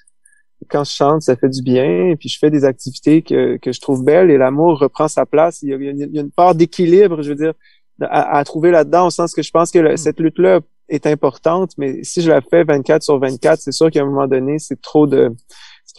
quand 0.68 0.85
je 0.85 0.92
chante, 0.92 1.22
ça 1.22 1.37
fait 1.37 1.48
du 1.48 1.62
bien, 1.62 2.14
puis 2.18 2.29
je 2.29 2.38
fais 2.38 2.50
des 2.50 2.64
activités 2.64 3.22
que, 3.22 3.57
que 3.59 3.72
je 3.72 3.81
trouve 3.81 4.05
belles 4.05 4.31
et 4.31 4.38
l'amour 4.38 4.79
reprend 4.79 5.09
sa 5.09 5.26
place. 5.26 5.62
Il 5.62 5.68
y 5.68 6.18
a 6.18 6.20
une 6.20 6.31
part 6.31 6.55
d'équilibre, 6.55 7.22
je 7.22 7.31
veux 7.31 7.35
dire, 7.35 7.55
à, 8.00 8.38
à 8.38 8.44
trouver 8.44 8.70
là-dedans, 8.70 9.06
au 9.06 9.10
sens 9.10 9.34
que 9.34 9.42
je 9.42 9.50
pense 9.50 9.70
que 9.70 9.78
hmm. 9.78 9.96
cette 9.96 10.20
lutte-là 10.20 10.60
est 10.88 11.06
importante, 11.06 11.72
mais 11.78 12.02
si 12.02 12.20
je 12.20 12.30
la 12.30 12.40
fais 12.40 12.64
24 12.64 13.02
sur 13.02 13.18
24, 13.18 13.60
c'est 13.60 13.72
sûr 13.72 13.90
qu'à 13.90 14.02
un 14.02 14.06
moment 14.06 14.26
donné, 14.26 14.58
c'est 14.58 14.80
trop 14.80 15.06
de 15.06 15.32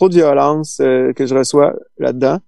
trop 0.01 0.09
de 0.09 0.15
violence 0.15 0.79
euh, 0.81 1.13
que 1.13 1.27
je 1.27 1.35
reçois 1.35 1.75
là-dedans. 1.99 2.39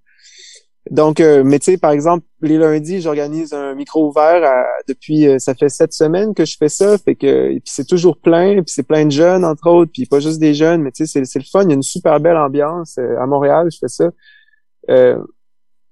Donc, 0.89 1.19
euh, 1.19 1.43
mais 1.45 1.59
tu 1.59 1.71
sais, 1.71 1.77
par 1.77 1.91
exemple, 1.91 2.25
les 2.41 2.57
lundis, 2.57 2.99
j'organise 2.99 3.53
un 3.53 3.73
micro 3.73 4.09
ouvert 4.09 4.41
depuis, 4.87 5.27
euh, 5.27 5.39
ça 5.39 5.53
fait 5.53 5.69
sept 5.69 5.93
semaines 5.93 6.33
que 6.33 6.45
je 6.45 6.57
fais 6.57 6.67
ça, 6.67 6.97
fait 6.97 7.15
que 7.15 7.49
puis 7.51 7.61
c'est 7.65 7.87
toujours 7.87 8.17
plein, 8.17 8.55
puis 8.55 8.73
c'est 8.73 8.83
plein 8.83 9.05
de 9.05 9.11
jeunes 9.11 9.45
entre 9.45 9.69
autres, 9.69 9.91
puis 9.93 10.05
pas 10.07 10.19
juste 10.19 10.39
des 10.39 10.53
jeunes, 10.53 10.81
mais 10.81 10.91
tu 10.91 11.05
sais, 11.05 11.23
c'est 11.23 11.39
le 11.39 11.45
fun. 11.45 11.63
Il 11.63 11.69
y 11.69 11.71
a 11.71 11.75
une 11.75 11.83
super 11.83 12.19
belle 12.19 12.37
ambiance 12.37 12.97
à 12.97 13.25
Montréal. 13.27 13.69
Je 13.71 13.77
fais 13.77 13.87
ça. 13.87 14.11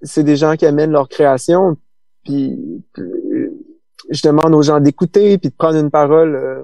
c'est 0.01 0.23
des 0.23 0.35
gens 0.35 0.55
qui 0.57 0.65
amènent 0.65 0.91
leur 0.91 1.07
création, 1.07 1.77
puis 2.25 2.83
je 4.09 4.21
demande 4.23 4.53
aux 4.53 4.61
gens 4.61 4.79
d'écouter 4.79 5.37
puis 5.37 5.49
de 5.49 5.55
prendre 5.55 5.77
une 5.77 5.91
parole 5.91 6.35
euh, 6.35 6.63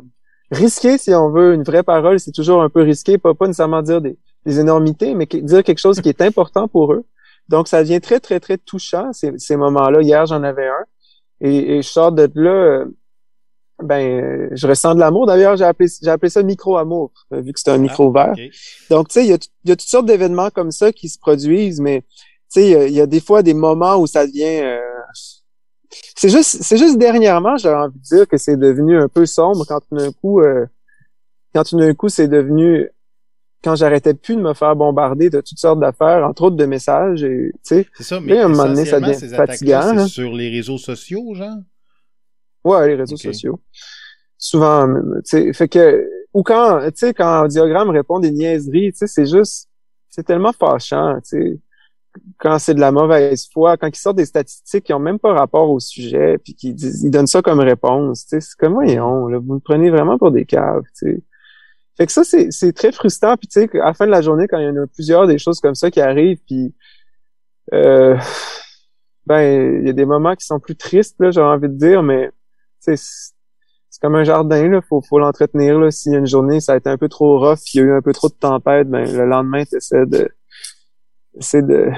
risquée 0.52 0.97
si 0.97 1.13
on 1.13 1.30
veut 1.30 1.54
une 1.54 1.63
vraie 1.63 1.84
parole 1.84 2.19
c'est 2.19 2.32
toujours 2.32 2.62
un 2.62 2.69
peu 2.69 2.82
risqué 2.82 3.17
pas 3.17 3.34
pas 3.34 3.47
nécessairement 3.47 3.82
dire 3.82 4.02
des, 4.02 4.17
énormités 4.45 5.13
mais 5.13 5.26
dire 5.26 5.62
quelque 5.63 5.80
chose 5.80 6.00
qui 6.00 6.08
est 6.08 6.21
important 6.21 6.69
pour 6.69 6.93
eux. 6.93 7.04
Donc 7.50 7.67
ça 7.67 7.84
devient 7.84 8.00
très 8.00 8.21
très 8.21 8.39
très 8.39 8.58
touchant 8.58 9.12
ces, 9.12 9.38
ces 9.38 9.58
moments-là. 9.58 10.02
Hier 10.02 10.26
j'en 10.26 10.41
avais 10.41 10.67
un. 10.67 10.86
Et, 11.41 11.82
je 11.82 11.88
sors 11.88 12.13
de 12.13 12.30
là 12.36 12.50
euh, 12.50 12.86
ben 13.84 14.47
je 14.54 14.67
ressens 14.67 14.95
de 14.95 15.02
l'amour. 15.02 15.26
D'ailleurs 15.26 15.58
j'ai 15.58 15.65
appelé 15.65 15.89
j'ai 16.02 16.10
appelé 16.10 16.30
ça 16.30 16.43
micro 16.43 16.78
amour 16.78 17.12
euh, 17.34 17.41
vu 17.41 17.52
que 17.52 17.60
c'est 17.60 17.71
un 17.71 17.78
micro 17.78 18.12
ah, 18.15 18.32
vert 18.34 18.47
donc 18.89 19.10
tu 19.10 19.15
sais 19.15 19.26
il 19.26 19.30
y 19.30 19.34
a, 19.34 19.38
y 19.65 19.71
a 19.71 19.76
toutes 19.76 19.89
sortes 19.89 20.06
d'événements 20.06 20.50
comme 20.50 20.71
ça 20.71 20.93
qui 20.93 21.10
se 21.10 21.19
produisent 21.19 21.82
mais 21.82 22.04
tu 22.54 22.62
sais 22.62 22.88
il 22.88 22.93
y, 22.93 23.02
a 23.02 23.06
des 23.06 23.19
fois 23.19 23.43
des 23.43 23.54
moments 23.54 23.97
où 23.97 24.08
ça 24.08 24.26
devient 24.26 24.80
c'est 25.89 26.30
juste, 26.30 26.63
c'est 26.63 26.78
juste 26.78 26.97
dernièrement, 26.97 27.58
j'avais 27.58 27.76
envie 27.76 27.97
de 27.97 28.04
dire 28.04 28.28
que 28.28 28.38
c'est 28.38 28.58
devenu 28.58 28.97
un 28.97 29.08
peu 29.08 29.26
sombre 29.26 29.65
quand 29.67 29.80
tout 29.80 29.95
d'un 29.95 30.12
coup, 30.12 30.41
euh, 30.41 30.65
quand 31.54 31.63
tout 31.63 31.78
d'un 31.78 31.93
coup, 31.93 32.10
c'est 32.10 32.28
devenu 32.28 32.89
quand 33.63 33.76
j'arrêtais 33.76 34.13
plus 34.13 34.36
de 34.36 34.41
me 34.41 34.54
faire 34.54 34.76
bombarder 34.76 35.30
de 35.30 35.41
toutes 35.41 35.58
sortes 35.58 35.80
d'affaires, 35.80 36.26
entre 36.26 36.43
autres 36.43 36.56
de 36.56 36.65
messages, 36.65 37.23
et 37.23 37.52
tu 37.54 37.60
sais. 37.63 37.88
C'est 37.95 38.04
ça, 38.04 38.19
mais 38.19 38.38
à 38.39 38.45
un 38.45 38.50
moment 38.50 38.65
donné, 38.65 38.86
ça 38.86 39.00
devient 39.00 39.36
fatigant. 39.36 40.06
C'est 40.06 40.08
sur 40.08 40.34
les 40.34 40.50
réseaux 40.50 40.78
sociaux, 40.78 41.34
genre? 41.34 41.58
Ouais, 42.63 42.88
les 42.89 42.95
réseaux 42.95 43.17
sociaux. 43.17 43.60
Souvent, 44.38 44.88
tu 44.88 45.21
sais, 45.26 45.54
fait 45.54 45.67
que 45.67 46.08
ou 46.34 46.43
quand, 46.43 46.82
tu 46.88 46.91
sais, 46.95 47.13
quand 47.13 47.43
un 47.43 47.47
diagramme 47.47 47.89
répond 47.89 48.19
des 48.19 48.32
niaiseries, 48.32 48.91
tu 48.91 49.00
sais, 49.00 49.08
c'est 49.08 49.26
juste, 49.26 49.69
c'est 50.10 50.23
tellement 50.23 50.54
fâchant, 50.54 51.15
tu 51.21 51.21
sais 51.23 51.60
quand 52.38 52.60
c'est 52.60 52.73
de 52.73 52.80
la 52.80 52.91
mauvaise 52.91 53.49
foi, 53.51 53.77
quand 53.77 53.88
ils 53.88 53.99
sortent 53.99 54.17
des 54.17 54.25
statistiques 54.25 54.86
qui 54.86 54.93
ont 54.93 54.99
même 54.99 55.19
pas 55.19 55.34
rapport 55.34 55.69
au 55.69 55.80
sujet, 55.80 56.38
puis 56.38 56.53
qu'ils 56.53 56.75
ils 56.80 57.12
donnent 57.12 57.27
ça 57.27 57.41
comme 57.41 57.60
réponse, 57.60 58.25
c'est 58.27 58.41
comme 58.60 58.73
voyons, 58.73 59.27
là, 59.27 59.39
vous 59.39 59.56
me 59.56 59.60
prenez 59.60 59.89
vraiment 59.89 60.17
pour 60.17 60.32
des 60.32 60.45
caves. 60.45 60.84
Fait 61.97 62.06
que 62.06 62.12
ça, 62.12 62.23
c'est, 62.23 62.73
très 62.73 62.91
frustrant, 62.91 63.38
puis 63.38 63.47
tu 63.47 63.62
sais, 63.62 63.80
à 63.80 63.88
la 63.88 63.93
fin 63.93 64.06
de 64.06 64.12
la 64.12 64.21
journée, 64.21 64.47
quand 64.47 64.60
il 64.60 64.65
y 64.65 64.69
en 64.69 64.84
a 64.84 64.88
plusieurs 64.88 65.27
des 65.27 65.38
choses 65.39 65.60
comme 65.60 65.75
ça 65.75 65.89
qui 65.89 65.99
arrivent, 65.99 66.39
puis 66.45 66.73
euh, 67.73 68.15
ben, 69.25 69.80
il 69.82 69.88
y 69.88 69.89
a 69.89 69.93
des 69.93 70.06
moments 70.06 70.36
qui 70.36 70.45
sont 70.45 70.60
plus 70.60 70.75
tristes, 70.75 71.15
là, 71.19 71.32
j'ai 71.32 71.41
envie 71.41 71.69
de 71.69 71.73
dire, 71.73 72.03
mais 72.03 72.32
c'est 72.80 72.95
comme 74.01 74.15
un 74.15 74.23
jardin, 74.23 74.69
là, 74.69 74.82
faut, 74.88 75.01
faut 75.01 75.19
l'entretenir, 75.19 75.80
là. 75.80 75.89
S'il 75.89 76.13
y 76.13 76.15
a 76.15 76.19
une 76.19 76.27
journée, 76.27 76.60
ça 76.62 76.73
a 76.73 76.77
été 76.77 76.89
un 76.89 76.97
peu 76.97 77.10
trop 77.10 77.39
rough, 77.39 77.73
il 77.73 77.77
y 77.77 77.80
a 77.82 77.84
eu 77.84 77.91
un 77.93 78.01
peu 78.01 78.13
trop 78.13 78.30
de 78.30 78.36
tempête, 78.36 78.88
ben, 78.89 79.12
le 79.12 79.25
lendemain, 79.25 79.63
tu 79.65 79.77
essaies 79.77 80.06
de 80.06 80.30
c'est 81.39 81.65
de 81.65 81.89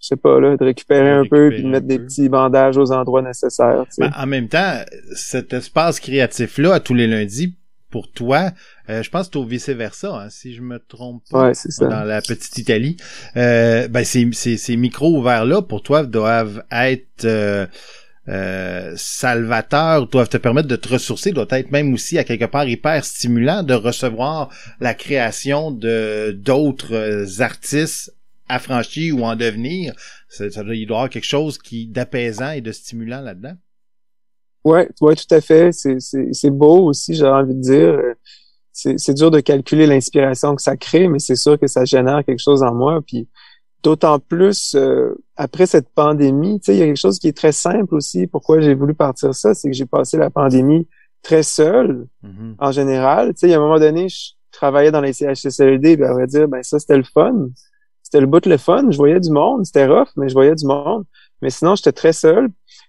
je 0.00 0.06
sais 0.06 0.16
pas 0.16 0.40
là, 0.40 0.56
de 0.56 0.64
récupérer 0.64 1.10
un 1.10 1.24
peu 1.26 1.50
puis 1.50 1.62
de 1.62 1.68
mettre 1.68 1.86
des 1.86 1.98
petits 1.98 2.30
bandages 2.30 2.78
aux 2.78 2.90
endroits 2.90 3.20
nécessaires. 3.20 3.84
Ben, 3.98 4.10
en 4.16 4.26
même 4.26 4.48
temps, 4.48 4.76
cet 5.14 5.52
espace 5.52 6.00
créatif 6.00 6.56
là 6.56 6.74
à 6.74 6.80
tous 6.80 6.94
les 6.94 7.06
lundis 7.06 7.56
pour 7.90 8.10
toi, 8.10 8.50
euh, 8.88 9.02
je 9.02 9.10
pense 9.10 9.28
que 9.28 9.36
au 9.36 9.44
vice 9.44 9.68
versa, 9.68 10.14
hein, 10.14 10.30
si 10.30 10.54
je 10.54 10.62
me 10.62 10.78
trompe 10.78 11.22
pas, 11.30 11.48
ouais, 11.48 11.54
ça. 11.54 11.86
dans 11.86 12.04
la 12.04 12.22
petite 12.22 12.56
Italie. 12.56 12.96
Euh, 13.36 13.88
ben 13.88 14.04
ces, 14.04 14.28
ces, 14.32 14.56
ces 14.56 14.76
micros 14.76 15.18
ouverts 15.18 15.44
là 15.44 15.60
pour 15.60 15.82
toi 15.82 16.04
doivent 16.04 16.62
être 16.70 17.24
euh, 17.24 17.66
euh, 18.28 18.92
salvateurs, 18.96 20.06
doivent 20.06 20.28
te 20.28 20.36
permettre 20.36 20.68
de 20.68 20.76
te 20.76 20.88
ressourcer, 20.88 21.32
doivent 21.32 21.48
être 21.50 21.72
même 21.72 21.92
aussi 21.92 22.16
à 22.16 22.24
quelque 22.24 22.44
part 22.44 22.66
hyper 22.66 23.04
stimulant 23.04 23.62
de 23.64 23.74
recevoir 23.74 24.50
la 24.80 24.94
création 24.94 25.72
de 25.72 26.30
d'autres 26.30 27.42
artistes 27.42 28.14
affranchi 28.50 29.12
ou 29.12 29.24
en 29.24 29.36
devenir, 29.36 29.94
ça, 30.28 30.46
il 30.46 30.64
doit 30.64 30.74
y 30.74 30.84
avoir 30.84 31.08
quelque 31.08 31.24
chose 31.24 31.58
qui 31.58 31.86
d'apaisant 31.86 32.50
et 32.50 32.60
de 32.60 32.72
stimulant 32.72 33.20
là-dedans. 33.20 33.54
Ouais, 34.64 34.88
ouais, 35.00 35.14
tout 35.14 35.34
à 35.34 35.40
fait. 35.40 35.72
C'est 35.72 36.50
beau 36.50 36.86
aussi, 36.86 37.14
j'ai 37.14 37.26
envie 37.26 37.54
de 37.54 37.60
dire. 37.60 37.98
C'est 38.72 39.14
dur 39.14 39.30
de 39.30 39.40
calculer 39.40 39.86
l'inspiration 39.86 40.54
que 40.54 40.62
ça 40.62 40.76
crée, 40.76 41.08
mais 41.08 41.18
c'est 41.18 41.36
sûr 41.36 41.58
que 41.58 41.66
ça 41.66 41.84
génère 41.84 42.24
quelque 42.24 42.42
chose 42.42 42.62
en 42.62 42.74
moi. 42.74 43.00
Puis 43.06 43.28
d'autant 43.82 44.18
plus 44.18 44.74
euh, 44.74 45.14
après 45.36 45.66
cette 45.66 45.88
pandémie, 45.90 46.60
tu 46.60 46.66
sais, 46.66 46.76
il 46.76 46.78
y 46.78 46.82
a 46.82 46.86
quelque 46.86 46.96
chose 46.96 47.18
qui 47.18 47.28
est 47.28 47.36
très 47.36 47.52
simple 47.52 47.94
aussi. 47.94 48.26
Pourquoi 48.26 48.60
j'ai 48.60 48.74
voulu 48.74 48.94
partir 48.94 49.34
ça, 49.34 49.54
c'est 49.54 49.68
que 49.68 49.76
j'ai 49.76 49.86
passé 49.86 50.16
la 50.16 50.30
pandémie 50.30 50.86
très 51.22 51.42
seul 51.42 52.06
mm-hmm. 52.24 52.54
en 52.58 52.72
général. 52.72 53.28
Tu 53.34 53.40
sais, 53.40 53.48
il 53.48 53.50
y 53.50 53.54
a 53.54 53.58
un 53.58 53.60
moment 53.60 53.78
donné, 53.78 54.08
je 54.08 54.30
travaillais 54.52 54.90
dans 54.90 55.00
les 55.00 55.12
CHSLD, 55.12 55.96
ben, 55.96 56.10
à 56.10 56.12
vrai 56.12 56.26
dire, 56.26 56.48
ben 56.48 56.62
ça 56.62 56.78
c'était 56.78 56.96
le 56.96 57.04
fun 57.04 57.48
c'était 58.10 58.20
le 58.22 58.26
bout 58.26 58.40
de 58.40 58.50
le 58.50 58.56
fun. 58.56 58.90
Je 58.90 58.96
voyais 58.96 59.20
du 59.20 59.30
monde. 59.30 59.64
C'était 59.64 59.86
rough, 59.86 60.08
mais 60.16 60.28
je 60.28 60.34
voyais 60.34 60.56
du 60.56 60.66
monde. 60.66 61.04
Mais 61.42 61.50
sinon, 61.50 61.76
j'étais 61.76 61.92
très 61.92 62.12
seul. 62.12 62.48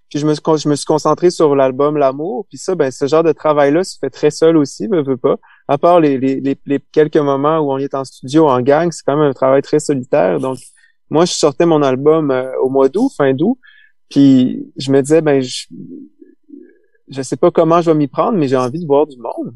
Puis 0.10 0.18
je 0.18 0.26
me, 0.26 0.34
je 0.34 0.68
me 0.68 0.76
suis 0.76 0.86
concentré 0.86 1.30
sur 1.30 1.56
l'album 1.56 1.96
L'amour. 1.96 2.48
Puis 2.50 2.58
ça, 2.58 2.74
ben, 2.74 2.90
ce 2.90 3.06
genre 3.06 3.24
de 3.24 3.32
travail-là 3.32 3.84
se 3.84 4.00
fait 4.00 4.10
très 4.10 4.32
seul 4.32 4.58
aussi, 4.58 4.90
ne 4.90 5.00
veut 5.02 5.18
pas. 5.18 5.38
À 5.68 5.78
part 5.78 6.00
les, 6.00 6.18
les, 6.18 6.42
les, 6.42 6.80
quelques 6.92 7.18
moments 7.18 7.60
où 7.60 7.72
on 7.72 7.78
est 7.78 7.94
en 7.94 8.04
studio 8.04 8.50
en 8.50 8.62
gang, 8.62 8.92
c'est 8.92 9.04
quand 9.06 9.16
même 9.16 9.30
un 9.30 9.34
travail 9.34 9.62
très 9.62 9.80
solitaire. 9.80 10.40
Donc, 10.40 10.58
moi, 11.12 11.26
je 11.26 11.34
sortais 11.34 11.68
mon 11.68 11.84
album 11.84 12.32
euh, 12.32 12.52
au 12.64 12.70
mois 12.70 12.90
d'août, 12.90 13.12
fin 13.16 13.34
d'août. 13.34 13.60
Puis 14.10 14.74
je 14.76 14.92
me 14.92 15.02
disais, 15.02 15.22
ben, 15.22 15.40
je, 15.40 15.68
je 17.10 17.22
sais 17.22 17.38
pas 17.38 17.52
comment 17.52 17.80
je 17.82 17.92
vais 17.92 17.98
m'y 17.98 18.08
prendre, 18.08 18.40
mais 18.40 18.48
j'ai 18.48 18.58
envie 18.58 18.82
de 18.82 18.88
voir 18.88 19.06
du 19.06 19.18
monde. 19.18 19.54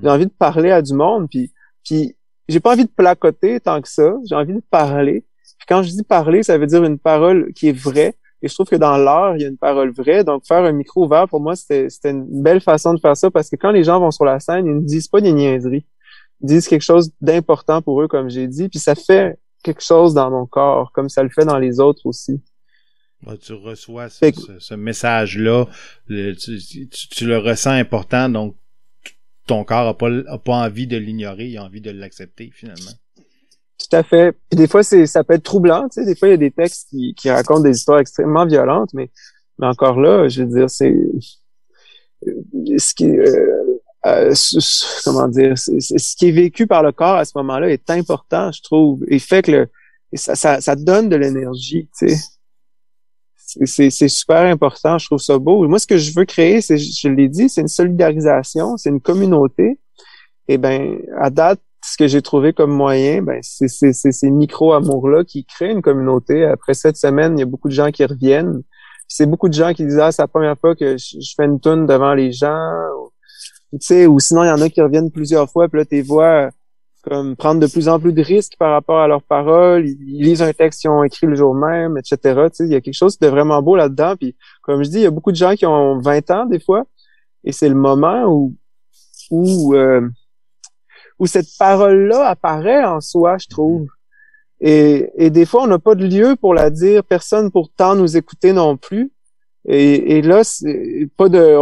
J'ai 0.00 0.08
envie 0.08 0.26
de 0.26 0.32
parler 0.32 0.70
à 0.70 0.82
du 0.82 0.94
monde. 0.94 1.28
Puis, 1.28 1.52
puis 1.84 2.16
j'ai 2.48 2.60
pas 2.60 2.72
envie 2.72 2.84
de 2.84 2.90
placoter 2.90 3.60
tant 3.60 3.80
que 3.80 3.88
ça. 3.88 4.14
J'ai 4.28 4.34
envie 4.34 4.54
de 4.54 4.62
parler. 4.70 5.24
Puis 5.58 5.66
quand 5.66 5.82
je 5.82 5.90
dis 5.90 6.02
parler, 6.02 6.42
ça 6.42 6.58
veut 6.58 6.66
dire 6.66 6.84
une 6.84 6.98
parole 6.98 7.52
qui 7.54 7.68
est 7.68 7.76
vraie. 7.76 8.14
Et 8.42 8.48
je 8.48 8.54
trouve 8.54 8.68
que 8.68 8.76
dans 8.76 8.98
l'art, 8.98 9.36
il 9.36 9.42
y 9.42 9.44
a 9.46 9.48
une 9.48 9.56
parole 9.56 9.90
vraie. 9.92 10.22
Donc, 10.22 10.46
faire 10.46 10.64
un 10.64 10.72
micro 10.72 11.06
ouvert, 11.06 11.26
pour 11.28 11.40
moi, 11.40 11.56
c'était 11.56 11.88
une 12.10 12.42
belle 12.42 12.60
façon 12.60 12.92
de 12.92 13.00
faire 13.00 13.16
ça 13.16 13.30
parce 13.30 13.48
que 13.48 13.56
quand 13.56 13.70
les 13.70 13.84
gens 13.84 13.98
vont 13.98 14.10
sur 14.10 14.26
la 14.26 14.38
scène, 14.38 14.66
ils 14.66 14.74
ne 14.74 14.80
disent 14.80 15.08
pas 15.08 15.22
des 15.22 15.32
niaiseries. 15.32 15.86
Ils 16.42 16.48
disent 16.48 16.68
quelque 16.68 16.82
chose 16.82 17.10
d'important 17.22 17.80
pour 17.80 18.02
eux, 18.02 18.08
comme 18.08 18.28
j'ai 18.28 18.46
dit. 18.46 18.68
Puis 18.68 18.78
ça 18.78 18.94
fait 18.94 19.38
quelque 19.62 19.82
chose 19.82 20.12
dans 20.12 20.30
mon 20.30 20.44
corps, 20.44 20.92
comme 20.92 21.08
ça 21.08 21.22
le 21.22 21.30
fait 21.30 21.46
dans 21.46 21.58
les 21.58 21.80
autres 21.80 22.04
aussi. 22.04 22.42
tu 23.40 23.54
reçois 23.54 24.10
ce, 24.10 24.74
message-là, 24.74 25.64
tu, 26.06 26.86
tu, 26.88 27.26
le 27.26 27.38
ressens 27.38 27.70
important, 27.70 28.28
donc 28.28 28.56
ton 29.46 29.64
corps 29.64 29.88
a 29.88 29.96
pas, 29.96 30.08
a 30.28 30.38
pas 30.38 30.56
envie 30.56 30.86
de 30.86 30.96
l'ignorer, 30.96 31.46
il 31.46 31.58
a 31.58 31.64
envie 31.64 31.80
de 31.80 31.90
l'accepter 31.90 32.50
finalement. 32.52 32.92
Tout 33.78 33.96
à 33.96 34.02
fait. 34.02 34.32
Puis 34.48 34.56
des 34.56 34.66
fois, 34.66 34.82
c'est, 34.82 35.06
ça 35.06 35.24
peut 35.24 35.34
être 35.34 35.42
troublant. 35.42 35.88
Tu 35.88 36.00
sais, 36.00 36.06
des 36.06 36.14
fois, 36.14 36.28
il 36.28 36.32
y 36.32 36.34
a 36.34 36.38
des 36.38 36.50
textes 36.50 36.88
qui, 36.90 37.14
qui 37.14 37.30
racontent 37.30 37.60
des 37.60 37.76
histoires 37.76 37.98
extrêmement 37.98 38.46
violentes, 38.46 38.90
mais, 38.94 39.10
mais 39.58 39.66
encore 39.66 40.00
là, 40.00 40.28
je 40.28 40.42
veux 40.42 40.58
dire, 40.58 40.70
c'est 40.70 40.96
ce 42.78 42.94
qui, 42.94 43.10
euh, 43.10 43.80
euh, 44.06 44.34
comment 45.04 45.28
dire, 45.28 45.58
ce 45.58 46.16
qui 46.16 46.28
est 46.28 46.32
vécu 46.32 46.66
par 46.66 46.82
le 46.82 46.92
corps 46.92 47.16
à 47.16 47.24
ce 47.24 47.32
moment-là 47.36 47.70
est 47.70 47.90
important, 47.90 48.50
je 48.52 48.62
trouve, 48.62 49.04
et 49.08 49.18
fait 49.18 49.42
que 49.42 49.50
le, 49.50 49.68
ça, 50.14 50.34
ça, 50.34 50.60
ça 50.60 50.76
donne 50.76 51.08
de 51.08 51.16
l'énergie. 51.16 51.88
Tu 51.98 52.08
sais 52.08 52.33
c'est 53.64 54.08
super 54.08 54.44
important. 54.46 54.98
Je 54.98 55.06
trouve 55.06 55.18
ça 55.18 55.38
beau. 55.38 55.66
Moi, 55.68 55.78
ce 55.78 55.86
que 55.86 55.98
je 55.98 56.12
veux 56.14 56.24
créer, 56.24 56.60
c'est, 56.60 56.78
je 56.78 57.08
l'ai 57.08 57.28
dit, 57.28 57.48
c'est 57.48 57.60
une 57.60 57.68
solidarisation, 57.68 58.76
c'est 58.76 58.90
une 58.90 59.00
communauté. 59.00 59.78
Et 60.48 60.58
ben, 60.58 60.98
à 61.18 61.30
date, 61.30 61.60
ce 61.84 61.96
que 61.96 62.06
j'ai 62.06 62.22
trouvé 62.22 62.52
comme 62.52 62.72
moyen, 62.72 63.22
ben, 63.22 63.40
c'est 63.42 63.92
ces 63.92 64.30
micro-amours-là 64.30 65.24
qui 65.24 65.44
créent 65.44 65.72
une 65.72 65.82
communauté. 65.82 66.44
Après 66.44 66.74
cette 66.74 66.96
semaine, 66.96 67.36
il 67.38 67.40
y 67.40 67.42
a 67.42 67.46
beaucoup 67.46 67.68
de 67.68 67.74
gens 67.74 67.90
qui 67.90 68.04
reviennent. 68.04 68.62
C'est 69.06 69.26
beaucoup 69.26 69.48
de 69.48 69.54
gens 69.54 69.72
qui 69.74 69.84
disent, 69.84 69.98
ah, 69.98 70.10
c'est 70.10 70.22
la 70.22 70.28
première 70.28 70.58
fois 70.58 70.74
que 70.74 70.96
je, 70.96 71.32
fais 71.36 71.44
une 71.44 71.60
tune 71.60 71.86
devant 71.86 72.14
les 72.14 72.32
gens. 72.32 72.72
Ou, 73.72 73.78
tu 73.78 73.86
sais, 73.86 74.06
ou 74.06 74.18
sinon, 74.18 74.44
il 74.44 74.48
y 74.48 74.50
en 74.50 74.60
a 74.60 74.68
qui 74.70 74.80
reviennent 74.80 75.10
plusieurs 75.10 75.50
fois, 75.50 75.68
puis 75.68 75.78
là, 75.80 75.84
tes 75.84 76.02
voix 76.02 76.50
comme 77.04 77.36
prendre 77.36 77.60
de 77.60 77.66
plus 77.66 77.88
en 77.88 78.00
plus 78.00 78.12
de 78.12 78.22
risques 78.22 78.54
par 78.58 78.72
rapport 78.72 78.98
à 78.98 79.08
leurs 79.08 79.22
paroles. 79.22 79.86
Ils, 79.86 80.22
lisent 80.22 80.42
un 80.42 80.52
texte 80.52 80.80
qu'ils 80.80 80.90
ont 80.90 81.04
écrit 81.04 81.26
le 81.26 81.34
jour 81.34 81.54
même, 81.54 81.98
etc. 81.98 82.18
Tu 82.22 82.56
sais, 82.56 82.64
il 82.64 82.72
y 82.72 82.74
a 82.74 82.80
quelque 82.80 82.94
chose 82.94 83.18
de 83.18 83.26
vraiment 83.28 83.62
beau 83.62 83.76
là-dedans. 83.76 84.16
Puis 84.16 84.36
comme 84.62 84.82
je 84.82 84.88
dis, 84.88 84.96
il 84.96 85.02
y 85.02 85.06
a 85.06 85.10
beaucoup 85.10 85.32
de 85.32 85.36
gens 85.36 85.54
qui 85.54 85.66
ont 85.66 86.00
20 86.00 86.30
ans 86.30 86.46
des 86.46 86.60
fois, 86.60 86.84
et 87.44 87.52
c'est 87.52 87.68
le 87.68 87.74
moment 87.74 88.24
où 88.26 88.54
où 89.30 89.74
euh, 89.74 90.08
où 91.18 91.26
cette 91.26 91.48
parole-là 91.58 92.26
apparaît 92.26 92.84
en 92.84 93.00
soi, 93.00 93.38
je 93.38 93.48
trouve. 93.48 93.86
Et, 94.60 95.10
et 95.16 95.30
des 95.30 95.46
fois, 95.46 95.62
on 95.62 95.66
n'a 95.66 95.78
pas 95.78 95.94
de 95.94 96.06
lieu 96.06 96.36
pour 96.36 96.54
la 96.54 96.70
dire, 96.70 97.04
personne 97.04 97.50
pourtant 97.50 97.94
nous 97.94 98.16
écouter 98.16 98.52
non 98.52 98.76
plus. 98.76 99.12
Et, 99.66 100.18
et 100.18 100.22
là, 100.22 100.44
c'est 100.44 101.08
pas 101.16 101.28
de, 101.28 101.56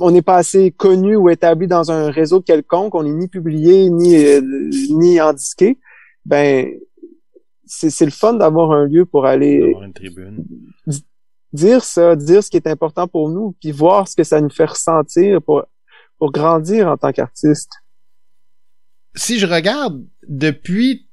on 0.00 0.10
n'est 0.10 0.22
pas 0.22 0.36
assez 0.36 0.70
connu 0.70 1.16
ou 1.16 1.28
établi 1.28 1.66
dans 1.66 1.90
un 1.90 2.10
réseau 2.10 2.40
quelconque, 2.40 2.94
on 2.94 3.02
n'est 3.02 3.12
ni 3.12 3.28
publié 3.28 3.90
ni 3.90 4.16
euh, 4.16 4.40
ni 4.90 5.18
indiqué. 5.18 5.78
Ben, 6.24 6.70
c'est 7.66 8.04
le 8.04 8.12
fun 8.12 8.34
d'avoir 8.34 8.70
un 8.70 8.86
lieu 8.86 9.04
pour 9.04 9.26
aller 9.26 9.74
une 9.82 9.92
tribune. 9.92 10.44
dire 11.52 11.82
ça, 11.82 12.14
dire 12.14 12.44
ce 12.44 12.50
qui 12.50 12.56
est 12.56 12.68
important 12.68 13.08
pour 13.08 13.28
nous, 13.28 13.56
puis 13.60 13.72
voir 13.72 14.06
ce 14.06 14.14
que 14.14 14.24
ça 14.24 14.40
nous 14.40 14.50
fait 14.50 14.66
ressentir 14.66 15.42
pour 15.42 15.64
pour 16.18 16.30
grandir 16.30 16.88
en 16.88 16.96
tant 16.96 17.10
qu'artiste. 17.12 17.72
Si 19.16 19.40
je 19.40 19.46
regarde 19.46 20.04
depuis 20.28 21.03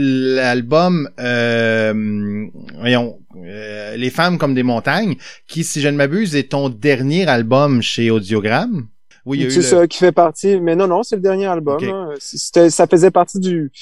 l'album 0.00 1.10
euh, 1.18 2.46
voyons 2.78 3.18
euh, 3.44 3.96
les 3.96 4.10
femmes 4.10 4.38
comme 4.38 4.54
des 4.54 4.62
montagnes 4.62 5.16
qui 5.48 5.64
si 5.64 5.80
je 5.80 5.88
ne 5.88 5.96
m'abuse 5.96 6.36
est 6.36 6.50
ton 6.50 6.68
dernier 6.68 7.26
album 7.26 7.82
chez 7.82 8.08
Audiogramme. 8.10 8.86
Oui 9.26 9.50
c'est 9.50 9.60
ça 9.60 9.88
qui 9.88 9.98
fait 9.98 10.12
partie 10.12 10.60
mais 10.60 10.76
non 10.76 10.86
non 10.86 11.02
c'est 11.02 11.16
le 11.16 11.22
dernier 11.22 11.46
album 11.46 11.82
hein. 11.82 12.10
c'était 12.20 12.70
ça 12.70 12.86
faisait 12.86 13.10
partie 13.10 13.40
du 13.40 13.72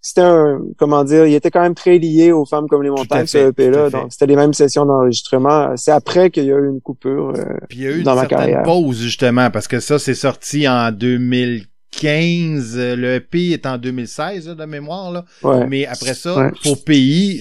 c'était 0.00 0.22
un 0.22 0.62
comment 0.78 1.04
dire 1.04 1.26
il 1.26 1.34
était 1.34 1.50
quand 1.50 1.60
même 1.60 1.74
très 1.74 1.98
lié 1.98 2.32
aux 2.32 2.46
femmes 2.46 2.66
comme 2.66 2.82
les 2.82 2.88
montagnes 2.88 3.26
ce 3.26 3.50
EP 3.50 3.70
là 3.70 3.90
donc 3.90 4.06
c'était 4.10 4.26
les 4.26 4.36
mêmes 4.36 4.54
sessions 4.54 4.86
d'enregistrement. 4.86 5.76
C'est 5.76 5.92
après 5.92 6.30
qu'il 6.30 6.46
y 6.46 6.52
a 6.52 6.56
eu 6.56 6.68
une 6.70 6.80
coupure 6.80 7.34
euh, 7.36 7.44
Puis 7.68 7.80
il 7.80 7.84
y 7.84 7.86
a 7.86 7.90
eu 7.90 8.02
dans 8.02 8.14
une 8.14 8.20
ma 8.22 8.26
carrière. 8.26 8.62
pause 8.62 8.98
justement 8.98 9.50
parce 9.50 9.68
que 9.68 9.78
ça 9.78 9.98
c'est 9.98 10.14
sorti 10.14 10.66
en 10.66 10.90
2000 10.90 11.66
15, 11.90 12.76
le 12.76 13.14
EP 13.16 13.50
est 13.52 13.66
en 13.66 13.76
2016 13.78 14.48
là, 14.48 14.54
de 14.54 14.64
mémoire 14.64 15.10
là. 15.12 15.24
Ouais. 15.42 15.66
Mais 15.66 15.86
après 15.86 16.14
ça, 16.14 16.36
Ouais. 16.36 16.50
pour 16.62 16.84
pays, 16.84 17.40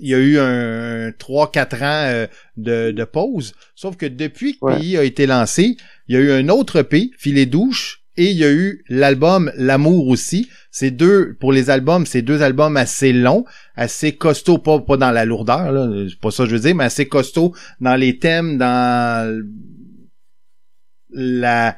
il 0.00 0.08
y 0.08 0.14
a 0.14 0.18
eu 0.18 0.38
un 0.38 1.10
3-4 1.10 1.76
ans 1.82 2.04
euh, 2.08 2.26
de, 2.56 2.90
de 2.92 3.04
pause. 3.04 3.54
Sauf 3.74 3.96
que 3.96 4.06
depuis 4.06 4.58
que 4.58 4.76
pays 4.76 4.96
a 4.96 5.02
été 5.04 5.26
lancé, 5.26 5.76
il 6.08 6.14
y 6.14 6.18
a 6.18 6.20
eu 6.20 6.30
un 6.30 6.48
autre 6.48 6.76
EP, 6.80 7.10
Filet 7.18 7.46
douche, 7.46 8.02
et 8.18 8.30
il 8.30 8.36
y 8.38 8.44
a 8.44 8.50
eu 8.50 8.82
l'album 8.88 9.50
L'amour 9.56 10.08
aussi. 10.08 10.48
C'est 10.70 10.90
deux, 10.90 11.34
pour 11.40 11.52
les 11.52 11.68
albums, 11.70 12.06
c'est 12.06 12.22
deux 12.22 12.42
albums 12.42 12.76
assez 12.76 13.12
longs, 13.12 13.44
assez 13.76 14.12
costauds, 14.12 14.58
pas, 14.58 14.78
pas 14.80 14.96
dans 14.96 15.10
la 15.10 15.24
lourdeur, 15.24 15.72
là, 15.72 15.88
c'est 16.08 16.18
pas 16.20 16.30
ça 16.30 16.44
que 16.44 16.50
je 16.50 16.54
veux 16.56 16.60
dire, 16.62 16.74
mais 16.74 16.84
assez 16.84 17.06
costauds 17.08 17.54
dans 17.80 17.96
les 17.96 18.18
thèmes, 18.18 18.56
dans 18.58 19.44
la 21.10 21.76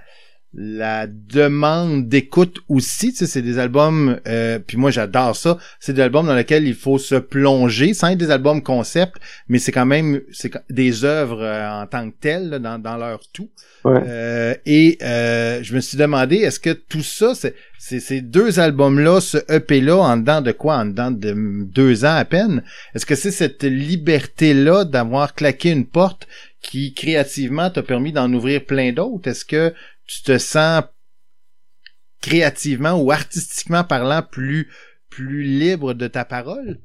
la 0.55 1.07
demande 1.07 2.09
d'écoute 2.09 2.61
aussi, 2.69 3.11
tu 3.11 3.19
sais, 3.19 3.27
c'est 3.27 3.43
des 3.43 3.59
albums, 3.59 4.19
euh, 4.27 4.59
puis 4.59 4.79
moi 4.79 4.91
j'adore 4.91 5.37
ça, 5.37 5.59
c'est 5.79 5.93
des 5.93 6.01
albums 6.01 6.27
dans 6.27 6.35
lesquels 6.35 6.67
il 6.67 6.75
faut 6.75 6.99
se 6.99 7.17
plonger, 7.17 7.93
sans 7.93 8.09
être 8.09 8.19
des 8.19 8.31
albums 8.31 8.63
concept, 8.63 9.17
mais 9.49 9.59
c'est 9.59 9.73
quand 9.73 9.87
même 9.87 10.23
c'est 10.33 10.53
des 10.71 11.05
œuvres 11.05 11.43
euh, 11.43 11.83
en 11.83 11.87
tant 11.87 12.11
que 12.11 12.17
telles, 12.19 12.49
là, 12.49 12.59
dans, 12.59 12.79
dans 12.79 12.97
leur 12.97 13.21
tout. 13.33 13.51
Ouais. 13.85 14.01
Euh, 14.07 14.55
et 14.67 14.99
euh, 15.03 15.63
je 15.63 15.75
me 15.75 15.81
suis 15.81 15.99
demandé, 15.99 16.37
est-ce 16.37 16.61
que 16.61 16.71
tout 16.71 17.03
ça, 17.03 17.35
c'est, 17.35 17.55
c'est 17.79 18.01
ces 18.01 18.21
deux 18.21 18.59
albums-là, 18.59 19.21
ce 19.21 19.39
EP-là, 19.49 19.97
en 19.97 20.17
dedans 20.17 20.41
de 20.41 20.53
quoi? 20.53 20.79
En 20.79 20.87
dedans 20.87 21.11
de 21.11 21.35
deux 21.65 22.05
ans 22.05 22.17
à 22.17 22.25
peine, 22.25 22.63
est-ce 22.95 23.07
que 23.07 23.15
c'est 23.15 23.31
cette 23.31 23.65
liberté-là 23.65 24.85
d'avoir 24.85 25.35
claqué 25.35 25.71
une 25.71 25.87
porte 25.87 26.27
qui, 26.61 26.93
créativement, 26.93 27.71
t'a 27.71 27.83
permis 27.83 28.13
d'en 28.13 28.33
ouvrir 28.33 28.65
plein 28.65 28.93
d'autres? 28.93 29.31
Est-ce 29.31 29.45
que 29.45 29.73
tu 30.09 30.25
te 30.25 30.39
sens 30.39 30.85
créativement 32.21 32.93
ou 33.01 33.11
artistiquement 33.11 33.85
parlant 33.85 34.23
plus 34.23 34.71
plus 35.09 35.43
libre 35.43 35.95
de 35.95 36.07
ta 36.07 36.25
parole? 36.25 36.81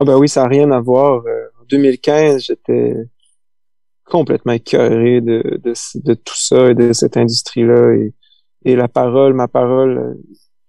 Ah 0.00 0.04
ben 0.04 0.16
oui, 0.18 0.28
ça 0.28 0.42
n'a 0.42 0.48
rien 0.48 0.70
à 0.72 0.80
voir. 0.80 1.24
Euh, 1.26 1.48
En 1.60 1.64
2015, 1.66 2.44
j'étais 2.44 2.94
complètement 4.04 4.52
écœuré 4.52 5.20
de, 5.20 5.60
de, 5.62 5.72
de 6.04 6.14
tout 6.14 6.36
ça 6.36 6.70
et 6.70 6.74
de 6.74 6.92
cette 6.92 7.16
industrie-là. 7.16 7.94
Et, 7.94 8.14
et 8.64 8.76
la 8.76 8.88
parole, 8.88 9.34
ma 9.34 9.48
parole, 9.48 9.98
euh, 9.98 10.14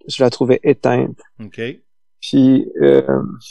je 0.08 0.24
la 0.24 0.30
trouvais 0.30 0.60
éteinte. 0.64 1.20
OK. 1.40 1.62
Puis, 2.22 2.72
euh, 2.82 3.02
tu 3.02 3.48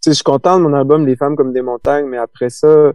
sais, 0.00 0.10
je 0.10 0.14
suis 0.14 0.24
content 0.24 0.58
de 0.58 0.64
mon 0.64 0.74
album 0.74 1.06
Les 1.06 1.16
femmes 1.16 1.36
comme 1.36 1.52
des 1.52 1.62
montagnes, 1.62 2.06
mais 2.06 2.18
après 2.18 2.50
ça, 2.50 2.92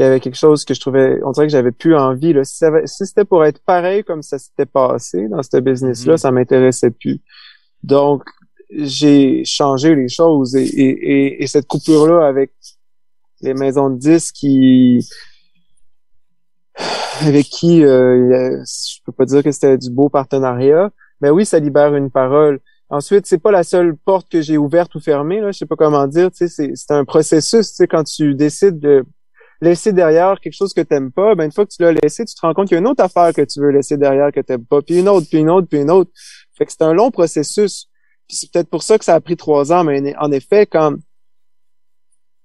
il 0.00 0.04
y 0.04 0.06
avait 0.06 0.20
quelque 0.20 0.38
chose 0.38 0.64
que 0.64 0.72
je 0.72 0.80
trouvais, 0.80 1.20
on 1.24 1.30
dirait 1.32 1.46
que 1.46 1.52
j'avais 1.52 1.72
plus 1.72 1.94
envie. 1.94 2.32
Là. 2.32 2.42
Si, 2.44 2.56
ça 2.56 2.68
avait- 2.68 2.86
si 2.86 3.04
c'était 3.06 3.26
pour 3.26 3.44
être 3.44 3.60
pareil 3.64 4.02
comme 4.02 4.22
ça 4.22 4.38
s'était 4.38 4.64
passé 4.66 5.28
dans 5.28 5.42
ce 5.42 5.58
business-là, 5.58 6.12
Mhm. 6.14 6.16
ça 6.18 6.30
m'intéressait 6.30 6.90
plus. 6.90 7.20
Donc, 7.82 8.22
j'ai 8.70 9.44
changé 9.44 9.94
les 9.94 10.08
choses 10.08 10.56
et, 10.56 10.64
et, 10.64 10.88
et, 10.88 11.42
et 11.42 11.46
cette 11.46 11.66
coupure-là 11.66 12.26
avec 12.26 12.52
les 13.42 13.52
maisons 13.52 13.90
de 13.90 13.98
disques 13.98 14.34
qui 14.36 15.06
avec 17.22 17.46
qui 17.46 17.84
euh, 17.84 18.62
je 18.64 19.00
peux 19.04 19.12
pas 19.12 19.26
dire 19.26 19.42
que 19.42 19.52
c'était 19.52 19.76
du 19.76 19.90
beau 19.90 20.08
partenariat, 20.08 20.90
mais 21.20 21.28
oui, 21.30 21.44
ça 21.44 21.58
libère 21.58 21.94
une 21.94 22.10
parole. 22.10 22.60
Ensuite, 22.88 23.26
c'est 23.26 23.38
pas 23.38 23.50
la 23.52 23.62
seule 23.62 23.96
porte 23.96 24.30
que 24.30 24.40
j'ai 24.40 24.56
ouverte 24.56 24.94
ou 24.94 25.00
fermée, 25.00 25.40
là, 25.40 25.52
je 25.52 25.58
sais 25.58 25.66
pas 25.66 25.76
comment 25.76 26.06
dire, 26.06 26.30
tu 26.30 26.38
sais, 26.38 26.48
c'est, 26.48 26.72
c'est 26.74 26.92
un 26.92 27.04
processus, 27.04 27.68
tu 27.70 27.74
sais, 27.76 27.86
quand 27.86 28.04
tu 28.04 28.34
décides 28.34 28.78
de 28.80 29.04
laisser 29.60 29.92
derrière 29.92 30.40
quelque 30.40 30.54
chose 30.56 30.72
que 30.72 30.80
t'aimes 30.80 31.12
pas, 31.12 31.34
ben 31.34 31.44
une 31.44 31.52
fois 31.52 31.66
que 31.66 31.72
tu 31.74 31.82
l'as 31.82 31.92
laissé, 31.92 32.24
tu 32.24 32.34
te 32.34 32.40
rends 32.40 32.54
compte 32.54 32.68
qu'il 32.68 32.74
y 32.76 32.78
a 32.78 32.80
une 32.80 32.86
autre 32.86 33.04
affaire 33.04 33.32
que 33.34 33.42
tu 33.42 33.60
veux 33.60 33.70
laisser 33.70 33.96
derrière 33.96 34.32
que 34.32 34.40
t'aimes 34.40 34.64
pas, 34.64 34.80
puis 34.82 34.98
une 35.00 35.08
autre, 35.08 35.26
puis 35.28 35.38
une 35.38 35.50
autre, 35.50 35.68
puis 35.68 35.80
une 35.80 35.90
autre. 35.90 36.10
Fait 36.56 36.64
que 36.66 36.72
c'est 36.72 36.82
un 36.82 36.92
long 36.94 37.10
processus. 37.10 37.88
Puis 38.28 38.36
c'est 38.36 38.50
peut-être 38.52 38.70
pour 38.70 38.82
ça 38.82 38.98
que 38.98 39.04
ça 39.04 39.14
a 39.14 39.20
pris 39.20 39.36
trois 39.36 39.72
ans, 39.72 39.84
mais 39.84 40.14
en 40.16 40.30
effet, 40.32 40.64
quand 40.66 40.94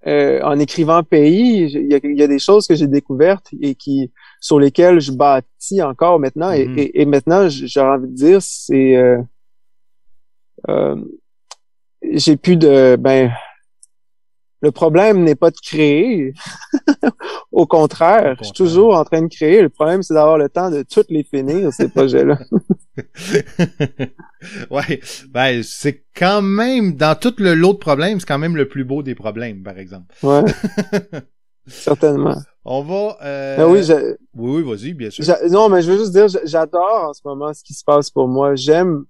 euh, 0.07 0.39
en 0.43 0.59
écrivant 0.59 1.01
Pays, 1.03 1.63
il 1.73 1.91
y 1.91 1.95
a, 1.95 1.99
il 2.03 2.17
y 2.19 2.21
a 2.23 2.27
des 2.27 2.37
choses 2.37 2.67
que 2.67 2.75
j'ai 2.75 2.85
découvertes 2.87 3.47
et 3.59 3.73
qui 3.73 4.11
sur 4.39 4.59
lesquelles 4.59 4.99
je 4.99 5.11
bâtis 5.11 5.81
encore 5.81 6.19
maintenant. 6.19 6.51
Et- 6.51 6.67
Mhm. 6.67 6.77
Et, 6.77 7.01
et 7.01 7.05
maintenant, 7.05 7.49
j- 7.49 7.67
j'aurais 7.67 7.95
envie 7.97 8.09
de 8.09 8.13
dire, 8.13 8.39
c'est 8.41 8.95
euh, 8.97 9.17
euh, 10.69 10.95
j'ai 12.13 12.37
plus 12.37 12.57
de 12.57 12.97
ben 12.99 13.31
le 14.65 14.71
problème 14.71 15.23
n'est 15.23 15.35
pas 15.35 15.51
de 15.51 15.57
créer. 15.57 16.33
Au 17.51 17.67
contraire, 17.67 18.33
Au 18.33 18.37
je 18.39 18.45
suis 18.45 18.53
toujours 18.53 18.95
en 18.95 19.03
train 19.03 19.21
de 19.21 19.27
créer. 19.27 19.61
Le 19.61 19.69
problème, 19.69 20.01
c'est 20.01 20.15
d'avoir 20.15 20.39
le 20.39 20.49
temps 20.49 20.71
de 20.71 20.81
toutes 20.81 21.11
les 21.11 21.23
finir, 21.23 21.71
ces 21.71 21.87
projets-là. 21.87 22.39
ouais, 24.71 24.99
ben 25.29 25.61
c'est 25.63 26.05
quand 26.15 26.41
même 26.41 26.95
dans 26.95 27.15
tout 27.15 27.35
le 27.37 27.53
lot 27.53 27.73
de 27.73 27.77
problèmes, 27.77 28.19
c'est 28.19 28.25
quand 28.25 28.39
même 28.39 28.55
le 28.55 28.67
plus 28.67 28.85
beau 28.85 29.03
des 29.03 29.13
problèmes, 29.13 29.61
par 29.61 29.77
exemple. 29.77 30.15
Ouais. 30.23 30.43
Certainement. 31.67 32.37
On 32.63 32.81
va. 32.81 33.17
Euh... 33.23 33.57
Ben 33.57 33.67
oui, 33.67 33.83
je- 33.83 34.15
oui, 34.33 34.61
oui, 34.61 34.63
vas-y, 34.63 34.93
bien 34.93 35.09
sûr. 35.11 35.23
non, 35.49 35.69
mais 35.69 35.81
je 35.83 35.91
veux 35.91 35.97
juste 35.99 36.11
dire, 36.11 36.27
j'adore 36.45 37.09
en 37.09 37.13
ce 37.13 37.21
moment 37.25 37.53
ce 37.53 37.63
qui 37.63 37.73
se 37.73 37.83
passe 37.83 38.09
pour 38.09 38.27
moi. 38.27 38.55
J'aime, 38.55 39.03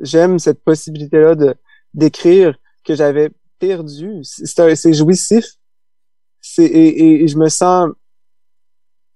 j'aime 0.00 0.38
cette 0.38 0.62
possibilité-là 0.62 1.34
de 1.34 1.54
d'écrire 1.94 2.56
que 2.84 2.94
j'avais 2.94 3.30
C'est 3.62 4.94
jouissif. 4.94 5.44
Et, 6.58 7.28
je 7.28 7.36
me 7.36 7.48
sens 7.48 7.90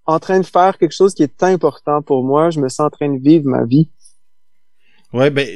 en 0.04 0.18
train 0.20 0.38
de 0.38 0.46
faire 0.46 0.78
quelque 0.78 0.94
chose 0.94 1.14
qui 1.14 1.24
est 1.24 1.42
important 1.42 2.00
pour 2.02 2.24
moi. 2.24 2.50
Je 2.50 2.60
me 2.60 2.68
sens 2.68 2.86
en 2.86 2.90
train 2.90 3.12
de 3.12 3.20
vivre 3.20 3.46
ma 3.46 3.64
vie. 3.64 3.90
Ouais, 5.12 5.30
ben 5.30 5.48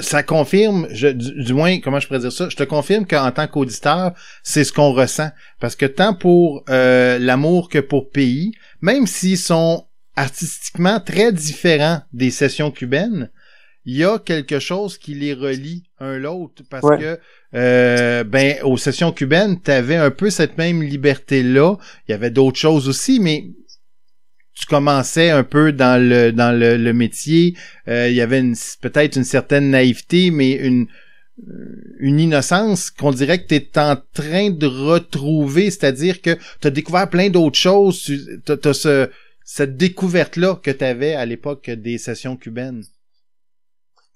ça 0.00 0.22
confirme, 0.22 0.86
du 0.92 1.52
moins, 1.52 1.80
comment 1.80 1.98
je 1.98 2.06
pourrais 2.06 2.20
dire 2.20 2.32
ça, 2.32 2.48
je 2.48 2.56
te 2.56 2.62
confirme 2.62 3.06
qu'en 3.06 3.30
tant 3.32 3.48
qu'auditeur, 3.48 4.12
c'est 4.44 4.62
ce 4.62 4.72
qu'on 4.72 4.92
ressent. 4.92 5.30
Parce 5.58 5.74
que 5.74 5.86
tant 5.86 6.14
pour 6.14 6.62
euh, 6.68 7.18
l'amour 7.18 7.68
que 7.68 7.78
pour 7.78 8.10
pays, 8.10 8.52
même 8.80 9.06
s'ils 9.06 9.38
sont 9.38 9.86
artistiquement 10.16 11.00
très 11.00 11.32
différents 11.32 12.02
des 12.12 12.30
sessions 12.30 12.70
cubaines, 12.70 13.30
il 13.86 13.96
y 13.96 14.04
a 14.04 14.18
quelque 14.18 14.58
chose 14.58 14.98
qui 14.98 15.14
les 15.14 15.32
relie 15.34 15.84
un 15.98 16.18
l'autre 16.18 16.62
parce 16.68 16.84
Ouais. 16.84 16.98
que 16.98 17.18
euh, 17.54 18.24
ben 18.24 18.56
aux 18.62 18.76
sessions 18.76 19.10
cubaines, 19.12 19.60
tu 19.62 19.70
avais 19.70 19.96
un 19.96 20.10
peu 20.10 20.30
cette 20.30 20.58
même 20.58 20.82
liberté 20.82 21.42
là, 21.42 21.76
il 22.06 22.12
y 22.12 22.14
avait 22.14 22.30
d'autres 22.30 22.58
choses 22.58 22.88
aussi 22.88 23.20
mais 23.20 23.46
tu 24.54 24.66
commençais 24.66 25.30
un 25.30 25.44
peu 25.44 25.72
dans 25.72 26.00
le 26.02 26.32
dans 26.32 26.52
le, 26.58 26.76
le 26.76 26.92
métier, 26.92 27.54
euh, 27.88 28.08
il 28.10 28.14
y 28.16 28.20
avait 28.20 28.40
une- 28.40 28.56
peut-être 28.82 29.16
une 29.16 29.24
certaine 29.24 29.70
naïveté 29.70 30.30
mais 30.30 30.52
une 30.52 30.86
une 32.00 32.20
innocence 32.20 32.90
qu'on 32.90 33.12
dirait 33.12 33.42
que 33.42 33.48
tu 33.48 33.54
es 33.54 33.78
en 33.78 33.96
train 34.12 34.50
de 34.50 34.66
retrouver, 34.66 35.70
c'est-à-dire 35.70 36.20
que 36.20 36.36
tu 36.60 36.66
as 36.66 36.70
découvert 36.70 37.08
plein 37.08 37.30
d'autres 37.30 37.58
choses, 37.58 38.02
tu 38.04 38.52
as, 38.68 38.72
ce 38.74 39.08
cette 39.42 39.76
découverte 39.78 40.36
là 40.36 40.54
que 40.62 40.70
tu 40.70 40.84
avais 40.84 41.14
à 41.14 41.24
l'époque 41.24 41.70
des 41.70 41.96
sessions 41.98 42.36
cubaines. 42.36 42.82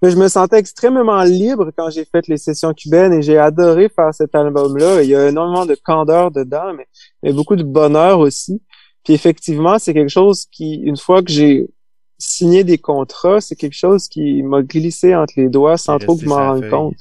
Mais 0.04 0.10
je 0.10 0.18
me 0.18 0.28
sentais 0.28 0.58
extrêmement 0.58 1.22
libre 1.22 1.70
quand 1.74 1.88
j'ai 1.88 2.04
fait 2.04 2.28
les 2.28 2.36
sessions 2.36 2.74
cubaines 2.74 3.14
et 3.14 3.22
j'ai 3.22 3.38
adoré 3.38 3.88
faire 3.88 4.12
cet 4.12 4.34
album-là. 4.34 5.02
Il 5.02 5.08
y 5.08 5.16
a 5.16 5.30
énormément 5.30 5.64
de 5.64 5.74
candeur 5.74 6.30
dedans, 6.30 6.74
mais, 6.76 6.86
mais 7.22 7.32
beaucoup 7.32 7.56
de 7.56 7.62
bonheur 7.62 8.18
aussi. 8.18 8.60
Puis 9.02 9.14
effectivement, 9.14 9.78
c'est 9.78 9.94
quelque 9.94 10.10
chose 10.10 10.44
qui, 10.52 10.74
une 10.74 10.98
fois 10.98 11.22
que 11.22 11.32
j'ai 11.32 11.70
signé 12.18 12.64
des 12.64 12.76
contrats, 12.76 13.40
c'est 13.40 13.56
quelque 13.56 13.78
chose 13.78 14.08
qui 14.08 14.42
m'a 14.42 14.60
glissé 14.60 15.14
entre 15.14 15.32
les 15.38 15.48
doigts 15.48 15.78
sans 15.78 15.98
trop 15.98 16.16
que 16.16 16.20
je 16.20 16.28
m'en 16.28 16.36
rende 16.36 16.68
compte. 16.68 16.98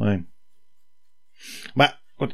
Ouais. 0.00 0.22
Ben, 1.76 1.90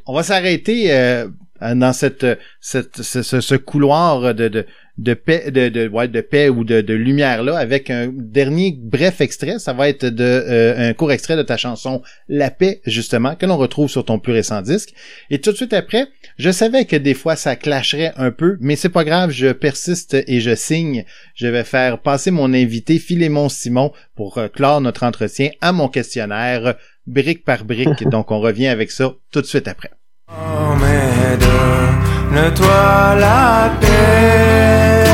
on 0.06 0.14
va 0.14 0.22
s'arrêter 0.22 0.94
euh, 0.94 1.26
dans 1.60 1.92
cette, 1.92 2.24
cette 2.60 3.02
ce, 3.02 3.22
ce, 3.22 3.54
couloir 3.56 4.32
de, 4.32 4.46
de, 4.46 4.64
de 4.96 5.14
paix, 5.14 5.50
de, 5.50 5.68
de, 5.68 5.88
ouais, 5.88 6.06
de 6.06 6.20
paix 6.20 6.48
ou 6.48 6.62
de, 6.62 6.80
de 6.80 6.94
lumière 6.94 7.42
là, 7.42 7.58
avec 7.58 7.90
un 7.90 8.12
dernier 8.12 8.76
bref 8.78 9.20
extrait. 9.20 9.58
Ça 9.58 9.72
va 9.72 9.88
être 9.88 10.06
de 10.06 10.24
euh, 10.24 10.90
un 10.90 10.94
court 10.94 11.10
extrait 11.10 11.36
de 11.36 11.42
ta 11.42 11.56
chanson 11.56 12.02
La 12.28 12.50
paix, 12.50 12.80
justement, 12.86 13.34
que 13.34 13.46
l'on 13.46 13.56
retrouve 13.56 13.90
sur 13.90 14.04
ton 14.04 14.18
plus 14.18 14.32
récent 14.32 14.62
disque. 14.62 14.94
Et 15.30 15.40
tout 15.40 15.50
de 15.50 15.56
suite 15.56 15.72
après, 15.72 16.06
je 16.38 16.50
savais 16.50 16.84
que 16.84 16.96
des 16.96 17.14
fois 17.14 17.34
ça 17.34 17.56
clasherait 17.56 18.12
un 18.16 18.30
peu, 18.30 18.56
mais 18.60 18.76
c'est 18.76 18.88
pas 18.88 19.04
grave, 19.04 19.30
je 19.30 19.52
persiste 19.52 20.14
et 20.14 20.40
je 20.40 20.54
signe. 20.54 21.04
Je 21.34 21.48
vais 21.48 21.64
faire 21.64 21.98
passer 21.98 22.30
mon 22.30 22.52
invité 22.54 22.98
Philémon 22.98 23.48
Simon 23.48 23.92
pour 24.14 24.38
euh, 24.38 24.48
clore 24.48 24.80
notre 24.80 25.02
entretien 25.02 25.50
à 25.60 25.72
mon 25.72 25.88
questionnaire 25.88 26.76
brique 27.06 27.44
par 27.44 27.64
brique. 27.64 28.04
Donc 28.08 28.30
on 28.30 28.38
revient 28.38 28.68
avec 28.68 28.90
ça 28.90 29.12
tout 29.32 29.40
de 29.40 29.46
suite 29.46 29.66
après. 29.68 29.90
Oh, 30.28 30.74
mais 30.80 32.13
donne-toi 32.34 33.14
la 33.20 33.70
paix. 33.80 35.04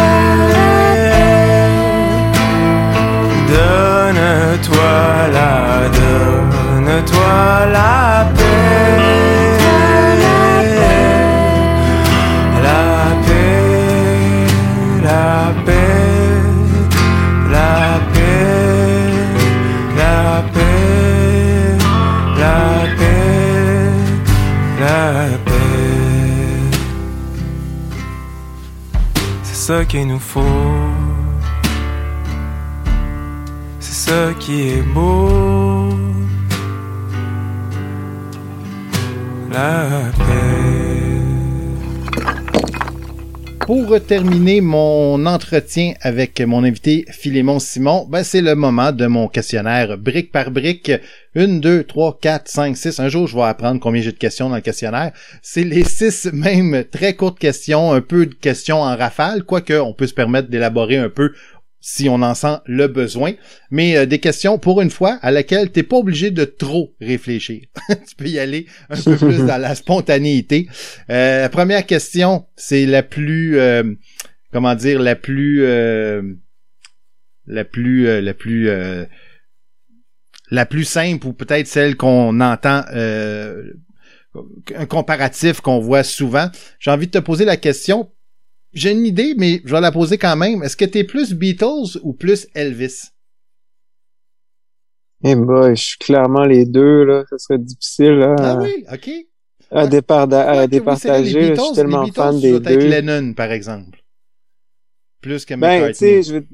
Donne-toi 3.49 4.93
la, 5.33 5.89
donne-toi 5.99 7.67
la 7.73 8.27
paix. 8.37 9.40
Ce 29.71 29.85
qu'il 29.85 30.07
nous 30.09 30.19
faut. 30.19 30.41
C'est 33.79 34.11
ce 34.11 34.33
qui 34.41 34.57
est 34.71 34.83
beau. 34.83 35.89
La 39.53 39.87
paix. 40.19 40.40
Pour 43.67 44.01
terminer 44.05 44.61
mon 44.61 45.27
entretien 45.27 45.95
avec 46.01 46.41
mon 46.41 46.65
invité 46.65 47.05
Philémon 47.11 47.61
Simon, 47.61 48.07
ben 48.09 48.25
c'est 48.25 48.41
le 48.41 48.55
moment 48.55 48.91
de 48.91 49.07
mon 49.07 49.29
questionnaire 49.29 49.97
brique 49.97 50.33
par 50.33 50.51
brique. 50.51 50.91
Une, 51.35 51.61
deux, 51.61 51.85
trois, 51.85 52.19
quatre, 52.21 52.49
cinq, 52.49 52.77
six. 52.77 52.99
Un 52.99 53.09
jour, 53.09 53.29
je 53.29 53.37
vais 53.37 53.43
apprendre 53.43 53.81
combien 53.81 54.03
j'ai 54.03 54.11
de 54.11 54.19
questions 54.19 54.49
dans 54.49 54.57
le 54.57 54.61
questionnaire. 54.61 55.13
C'est 55.43 55.63
les 55.63 55.85
six 55.85 56.29
mêmes 56.33 56.85
très 56.91 57.15
courtes 57.15 57.39
questions, 57.39 57.93
un 57.93 58.01
peu 58.01 58.27
de 58.27 58.35
questions 58.35 58.83
en 58.83 58.97
rafale, 58.97 59.45
quoique 59.45 59.75
on 59.75 59.93
peut 59.93 60.09
se 60.09 60.15
permettre 60.15 60.49
d'élaborer 60.49 60.97
un 60.97 61.09
peu 61.09 61.33
si 61.81 62.09
on 62.09 62.23
en 62.23 62.35
sent 62.35 62.59
le 62.67 62.87
besoin, 62.89 63.33
mais 63.71 63.97
euh, 63.97 64.07
des 64.07 64.19
questions 64.19 64.59
pour 64.59 64.83
une 64.83 64.91
fois 64.91 65.19
à 65.23 65.31
laquelle 65.31 65.71
t'es 65.71 65.83
pas 65.83 65.97
obligé 65.97 66.31
de 66.31 66.45
trop 66.45 66.95
réfléchir. 67.01 67.63
tu 67.89 68.15
peux 68.17 68.27
y 68.27 68.39
aller 68.39 68.67
un 68.91 69.01
peu 69.01 69.17
plus 69.17 69.39
dans 69.39 69.61
la 69.61 69.75
spontanéité. 69.75 70.69
Euh, 71.09 71.41
la 71.41 71.49
première 71.49 71.87
question, 71.87 72.47
c'est 72.57 72.85
la 72.85 73.03
plus, 73.03 73.59
euh, 73.59 73.83
comment 74.53 74.75
dire, 74.75 75.01
la 75.01 75.17
plus, 75.17 75.65
euh, 75.65 76.23
la 77.47 77.65
plus, 77.65 78.07
euh, 78.09 78.21
la 78.21 78.35
plus, 78.35 78.69
euh, 78.69 79.07
la 80.51 80.67
plus 80.67 80.85
simple 80.85 81.27
ou 81.27 81.33
peut-être 81.33 81.67
celle 81.67 81.97
qu'on 81.97 82.41
entend. 82.41 82.85
un 84.77 84.87
comparatif 84.87 85.61
qu'on 85.61 85.81
voit 85.81 86.05
souvent. 86.05 86.51
J'ai 86.79 86.91
envie 86.91 87.07
de 87.07 87.13
te 87.13 87.19
poser 87.19 87.45
la 87.45 87.57
question 87.57 88.11
j'ai 88.73 88.93
une 88.93 89.07
idée, 89.07 89.35
mais 89.37 89.61
je 89.65 89.73
vais 89.73 89.81
la 89.81 89.93
poser 89.93 90.19
quand 90.19 90.37
même. 90.37 90.63
Est-ce 90.63 90.77
que 90.77 90.85
t'es 90.85 91.05
plus 91.05 91.35
Beatles 91.35 91.99
ou 92.03 92.13
plus 92.13 92.47
Elvis? 92.55 93.11
Eh 95.25 95.35
ben, 95.35 95.75
je 95.75 95.85
suis 95.85 95.99
clairement 95.99 96.45
les 96.45 96.65
deux, 96.65 97.05
là. 97.05 97.25
Ça 97.29 97.39
serait 97.39 97.59
difficile, 97.59 98.15
là. 98.15 98.37
Ah 98.39 98.59
oui, 98.61 98.85
ok. 98.91 99.11
À, 99.71 99.87
départ, 99.87 100.33
à 100.33 100.67
départager, 100.67 101.55
je 101.55 101.55
suis 101.55 101.75
tellement 101.75 102.07
fan 102.07 102.41
des 102.41 102.59
deux. 102.59 102.77
Lennon, 102.77 103.35
par 103.35 103.53
exemple. 103.53 104.03
Plus 105.21 105.45
que 105.45 105.55
Ben, 105.55 105.89
tu 105.89 105.95
sais, 105.95 106.23
je 106.23 106.37
vais... 106.37 106.47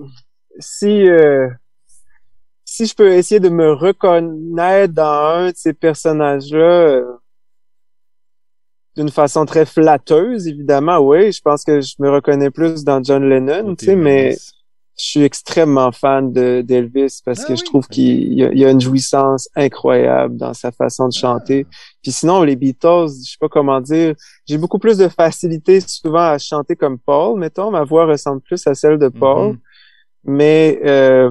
si, 0.59 1.09
euh... 1.09 1.49
si 2.65 2.87
je 2.87 2.95
peux 2.95 3.13
essayer 3.13 3.41
de 3.41 3.49
me 3.49 3.73
reconnaître 3.73 4.93
dans 4.93 5.37
un 5.37 5.51
de 5.51 5.57
ces 5.57 5.73
personnages-là, 5.73 6.59
euh, 6.59 7.05
d'une 8.97 9.11
façon 9.11 9.45
très 9.45 9.67
flatteuse, 9.67 10.47
évidemment, 10.49 10.99
oui. 10.99 11.33
Je 11.33 11.41
pense 11.43 11.65
que 11.65 11.81
je 11.81 11.95
me 11.99 12.11
reconnais 12.11 12.51
plus 12.51 12.85
dans 12.85 13.03
John 13.03 13.29
Lennon, 13.29 13.75
tu 13.77 13.87
sais, 13.87 13.97
mais 13.97 14.37
je 14.99 15.05
suis 15.05 15.23
extrêmement 15.25 15.93
fan 15.93 16.33
de 16.33 16.63
d'Elvis 16.63 17.21
parce 17.23 17.43
Ah 17.43 17.49
que 17.49 17.55
je 17.57 17.63
trouve 17.65 17.87
qu'il 17.87 18.33
y, 18.33 18.43
a- 18.45 18.51
il 18.53 18.59
y 18.59 18.65
a 18.65 18.71
une 18.71 18.81
jouissance 18.81 19.47
incroyable 19.55 20.39
dans 20.39 20.55
sa 20.55 20.73
façon 20.73 21.09
de 21.09 21.13
chanter. 21.13 21.67
Puis 22.03 22.13
sinon, 22.13 22.43
les 22.43 22.57
Beatles, 22.57 23.09
je 23.23 23.31
sais 23.33 23.37
pas 23.39 23.49
comment 23.51 23.81
dire, 23.83 24.15
j'ai 24.49 24.57
beaucoup 24.57 24.79
plus 24.79 24.97
de 24.97 25.09
facilité 25.09 25.81
souvent 25.81 26.31
à 26.31 26.39
chanter 26.39 26.77
comme 26.77 26.99
Paul, 26.99 27.39
mettons. 27.39 27.71
Ma 27.71 27.85
voix 27.85 28.07
ressemble 28.07 28.41
plus 28.41 28.67
à 28.67 28.75
celle 28.75 28.99
de 28.99 29.09
Paul. 29.09 29.49
Mhm. 29.53 29.59
Mais 30.25 30.81
euh, 30.87 31.31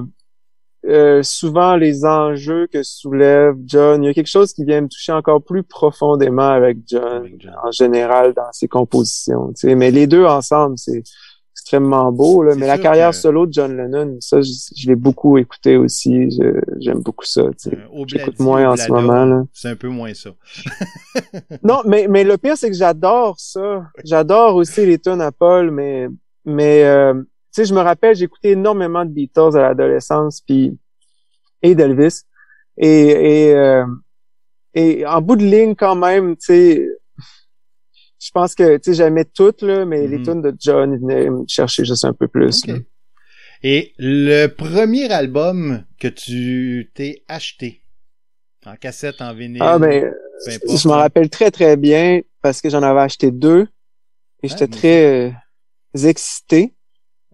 euh, 0.88 1.22
souvent, 1.22 1.76
les 1.76 2.04
enjeux 2.04 2.66
que 2.72 2.82
soulève 2.82 3.54
John, 3.64 4.02
il 4.02 4.06
y 4.06 4.10
a 4.10 4.14
quelque 4.14 4.26
chose 4.30 4.52
qui 4.52 4.64
vient 4.64 4.80
me 4.82 4.88
toucher 4.88 5.12
encore 5.12 5.42
plus 5.42 5.62
profondément 5.62 6.48
avec 6.48 6.78
John, 6.86 7.02
Avec 7.22 7.40
John. 7.40 7.54
en 7.64 7.70
général, 7.70 8.32
dans 8.34 8.50
ses 8.52 8.68
compositions. 8.68 9.48
tu 9.48 9.68
sais. 9.68 9.74
Mais 9.74 9.90
les 9.90 10.06
deux 10.06 10.24
ensemble, 10.24 10.78
c'est 10.78 11.02
extrêmement 11.52 12.12
beau. 12.12 12.42
Là. 12.44 12.54
Mais 12.54 12.66
la 12.66 12.78
carrière 12.78 13.10
que- 13.10 13.16
solo 13.16 13.46
de 13.46 13.52
John 13.52 13.76
Lennon, 13.76 14.18
ça, 14.20 14.40
je, 14.40 14.50
je 14.76 14.86
l'ai 14.86 14.94
beaucoup 14.94 15.36
écouté 15.38 15.76
aussi. 15.76 16.28
J'aime 16.78 17.00
beaucoup 17.00 17.24
ça. 17.24 17.42
tu 17.60 17.70
sais. 17.70 17.76
Euh, 17.76 18.04
J'écoute 18.06 18.38
moins 18.38 18.70
en 18.70 18.76
ce 18.76 18.90
moment. 18.92 19.48
C'est 19.52 19.70
un 19.70 19.76
peu 19.76 19.88
moins 19.88 20.14
ça. 20.14 20.30
Non, 21.62 21.78
mais, 21.84 22.06
mais 22.08 22.22
le 22.24 22.36
pire, 22.36 22.56
c'est 22.56 22.70
que 22.70 22.76
j'adore 22.76 23.36
ça. 23.38 23.84
J'adore 24.04 24.54
aussi 24.56 24.86
les 24.86 24.98
tunes 24.98 25.20
à 25.20 25.32
Paul, 25.32 25.70
mais, 25.70 26.08
mais 26.44 26.84
euh, 26.84 27.14
sais, 27.56 27.64
je 27.64 27.74
me 27.74 27.80
rappelle, 27.80 28.14
j'écoutais 28.16 28.50
énormément 28.50 29.04
de 29.04 29.10
Beatles 29.10 29.56
à 29.56 29.60
l'adolescence, 29.68 30.40
puis 30.40 30.78
et 31.62 31.74
d'Elvis. 31.74 32.22
Et, 32.78 33.48
et, 33.48 33.54
euh, 33.54 33.84
et 34.74 35.06
en 35.06 35.20
bout 35.22 35.36
de 35.36 35.44
ligne, 35.44 35.74
quand 35.74 35.96
même, 35.96 36.36
tu 36.36 36.46
sais, 36.46 36.88
je 38.18 38.30
pense 38.32 38.54
que, 38.54 38.76
tu 38.76 38.90
sais, 38.90 38.94
j'aimais 38.94 39.24
toutes, 39.24 39.62
là, 39.62 39.84
mais 39.84 40.06
les 40.06 40.18
Mhm. 40.18 40.24
tunes 40.24 40.42
de 40.42 40.54
John 40.58 40.96
venaient 40.98 41.30
me 41.30 41.44
chercher 41.48 41.84
juste 41.84 42.04
un 42.04 42.12
peu 42.12 42.28
plus. 42.28 42.62
Et 43.62 43.94
le 43.98 44.48
premier 44.48 45.10
album 45.10 45.84
que 45.98 46.08
tu 46.08 46.90
t'es 46.94 47.24
acheté? 47.28 47.82
En 48.66 48.76
cassette, 48.76 49.22
en 49.22 49.32
vinyle, 49.32 49.62
Ah, 49.62 49.78
ben, 49.78 50.12
je 50.46 50.88
m'en 50.88 50.94
hein. 50.94 50.98
rappelle 50.98 51.30
très, 51.30 51.50
très 51.50 51.76
bien 51.76 52.20
parce 52.42 52.60
que 52.60 52.68
j'en 52.68 52.82
avais 52.82 53.00
acheté 53.00 53.30
deux 53.30 53.68
et 54.42 54.48
j'étais 54.48 54.66
très 54.66 55.28
euh, 55.28 55.30
excité 56.08 56.74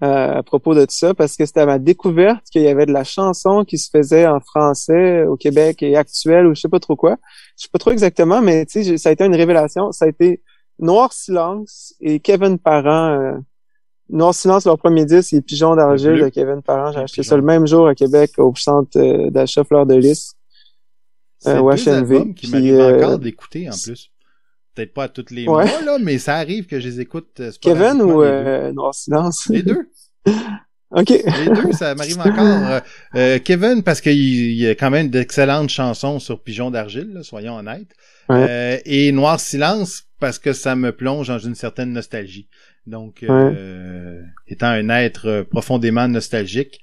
euh, 0.02 0.38
à 0.38 0.42
propos 0.42 0.74
de 0.74 0.84
ça 0.88 1.14
parce 1.14 1.36
que 1.36 1.46
c'était 1.46 1.60
à 1.60 1.66
ma 1.66 1.78
découverte 1.78 2.44
qu'il 2.50 2.62
y 2.62 2.68
avait 2.68 2.86
de 2.86 2.92
la 2.92 3.04
chanson 3.04 3.64
qui 3.64 3.78
se 3.78 3.88
faisait 3.90 4.26
en 4.26 4.40
français 4.40 5.24
au 5.24 5.36
Québec 5.36 5.82
et 5.82 5.96
actuelle 5.96 6.46
ou 6.46 6.54
je 6.54 6.60
sais 6.60 6.68
pas 6.68 6.80
trop 6.80 6.96
quoi. 6.96 7.18
Je 7.56 7.64
sais 7.64 7.68
pas 7.72 7.78
trop 7.78 7.92
exactement, 7.92 8.42
mais 8.42 8.66
tu 8.66 8.82
sais, 8.82 8.98
ça 8.98 9.10
a 9.10 9.12
été 9.12 9.24
une 9.24 9.36
révélation. 9.36 9.92
Ça 9.92 10.06
a 10.06 10.08
été 10.08 10.42
Noir 10.78 11.12
Silence 11.12 11.94
et 12.00 12.20
Kevin 12.20 12.58
Parent. 12.58 13.20
euh, 13.20 13.32
Noir 14.12 14.34
Silence, 14.34 14.66
leur 14.66 14.78
premier 14.78 15.06
disque, 15.06 15.30
c'est 15.30 15.40
Pigeon 15.40 15.74
d'argile 15.74 16.20
de 16.20 16.28
Kevin 16.28 16.60
Parent. 16.60 16.92
J'ai 16.92 17.00
acheté 17.00 17.22
ça 17.22 17.34
le 17.34 17.42
même 17.42 17.66
jour 17.66 17.88
à 17.88 17.94
Québec 17.94 18.32
au 18.38 18.54
centre 18.54 18.98
euh, 18.98 19.30
d'achat 19.30 19.64
Fleur 19.64 19.86
de 19.86 19.94
Lys. 19.94 20.34
C'est 21.38 21.56
euh, 21.56 21.62
au 21.62 21.70
albums 21.70 22.34
qui 22.34 22.46
puis, 22.46 22.52
m'arrivent 22.52 22.80
euh, 22.80 22.98
encore 22.98 23.18
d'écouter 23.18 23.68
en 23.70 23.72
plus. 23.72 24.11
Peut-être 24.74 24.94
pas 24.94 25.04
à 25.04 25.08
toutes 25.08 25.30
les 25.30 25.46
Ouais. 25.46 25.66
mois, 25.66 25.82
là, 25.82 25.98
mais 26.00 26.18
ça 26.18 26.36
arrive 26.36 26.66
que 26.66 26.80
je 26.80 26.88
les 26.88 27.00
écoute. 27.00 27.28
euh, 27.40 27.50
Kevin 27.60 28.00
ou 28.02 28.22
euh, 28.22 28.72
Noir 28.72 28.94
Silence? 28.94 29.46
Les 29.50 29.62
deux. 29.62 29.90
OK. 30.90 31.08
Les 31.10 31.46
deux, 31.54 31.72
ça 31.72 31.94
m'arrive 31.94 32.20
encore. 32.20 32.32
Euh, 32.36 32.80
euh, 33.16 33.38
Kevin, 33.38 33.82
parce 33.82 34.00
qu'il 34.00 34.12
il 34.18 34.52
y 34.54 34.66
a 34.66 34.74
quand 34.74 34.90
même 34.90 35.08
d'excellentes 35.08 35.70
chansons 35.70 36.18
sur 36.18 36.42
Pigeon 36.42 36.70
d'argile, 36.70 37.20
soyons 37.22 37.56
honnêtes. 37.56 37.88
Ouais. 38.28 38.46
Euh, 38.48 38.78
et 38.84 39.10
Noir 39.12 39.40
Silence, 39.40 40.04
parce 40.20 40.38
que 40.38 40.52
ça 40.52 40.76
me 40.76 40.92
plonge 40.92 41.28
dans 41.28 41.38
une 41.38 41.54
certaine 41.54 41.92
nostalgie. 41.92 42.48
Donc, 42.86 43.22
euh, 43.22 44.20
étant 44.48 44.66
un 44.68 44.88
être 44.90 45.28
euh, 45.28 45.44
profondément 45.44 46.08
nostalgique, 46.08 46.80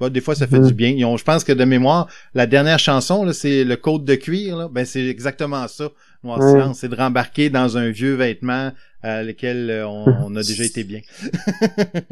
Bah, 0.00 0.10
des 0.10 0.20
fois, 0.20 0.34
ça 0.36 0.46
fait 0.46 0.60
du 0.60 0.72
bien. 0.74 0.90
Ils 0.90 1.04
ont, 1.04 1.16
je 1.16 1.24
pense 1.24 1.42
que 1.42 1.52
de 1.52 1.64
mémoire, 1.64 2.06
la 2.34 2.46
dernière 2.46 2.78
chanson, 2.78 3.30
c'est 3.32 3.64
le 3.64 3.76
code 3.76 4.04
de 4.04 4.14
cuir. 4.14 4.56
Là. 4.56 4.68
Ben, 4.70 4.84
c'est 4.84 5.04
exactement 5.06 5.66
ça. 5.68 5.88
Noir 6.24 6.38
Ouais. 6.40 6.50
silence, 6.50 6.78
c'est 6.80 6.88
de 6.88 6.96
rembarquer 6.96 7.48
dans 7.50 7.76
un 7.78 7.90
vieux 7.90 8.14
vêtement 8.14 8.72
à 9.02 9.22
lequel 9.22 9.70
euh, 9.70 9.86
on, 9.88 10.04
on 10.24 10.36
a 10.36 10.42
déjà 10.42 10.64
été 10.70 10.82
bien. 10.84 11.00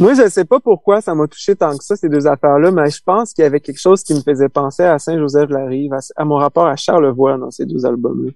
Moi, 0.00 0.14
je 0.14 0.28
sais 0.30 0.46
pas 0.46 0.60
pourquoi 0.60 1.02
ça 1.02 1.14
m'a 1.14 1.26
touché 1.28 1.54
tant 1.54 1.76
que 1.76 1.84
ça, 1.84 1.94
ces 1.94 2.08
deux 2.08 2.26
affaires-là, 2.26 2.70
mais 2.70 2.90
je 2.90 3.00
pense 3.04 3.34
qu'il 3.34 3.42
y 3.42 3.46
avait 3.46 3.60
quelque 3.60 3.78
chose 3.78 4.02
qui 4.02 4.14
me 4.14 4.20
faisait 4.20 4.48
penser 4.48 4.82
à 4.82 4.98
Saint-Joseph-la-Rive, 4.98 5.92
à, 5.92 5.98
à 6.16 6.24
mon 6.24 6.36
rapport 6.36 6.66
à 6.66 6.74
Charlevoix 6.74 7.36
dans 7.36 7.50
ces 7.50 7.66
deux 7.66 7.84
albums-là. 7.84 8.32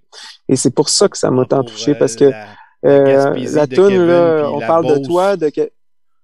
Et 0.49 0.57
c'est 0.57 0.71
pour 0.71 0.91
ça 0.91 1.09
que 1.09 1.17
ça 1.17 1.31
m'a 1.31 1.47
tant 1.47 1.63
Pour, 1.63 1.73
touché, 1.73 1.93
euh, 1.93 1.95
parce 1.99 2.17
que 2.17 2.27
la- 2.27 2.47
euh, 2.85 3.35
la 3.55 3.67
tune 3.67 3.77
Kevin, 3.89 4.07
là, 4.07 4.51
on 4.53 4.61
parle 4.61 4.87
de 5.01 5.05
toi, 5.07 5.37
de 5.37 5.49
que... 5.49 5.71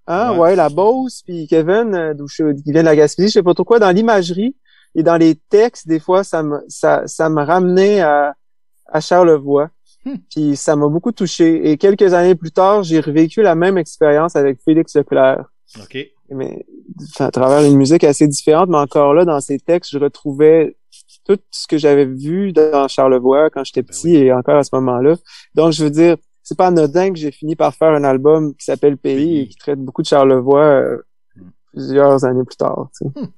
Hein, 0.06 0.32
Ouais. 0.32 0.38
ouais. 0.38 0.56
la 0.56 0.68
Beauce, 0.68 1.22
puis 1.24 1.46
Kevin, 1.48 1.94
euh, 1.94 2.12
d'où 2.12 2.28
je, 2.28 2.52
qui 2.62 2.70
vient 2.72 2.82
de 2.82 2.86
la 2.86 2.94
Gaspésie, 2.94 3.28
je 3.28 3.32
sais 3.32 3.42
pas 3.42 3.54
trop 3.54 3.64
quoi, 3.64 3.78
dans 3.78 3.90
l'imagerie 3.90 4.54
et 4.94 5.02
dans 5.02 5.16
les 5.16 5.34
textes, 5.48 5.88
des 5.88 5.98
fois, 5.98 6.22
ça 6.22 6.42
me, 6.42 6.58
ça, 6.68 7.02
ça 7.06 7.30
me 7.30 7.42
ramenait 7.42 8.02
à, 8.02 8.34
à 8.86 9.00
Charlevoix. 9.00 9.70
Hmm. 10.04 10.16
Puis 10.30 10.56
ça 10.56 10.76
m'a 10.76 10.88
beaucoup 10.88 11.12
touché. 11.12 11.70
Et 11.70 11.78
quelques 11.78 12.12
années 12.12 12.34
plus 12.34 12.50
tard, 12.52 12.82
j'ai 12.82 13.00
revécu 13.00 13.42
la 13.42 13.54
même 13.54 13.78
expérience 13.78 14.36
avec 14.36 14.58
Félix 14.64 14.94
Leclerc. 14.96 15.44
OK. 15.80 15.96
Mais 16.30 16.64
à 17.18 17.30
travers 17.30 17.62
une 17.64 17.76
musique 17.76 18.04
assez 18.04 18.26
différente, 18.28 18.68
mais 18.68 18.78
encore 18.78 19.14
là, 19.14 19.24
dans 19.24 19.40
ses 19.40 19.58
textes, 19.58 19.90
je 19.92 19.98
retrouvais 19.98 20.76
tout 21.26 21.38
ce 21.50 21.66
que 21.66 21.78
j'avais 21.78 22.04
vu 22.04 22.52
dans 22.52 22.86
Charlevoix 22.88 23.48
quand 23.50 23.64
j'étais 23.64 23.82
Ben 23.82 23.88
petit 23.88 24.08
oui. 24.08 24.16
et 24.24 24.32
encore 24.32 24.56
à 24.56 24.64
ce 24.64 24.70
moment-là. 24.74 25.16
Donc, 25.54 25.72
je 25.72 25.84
veux 25.84 25.90
dire, 25.90 26.16
c'est 26.42 26.56
pas 26.56 26.66
anodin 26.66 27.10
que 27.12 27.18
j'ai 27.18 27.30
fini 27.30 27.56
par 27.56 27.74
faire 27.74 27.88
un 27.92 28.04
album 28.04 28.54
qui 28.54 28.64
s'appelle 28.64 28.98
Pays, 28.98 29.40
et 29.40 29.48
qui 29.48 29.56
traite 29.56 29.78
beaucoup 29.80 30.02
de 30.02 30.06
Charlevoix 30.06 30.60
euh, 30.64 30.98
Hmm. 31.36 31.48
plusieurs 31.72 32.24
années 32.24 32.44
plus 32.44 32.56
tard. 32.56 32.88
tu 32.96 33.08
sais. 33.08 33.28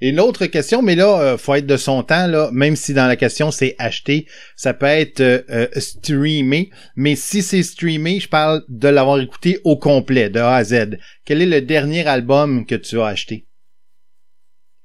Et 0.00 0.10
une 0.10 0.20
autre 0.20 0.46
question, 0.46 0.82
mais 0.82 0.94
là, 0.94 1.20
euh, 1.20 1.38
faut 1.38 1.54
être 1.54 1.66
de 1.66 1.76
son 1.76 2.02
temps, 2.02 2.26
là, 2.26 2.50
même 2.52 2.76
si 2.76 2.94
dans 2.94 3.06
la 3.06 3.16
question 3.16 3.50
c'est 3.50 3.74
acheter, 3.78 4.26
ça 4.56 4.74
peut 4.74 4.86
être 4.86 5.20
euh, 5.20 5.42
euh, 5.50 5.68
streamé, 5.76 6.70
mais 6.96 7.16
si 7.16 7.42
c'est 7.42 7.62
streamé, 7.62 8.20
je 8.20 8.28
parle 8.28 8.64
de 8.68 8.88
l'avoir 8.88 9.20
écouté 9.20 9.60
au 9.64 9.76
complet, 9.76 10.30
de 10.30 10.40
A 10.40 10.56
à 10.56 10.64
Z. 10.64 10.98
Quel 11.24 11.42
est 11.42 11.46
le 11.46 11.60
dernier 11.62 12.06
album 12.06 12.66
que 12.66 12.74
tu 12.74 13.00
as 13.00 13.06
acheté? 13.06 13.46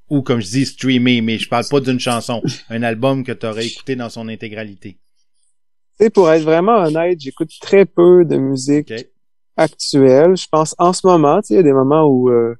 Ou 0.09 0.21
comme 0.21 0.39
je 0.39 0.47
dis, 0.47 0.65
streamé, 0.65 1.21
mais 1.21 1.37
je 1.37 1.49
parle 1.49 1.65
pas 1.69 1.79
d'une 1.79 1.99
chanson, 1.99 2.41
un 2.69 2.83
album 2.83 3.23
que 3.23 3.31
tu 3.31 3.45
aurais 3.45 3.67
écouté 3.67 3.95
dans 3.95 4.09
son 4.09 4.27
intégralité. 4.29 4.97
Sais, 5.99 6.09
pour 6.09 6.31
être 6.31 6.43
vraiment 6.43 6.75
honnête, 6.75 7.19
j'écoute 7.19 7.51
très 7.59 7.85
peu 7.85 8.23
de 8.23 8.37
musique 8.37 8.93
actuelle. 9.57 10.37
Je 10.37 10.47
pense 10.49 10.75
en 10.77 10.93
ce 10.93 11.05
moment, 11.05 11.41
il 11.49 11.55
y 11.55 11.59
a 11.59 11.63
des 11.63 11.73
moments 11.73 12.05
où 12.05 12.29
euh, 12.29 12.55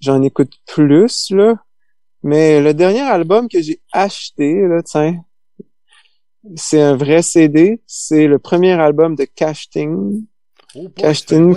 j'en 0.00 0.20
écoute 0.22 0.52
plus, 0.66 1.30
là. 1.30 1.54
Mais 2.22 2.60
le 2.60 2.72
dernier 2.74 3.00
album 3.00 3.48
que 3.48 3.60
j'ai 3.60 3.80
acheté, 3.92 4.60
là, 4.68 4.82
tiens, 4.82 5.22
c'est 6.56 6.80
un 6.80 6.96
vrai 6.96 7.22
CD. 7.22 7.80
C'est 7.86 8.26
le 8.26 8.38
premier 8.38 8.72
album 8.72 9.14
de 9.16 9.24
Cashting. 9.24 10.24
Oh, 10.74 10.88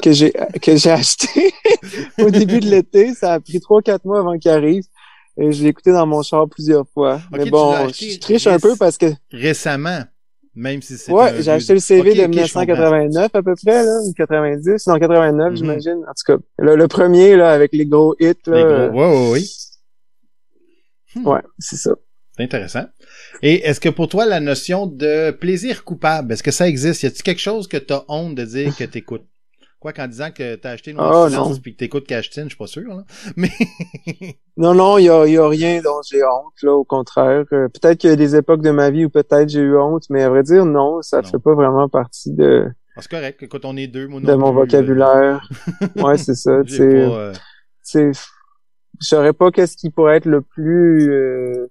que 0.01 0.11
j'ai 0.11 0.34
que 0.61 0.76
j'ai 0.76 0.91
acheté 0.91 1.53
au 2.20 2.30
début 2.30 2.59
de 2.59 2.70
l'été. 2.70 3.13
Ça 3.13 3.34
a 3.34 3.39
pris 3.39 3.59
trois, 3.61 3.82
quatre 3.82 4.03
mois 4.05 4.20
avant 4.20 4.38
qu'il 4.38 4.51
arrive. 4.51 4.84
Et 5.38 5.51
je 5.51 5.63
l'ai 5.63 5.70
écouté 5.70 5.91
dans 5.91 6.05
mon 6.05 6.22
char 6.22 6.47
plusieurs 6.49 6.88
fois. 6.93 7.22
Mais 7.32 7.45
bon, 7.49 7.88
je 7.89 8.20
triche 8.20 8.47
un 8.47 8.59
peu 8.59 8.76
parce 8.78 8.97
que 8.97 9.07
Récemment, 9.32 9.99
même 10.53 10.82
si 10.82 10.97
c'est 10.97 11.11
ouais, 11.11 11.41
j'ai 11.41 11.51
acheté 11.51 11.74
le 11.74 11.80
CV 11.80 12.01
de 12.01 12.09
ok, 12.09 12.16
je 12.16 12.24
comprends. 12.26 12.28
1989 12.30 13.30
à 13.36 13.43
peu 13.43 13.53
près 13.55 13.84
là, 13.86 13.99
ou 14.05 14.13
90, 14.13 14.88
non 14.88 14.95
89 14.99 15.49
Mhm. 15.51 15.55
j'imagine. 15.57 15.97
En 16.07 16.13
tout 16.13 16.24
cas, 16.38 16.38
le, 16.59 16.76
le 16.76 16.88
premier 16.88 17.36
là 17.36 17.51
avec 17.51 17.72
les 17.74 17.86
gros 17.86 18.16
hits 18.20 18.34
là. 18.47 18.57
Les 18.57 18.63
gros- 18.63 18.97
ouais, 18.97 19.07
ouais, 19.07 19.32
ouais. 19.32 19.43
Hmm. 21.16 21.28
ouais, 21.28 21.41
c'est 21.59 21.78
ça. 21.78 21.91
C'est 22.38 22.43
intéressant. 22.43 22.84
Et 23.41 23.66
est-ce 23.66 23.80
que 23.80 23.88
pour 23.89 24.09
toi, 24.09 24.26
la 24.26 24.41
notion 24.41 24.88
de 24.88 25.32
plaisir 25.32 25.86
coupable, 25.86 26.34
est-ce 26.34 26.43
que 26.43 26.51
ça 26.51 26.68
existe? 26.68 27.03
Y 27.03 27.05
a-t-il 27.07 27.24
quelque 27.24 27.39
chose 27.41 27.68
que 27.70 27.78
t'as 27.78 28.03
honte 28.09 28.36
de 28.36 28.43
dire 28.43 28.76
que 28.76 28.84
t'écoutes? 28.84 29.26
Quoi 29.80 29.93
qu'en 29.93 30.07
disant 30.07 30.32
que 30.32 30.55
t'as 30.55 30.72
acheté 30.72 30.91
Noir 30.93 31.11
Oh, 31.13 31.30
Silence 31.30 31.49
non. 31.55 31.59
puis 31.61 31.74
que 31.74 31.78
t'écoutes 31.78 32.07
Cashtin, 32.07 32.43
je 32.43 32.47
suis 32.49 32.57
pas 32.57 32.68
sûr, 32.68 32.89
là. 32.89 33.05
Mais, 33.38 33.51
Non, 34.57 34.74
non, 34.74 34.97
il 34.97 35.03
y 35.05 35.09
a, 35.09 35.26
y 35.28 35.38
a 35.38 35.47
rien 35.47 35.82
dont 35.82 36.01
j'ai 36.09 36.24
honte, 36.24 36.53
là, 36.63 36.74
au 36.74 36.84
contraire. 36.84 37.45
Euh, 37.53 37.70
peut-être 37.70 37.99
qu'il 37.99 38.09
y 38.09 38.13
a 38.13 38.16
des 38.18 38.36
époques 38.36 38.61
de 38.63 38.72
ma 38.72 38.89
vie 38.89 39.05
où 39.05 39.09
peut-être 39.09 39.47
j'ai 39.47 39.59
eu 39.61 39.78
honte, 39.78 40.03
mais 40.09 40.24
à 40.24 40.30
vrai 40.30 40.43
dire, 40.43 40.66
non, 40.66 41.01
ça 41.01 41.22
Non. 41.22 41.30
fait 41.30 41.39
pas 41.39 41.53
vraiment 41.53 41.88
partie 41.88 42.34
de, 42.34 42.66
Ah, 42.97 43.01
c'est 43.01 43.11
correct. 43.11 43.43
Écoute, 43.43 43.63
on 43.63 43.78
est 43.78 43.88
deux, 43.88 44.07
moi 44.07 44.20
de 44.22 44.26
non 44.26 44.38
mon 44.39 44.47
plus, 44.51 44.55
vocabulaire. 44.61 45.47
ouais, 45.97 46.18
c'est 46.18 46.36
ça, 46.36 46.49
euh, 46.51 46.63
tu 46.63 46.76
sais. 46.76 46.89
pas, 46.89 47.16
euh, 47.18 47.34
tu 47.34 47.39
sais, 47.84 48.11
je 49.02 49.08
saurais 49.08 49.34
pas 49.34 49.52
qu'est-ce 49.52 49.78
qui 49.78 49.89
pourrait 49.89 50.18
être 50.18 50.26
le 50.26 50.41
plus, 50.41 51.12
euh, 51.12 51.68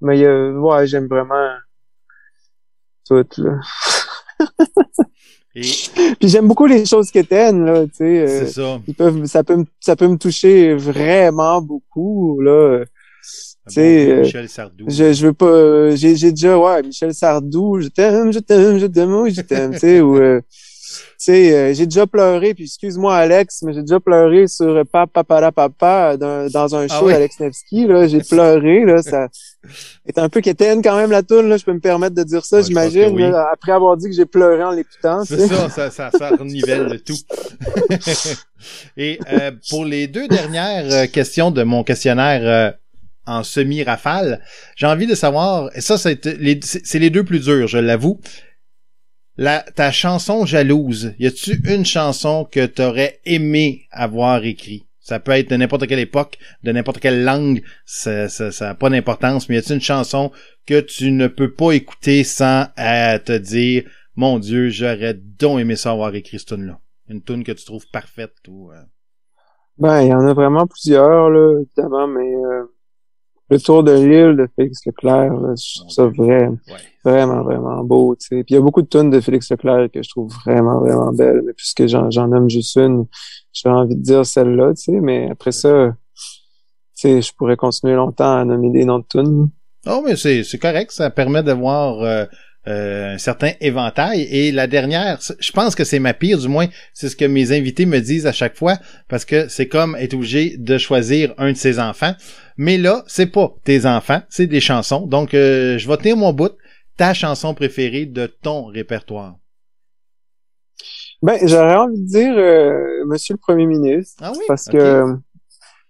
mais 0.00 0.24
a- 0.24 0.50
ouais, 0.52 0.86
j'aime 0.86 1.06
vraiment 1.08 1.48
tout, 3.06 3.26
là. 3.38 3.60
et 5.54 5.60
Puis 6.20 6.28
j'aime 6.28 6.48
beaucoup 6.48 6.66
les 6.66 6.86
choses 6.86 7.10
quétaines, 7.10 7.64
là, 7.64 7.84
tu 7.86 7.96
sais. 7.96 8.20
euh, 8.20 8.26
c'est 8.46 8.52
ça. 8.52 8.80
ils 8.86 8.94
peuvent, 8.94 9.24
ça 9.26 9.42
peut, 9.44 9.56
me- 9.56 9.64
ça 9.80 9.96
peut 9.96 10.08
me 10.08 10.16
toucher 10.16 10.74
vraiment 10.74 11.60
beaucoup, 11.60 12.40
là. 12.40 12.84
Un 13.66 13.70
sais, 13.70 13.82
bon 13.82 14.04
vieux 14.06 14.14
euh, 14.16 14.20
Michel 14.22 14.48
Sardou. 14.48 14.84
Je, 14.88 15.12
je 15.12 15.26
veux 15.26 15.32
pas, 15.32 15.46
euh, 15.46 15.96
j'ai, 15.96 16.16
j'ai 16.16 16.30
déjà, 16.30 16.58
ouais, 16.58 16.82
Michel 16.82 17.12
Sardou, 17.14 17.80
je 17.80 17.88
t'aime, 17.88 18.32
je 18.32 18.38
t'aime, 18.38 18.78
je 18.78 18.86
t'aime, 18.86 19.14
oui, 19.14 19.32
je 19.32 19.42
t'aime, 19.42 19.72
tu 19.72 19.78
sais, 19.80 20.00
ou, 20.00 20.16
euh, 20.16 20.40
tu 20.40 20.69
sais, 21.24 21.54
euh, 21.54 21.74
j'ai 21.74 21.86
déjà 21.86 22.06
pleuré, 22.06 22.54
puis 22.54 22.64
excuse-moi 22.64 23.14
Alex, 23.14 23.62
mais 23.62 23.72
j'ai 23.72 23.82
déjà 23.82 24.00
pleuré 24.00 24.46
sur 24.46 24.84
Papa 24.90 25.24
Papa 25.24 25.52
Papa 25.52 26.16
dans, 26.16 26.48
dans 26.50 26.74
un 26.76 26.86
Ah 26.88 26.98
show 26.98 27.06
oui? 27.06 27.12
d'Alex 27.12 27.40
Nevsky, 27.40 27.86
là, 27.86 28.06
j'ai 28.06 28.20
pleuré, 28.28 28.84
là, 28.84 29.02
ça 29.02 29.28
est 30.06 30.18
un 30.18 30.28
peu 30.30 30.40
quétaine 30.40 30.80
quand 30.82 30.96
même 30.96 31.10
la 31.10 31.22
toune, 31.22 31.48
là, 31.48 31.56
je 31.58 31.64
peux 31.64 31.72
me 31.74 31.80
permettre 31.80 32.14
de 32.14 32.22
dire 32.22 32.44
ça, 32.44 32.58
Ouais, 32.58 32.62
j'imagine, 32.62 33.10
oui. 33.14 33.24
après 33.52 33.72
avoir 33.72 33.96
dit 33.96 34.08
que 34.08 34.14
j'ai 34.16 34.24
pleuré 34.26 34.62
en 34.64 34.70
l'écoutant, 34.70 35.22
tu 35.24 35.36
C'est 35.36 35.46
ça, 35.48 35.68
ça, 35.68 35.90
ça, 35.90 36.10
ça 36.16 36.30
renivelle 36.30 36.84
le 36.86 36.98
tout. 37.00 37.18
Et 38.96 39.18
euh, 39.32 39.50
pour 39.70 39.84
les 39.84 40.06
deux 40.06 40.28
dernières 40.28 40.90
euh, 40.90 41.06
questions 41.06 41.50
de 41.50 41.62
mon 41.62 41.82
questionnaire 41.84 42.40
euh, 42.44 42.70
en 43.26 43.42
semi-rafale, 43.42 44.40
j'ai 44.76 44.86
envie 44.86 45.06
de 45.06 45.14
savoir, 45.14 45.70
et 45.74 45.80
ça, 45.80 45.98
c'est 45.98 46.24
les, 46.26 46.58
les 46.94 47.10
deux 47.10 47.24
plus 47.24 47.40
durs, 47.40 47.68
je 47.68 47.78
l'avoue. 47.78 48.20
La, 49.40 49.62
ta 49.62 49.90
chanson 49.90 50.44
jalouse, 50.44 51.14
y 51.18 51.26
a-tu 51.26 51.62
une 51.66 51.86
chanson 51.86 52.44
que 52.44 52.66
t'aurais 52.66 53.20
aimé 53.24 53.86
avoir 53.90 54.44
écrit? 54.44 54.84
Ça 54.98 55.18
peut 55.18 55.32
être 55.32 55.48
de 55.48 55.56
n'importe 55.56 55.86
quelle 55.86 55.98
époque, 55.98 56.36
de 56.62 56.72
n'importe 56.72 57.00
quelle 57.00 57.24
langue, 57.24 57.62
ça, 57.86 58.28
ça, 58.28 58.52
ça 58.52 58.74
pas 58.74 58.90
d'importance, 58.90 59.48
mais 59.48 59.54
y 59.54 59.58
a-tu 59.58 59.72
une 59.72 59.80
chanson 59.80 60.30
que 60.66 60.78
tu 60.78 61.10
ne 61.10 61.26
peux 61.26 61.54
pas 61.54 61.72
écouter 61.72 62.22
sans 62.22 62.66
euh, 62.78 63.18
te 63.18 63.38
dire, 63.38 63.84
mon 64.14 64.38
Dieu, 64.38 64.68
j'aurais 64.68 65.14
donc 65.14 65.58
aimé 65.58 65.74
ça 65.74 65.92
avoir 65.92 66.14
écrit 66.14 66.38
cette 66.38 66.48
tune 66.48 66.66
là 66.66 66.78
Une 67.08 67.22
tune 67.22 67.42
que 67.42 67.52
tu 67.52 67.64
trouves 67.64 67.86
parfaite 67.90 68.34
ou... 68.46 68.70
euh, 68.72 68.82
Ben, 69.78 70.02
il 70.02 70.08
y 70.08 70.12
en 70.12 70.26
a 70.26 70.34
vraiment 70.34 70.66
plusieurs, 70.66 71.30
là, 71.30 71.62
évidemment, 71.62 72.06
mais 72.08 72.34
euh, 72.34 72.64
le 73.50 73.58
tour 73.58 73.82
de 73.82 73.92
l'île 73.92 74.36
de 74.36 74.48
Félix 74.56 74.86
Leclerc, 74.86 75.32
là, 75.34 75.54
je 75.56 75.80
trouve 75.80 75.90
ça 75.90 76.06
vrai, 76.06 76.48
Ouais. 76.48 76.56
vraiment, 77.04 77.42
vraiment 77.42 77.82
beau, 77.82 78.14
tu 78.14 78.26
sais. 78.28 78.44
Puis 78.44 78.54
il 78.54 78.54
y 78.54 78.58
a 78.58 78.60
beaucoup 78.60 78.82
de 78.82 78.86
tunes 78.88 79.10
de 79.10 79.20
Félix 79.20 79.50
Leclerc 79.50 79.88
que 79.92 80.02
je 80.02 80.08
trouve 80.08 80.32
vraiment, 80.46 80.80
vraiment 80.80 81.12
belles, 81.12 81.42
mais 81.44 81.52
puisque 81.52 81.86
j'en, 81.86 82.10
j'en 82.10 82.28
nomme 82.28 82.48
juste 82.48 82.76
une, 82.76 83.06
j'ai 83.52 83.68
envie 83.68 83.96
de 83.96 84.02
dire 84.02 84.24
celle-là, 84.24 84.74
tu 84.74 84.82
sais, 84.82 85.00
mais 85.00 85.28
après 85.30 85.52
ça, 85.52 85.92
tu 86.14 86.22
sais, 86.94 87.22
je 87.22 87.32
pourrais 87.34 87.56
continuer 87.56 87.94
longtemps 87.94 88.36
à 88.38 88.44
nommer 88.44 88.70
des 88.70 88.84
noms 88.84 88.98
de 89.00 89.06
tunes. 89.08 89.50
Oh, 89.86 90.02
mais 90.04 90.14
c'est, 90.16 90.44
c'est 90.44 90.58
correct, 90.58 90.90
ça 90.92 91.10
permet 91.10 91.42
de 91.42 91.52
voir 91.52 92.00
euh, 92.02 92.26
euh, 92.68 93.14
un 93.14 93.18
certain 93.18 93.52
éventail. 93.60 94.22
Et 94.30 94.52
la 94.52 94.66
dernière, 94.66 95.18
je 95.38 95.52
pense 95.52 95.74
que 95.74 95.84
c'est 95.84 95.98
ma 95.98 96.12
pire, 96.14 96.38
du 96.38 96.48
moins, 96.48 96.66
c'est 96.92 97.08
ce 97.08 97.16
que 97.16 97.24
mes 97.24 97.52
invités 97.56 97.86
me 97.86 97.98
disent 98.00 98.26
à 98.26 98.32
chaque 98.32 98.56
fois, 98.56 98.76
parce 99.08 99.24
que 99.24 99.48
c'est 99.48 99.66
comme 99.68 99.96
être 99.96 100.14
obligé 100.14 100.56
de 100.58 100.76
choisir 100.78 101.34
un 101.38 101.52
de 101.52 101.56
ses 101.56 101.78
enfants. 101.78 102.14
Mais 102.56 102.76
là, 102.76 103.02
c'est 103.06 103.26
pas 103.26 103.54
tes 103.64 103.86
enfants, 103.86 104.20
c'est 104.28 104.46
des 104.46 104.60
chansons. 104.60 105.06
Donc, 105.06 105.32
euh, 105.34 105.78
je 105.78 105.88
vais 105.88 105.96
tenir 105.96 106.16
mon 106.16 106.32
bout. 106.32 106.52
Ta 106.98 107.14
chanson 107.14 107.54
préférée 107.54 108.04
de 108.04 108.26
ton 108.26 108.66
répertoire. 108.66 109.36
Ben, 111.22 111.38
j'aurais 111.46 111.76
envie 111.76 112.00
de 112.00 112.06
dire 112.06 112.34
euh, 112.36 113.04
Monsieur 113.06 113.34
le 113.34 113.38
Premier 113.38 113.66
ministre, 113.66 114.22
Ah 114.24 114.32
oui? 114.34 114.42
parce 114.48 114.66
que 114.66 115.04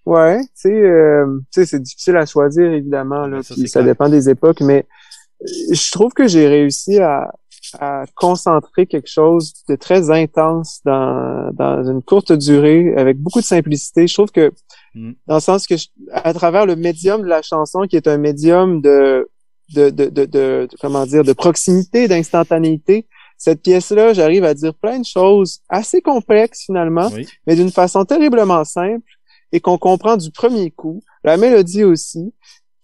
ouais, 0.06 0.40
tu 0.40 0.48
sais, 0.54 0.72
euh, 0.72 1.38
tu 1.52 1.60
sais, 1.60 1.66
c'est 1.66 1.80
difficile 1.82 2.16
à 2.16 2.26
choisir 2.26 2.70
évidemment 2.72 3.26
là, 3.26 3.36
Ben, 3.38 3.42
ça, 3.42 3.54
puis 3.54 3.62
c'est 3.62 3.68
ça 3.68 3.80
clair. 3.80 3.92
dépend 3.92 4.08
des 4.08 4.28
époques, 4.28 4.60
mais 4.60 4.86
je 5.46 5.90
trouve 5.92 6.12
que 6.12 6.26
j'ai 6.28 6.46
réussi 6.48 6.98
à, 6.98 7.32
à 7.78 8.04
concentrer 8.14 8.86
quelque 8.86 9.08
chose 9.08 9.52
de 9.68 9.76
très 9.76 10.10
intense 10.10 10.80
dans 10.84 11.50
dans 11.52 11.84
une 11.90 12.02
courte 12.02 12.32
durée 12.32 12.94
avec 12.96 13.18
beaucoup 13.18 13.40
de 13.40 13.44
simplicité. 13.44 14.06
Je 14.06 14.14
trouve 14.14 14.30
que 14.30 14.52
Mm. 14.92 15.12
dans 15.28 15.36
le 15.36 15.40
sens 15.40 15.68
que 15.68 15.76
je- 15.76 15.86
à 16.12 16.34
travers 16.34 16.66
le 16.66 16.74
médium 16.74 17.22
de 17.22 17.28
la 17.28 17.42
chanson 17.42 17.82
qui 17.88 17.94
est 17.96 18.08
un 18.08 18.18
médium 18.18 18.80
de 18.80 19.28
de, 19.72 19.88
de, 19.88 20.08
de, 20.26 20.68
comment 20.80 21.06
dire 21.06 21.22
de 21.22 21.32
proximité, 21.32 22.08
d'instantanéité, 22.08 23.06
cette 23.38 23.62
pièce-là, 23.62 24.14
j'arrive 24.14 24.42
à 24.44 24.52
dire 24.52 24.74
plein 24.74 24.98
de 24.98 25.04
choses 25.04 25.60
assez 25.68 26.02
complexes 26.02 26.64
finalement, 26.66 27.08
Oui. 27.14 27.24
mais 27.46 27.54
d'une 27.54 27.70
façon 27.70 28.04
terriblement 28.04 28.64
simple. 28.64 29.06
et 29.52 29.60
qu'on 29.60 29.78
comprend 29.78 30.16
du 30.16 30.30
premier 30.32 30.70
coup. 30.72 31.02
La 31.24 31.36
mélodie 31.36 31.82
aussi. 31.84 32.32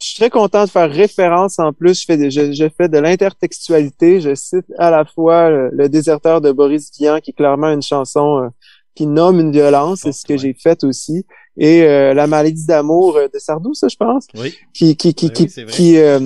Je 0.01 0.09
suis 0.09 0.17
très 0.17 0.31
content 0.31 0.65
de 0.65 0.71
faire 0.71 0.91
référence 0.91 1.59
en 1.59 1.73
plus. 1.73 2.01
Je 2.01 2.05
fais 2.05 2.17
de, 2.19 2.29
je, 2.29 2.69
fais 2.77 2.89
de 2.89 2.99
l'intertextualité. 2.99 4.21
Je 4.21 4.35
cite 4.35 4.67
à 4.79 4.91
la 4.91 5.05
fois 5.05 5.51
le, 5.51 5.89
déserteur 5.89 6.41
de 6.41 6.53
Boris 6.53 6.91
Vian, 6.99 7.19
qui 7.21 7.31
est 7.31 7.35
clairement 7.35 7.71
une 7.71 7.83
chanson 7.83 8.43
euh, 8.43 8.49
qui 8.95 9.07
nomme 9.07 9.41
une 9.41 9.53
violence, 9.53 10.01
c'est 10.03 10.13
ce 10.13 10.25
que 10.25 10.37
j'ai 10.37 10.55
fait 10.55 10.85
aussi. 10.85 11.25
Et 11.57 11.83
euh, 11.83 12.13
la 12.13 12.27
maladie 12.27 12.67
d'amour 12.67 13.19
de 13.33 13.39
Sardou, 13.39 13.73
ça, 13.75 13.89
je 13.89 13.97
pense. 13.97 14.27
Oui. 14.35 14.55
Qui 14.75 14.97
qui 14.97 15.15
qui 15.15 15.31
qui, 15.31 15.47
qui 15.47 15.99
euh, 15.99 16.21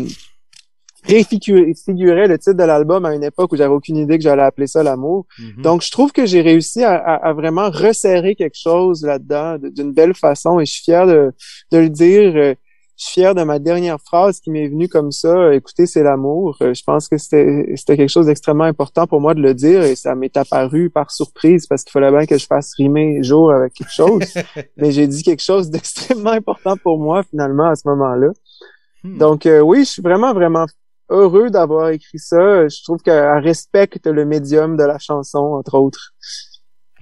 réfigurait 1.04 2.26
le 2.26 2.38
titre 2.38 2.56
de 2.56 2.64
l'album 2.64 3.04
à 3.04 3.14
une 3.14 3.24
époque 3.24 3.52
où 3.52 3.56
j'avais 3.56 3.72
aucune 3.72 3.96
idée 3.96 4.18
que 4.18 4.24
j'allais 4.24 4.42
appeler 4.42 4.66
ça 4.66 4.82
l'amour. 4.82 5.26
Mhm. 5.38 5.62
Donc, 5.62 5.82
je 5.82 5.90
trouve 5.92 6.10
que 6.10 6.26
j'ai 6.26 6.40
réussi 6.40 6.82
à, 6.82 6.94
à, 6.96 7.32
vraiment 7.32 7.70
resserrer 7.70 8.34
quelque 8.34 8.58
chose 8.58 9.04
là-dedans 9.04 9.58
d'une 9.58 9.92
belle 9.92 10.14
façon 10.14 10.58
et 10.58 10.66
je 10.66 10.72
suis 10.72 10.82
fier 10.82 11.06
de, 11.06 11.32
de 11.70 11.78
le 11.78 11.88
dire 11.88 12.32
je 12.32 12.54
suis 12.54 12.56
fier 13.02 13.34
de 13.34 13.42
ma 13.42 13.58
dernière 13.58 13.98
phrase 14.00 14.40
qui 14.40 14.50
m'est 14.50 14.68
venue 14.68 14.88
comme 14.88 15.10
ça. 15.10 15.54
Écoutez, 15.54 15.86
c'est 15.86 16.02
l'amour. 16.02 16.56
Euh, 16.60 16.74
je 16.74 16.82
pense 16.84 17.08
que 17.08 17.16
c'était 17.16 17.72
c'était 17.76 17.96
quelque 17.96 18.10
chose 18.10 18.26
d'extrêmement 18.26 18.64
important 18.64 19.06
pour 19.06 19.20
moi 19.20 19.34
de 19.34 19.40
le 19.40 19.54
dire 19.54 19.82
et 19.82 19.96
ça 19.96 20.14
m'est 20.14 20.36
apparu 20.36 20.90
par 20.90 21.10
surprise 21.10 21.66
parce 21.66 21.82
qu'il 21.82 21.92
fallait 21.92 22.10
bien 22.10 22.26
que 22.26 22.36
je 22.36 22.46
fasse 22.46 22.74
rimer 22.76 23.22
jour 23.22 23.52
avec 23.52 23.72
quelque 23.72 23.92
chose. 23.92 24.22
Mais 24.76 24.92
j'ai 24.92 25.06
dit 25.06 25.22
quelque 25.22 25.42
chose 25.42 25.70
d'extrêmement 25.70 26.32
important 26.32 26.76
pour 26.76 26.98
moi 26.98 27.22
finalement 27.22 27.68
à 27.70 27.74
ce 27.74 27.88
moment-là. 27.88 28.28
Hmm. 29.02 29.18
Donc 29.18 29.46
euh, 29.46 29.60
oui, 29.60 29.80
je 29.80 29.90
suis 29.90 30.02
vraiment 30.02 30.34
vraiment 30.34 30.66
heureux 31.08 31.50
d'avoir 31.50 31.88
écrit 31.88 32.18
ça. 32.18 32.68
Je 32.68 32.82
trouve 32.82 33.00
qu'elle 33.02 33.38
respecte 33.38 34.06
le 34.06 34.24
médium 34.26 34.76
de 34.76 34.84
la 34.84 34.98
chanson 34.98 35.38
entre 35.38 35.78
autres. 35.78 36.12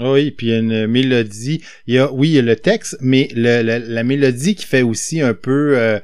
Oui, 0.01 0.31
puis 0.31 0.49
il 0.49 0.51
y 0.51 0.55
a 0.55 0.59
une 0.59 0.87
mélodie. 0.87 1.63
Il 1.87 1.95
y 1.95 1.99
a, 1.99 2.13
oui, 2.13 2.29
il 2.29 2.35
y 2.35 2.39
a 2.39 2.43
le 2.43 2.57
texte, 2.57 2.97
mais 3.01 3.29
le, 3.35 3.63
la 3.63 4.05
mélodie 4.05 4.55
qui 4.55 4.65
fait 4.65 4.83
aussi 4.83 5.21
un 5.21 5.35
peu, 5.35 5.77
euh, 5.77 5.99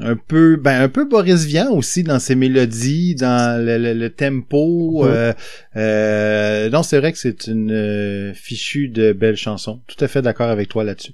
un 0.00 0.16
peu, 0.16 0.56
ben 0.56 0.82
un 0.82 0.88
peu 0.88 1.04
Boris 1.04 1.44
Vian 1.44 1.70
aussi 1.72 2.02
dans 2.02 2.18
ses 2.18 2.34
mélodies, 2.34 3.14
dans 3.14 3.64
le, 3.64 4.08
tempo. 4.08 5.06
Euh, 5.06 5.32
euh, 5.76 6.68
non, 6.70 6.82
c'est 6.82 6.98
vrai 6.98 7.12
que 7.12 7.18
c'est 7.18 7.46
une 7.46 7.72
euh, 7.72 8.34
fichue 8.34 8.88
de 8.88 9.12
belle 9.12 9.36
chanson. 9.36 9.80
Tout 9.86 10.02
à 10.04 10.08
fait 10.08 10.22
d'accord 10.22 10.50
avec 10.50 10.68
toi 10.68 10.84
là-dessus. 10.84 11.12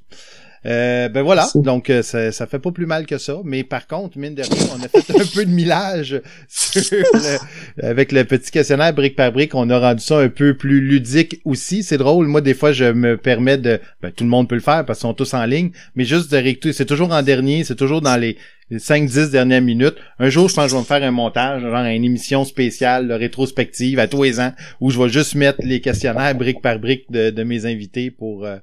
Euh, 0.65 1.09
ben 1.09 1.23
voilà, 1.23 1.49
donc 1.57 1.91
euh, 1.91 2.03
ça, 2.03 2.31
ça 2.31 2.47
fait 2.47 2.61
pas 2.61 2.71
plus 2.71 2.87
mal 2.87 3.05
que 3.05 3.19
ça, 3.19 3.39
mais 3.45 3.65
par 3.65 3.89
contre, 3.89 4.17
mine 4.17 4.35
de 4.35 4.43
rien, 4.43 4.67
on 4.77 4.83
a 4.83 4.89
fait 4.89 5.11
un 5.21 5.27
peu 5.35 5.45
de 5.45 5.51
millage 5.51 6.23
avec 7.83 8.13
le 8.13 8.23
petit 8.25 8.51
questionnaire 8.53 8.95
brique 8.95 9.17
par 9.17 9.33
brique, 9.33 9.57
on 9.57 9.69
a 9.71 9.79
rendu 9.79 10.03
ça 10.03 10.19
un 10.19 10.29
peu 10.29 10.55
plus 10.55 10.81
ludique 10.81 11.41
aussi. 11.45 11.83
C'est 11.83 11.99
drôle, 11.99 12.29
moi 12.29 12.41
des 12.41 12.55
fois 12.55 12.73
je 12.73 12.85
me 12.85 13.17
permets 13.17 13.59
de, 13.59 13.81
ben, 14.01 14.13
tout 14.13 14.23
le 14.23 14.31
monde 14.31 14.49
peut 14.49 14.55
le 14.55 14.61
faire 14.61 14.85
parce 14.85 15.01
qu'ils 15.01 15.09
sont 15.09 15.15
tous 15.15 15.35
en 15.35 15.45
ligne, 15.47 15.71
mais 15.97 16.05
juste 16.05 16.31
de 16.31 16.37
réécouter, 16.37 16.73
c'est 16.73 16.87
toujours 16.87 17.11
en 17.11 17.23
dernier, 17.23 17.65
c'est 17.65 17.77
toujours 17.77 18.01
dans 18.01 18.17
les 18.17 18.37
5-10 18.71 19.31
dernières 19.31 19.63
minutes. 19.63 19.97
Un 20.19 20.31
jour, 20.31 20.49
je 20.49 20.55
pense 20.55 20.67
que 20.67 20.71
je 20.71 20.77
vais 20.77 20.81
me 20.81 20.87
faire 20.87 21.03
un 21.03 21.11
montage, 21.11 21.63
genre 21.63 21.85
une 21.85 22.05
émission 22.05 22.45
spéciale, 22.45 23.13
rétrospective 23.13 23.99
à 23.99 24.07
tous 24.07 24.23
les 24.23 24.41
ans, 24.41 24.53
où 24.81 24.91
je 24.91 24.99
vais 24.99 25.09
juste 25.09 25.35
mettre 25.35 25.59
les 25.63 25.81
questionnaires 25.81 26.35
brique 26.35 26.63
par 26.63 26.79
brique 26.79 27.11
de, 27.11 27.31
de 27.31 27.43
mes 27.43 27.67
invités 27.67 28.11
pour 28.11 28.45
euh, 28.45 28.57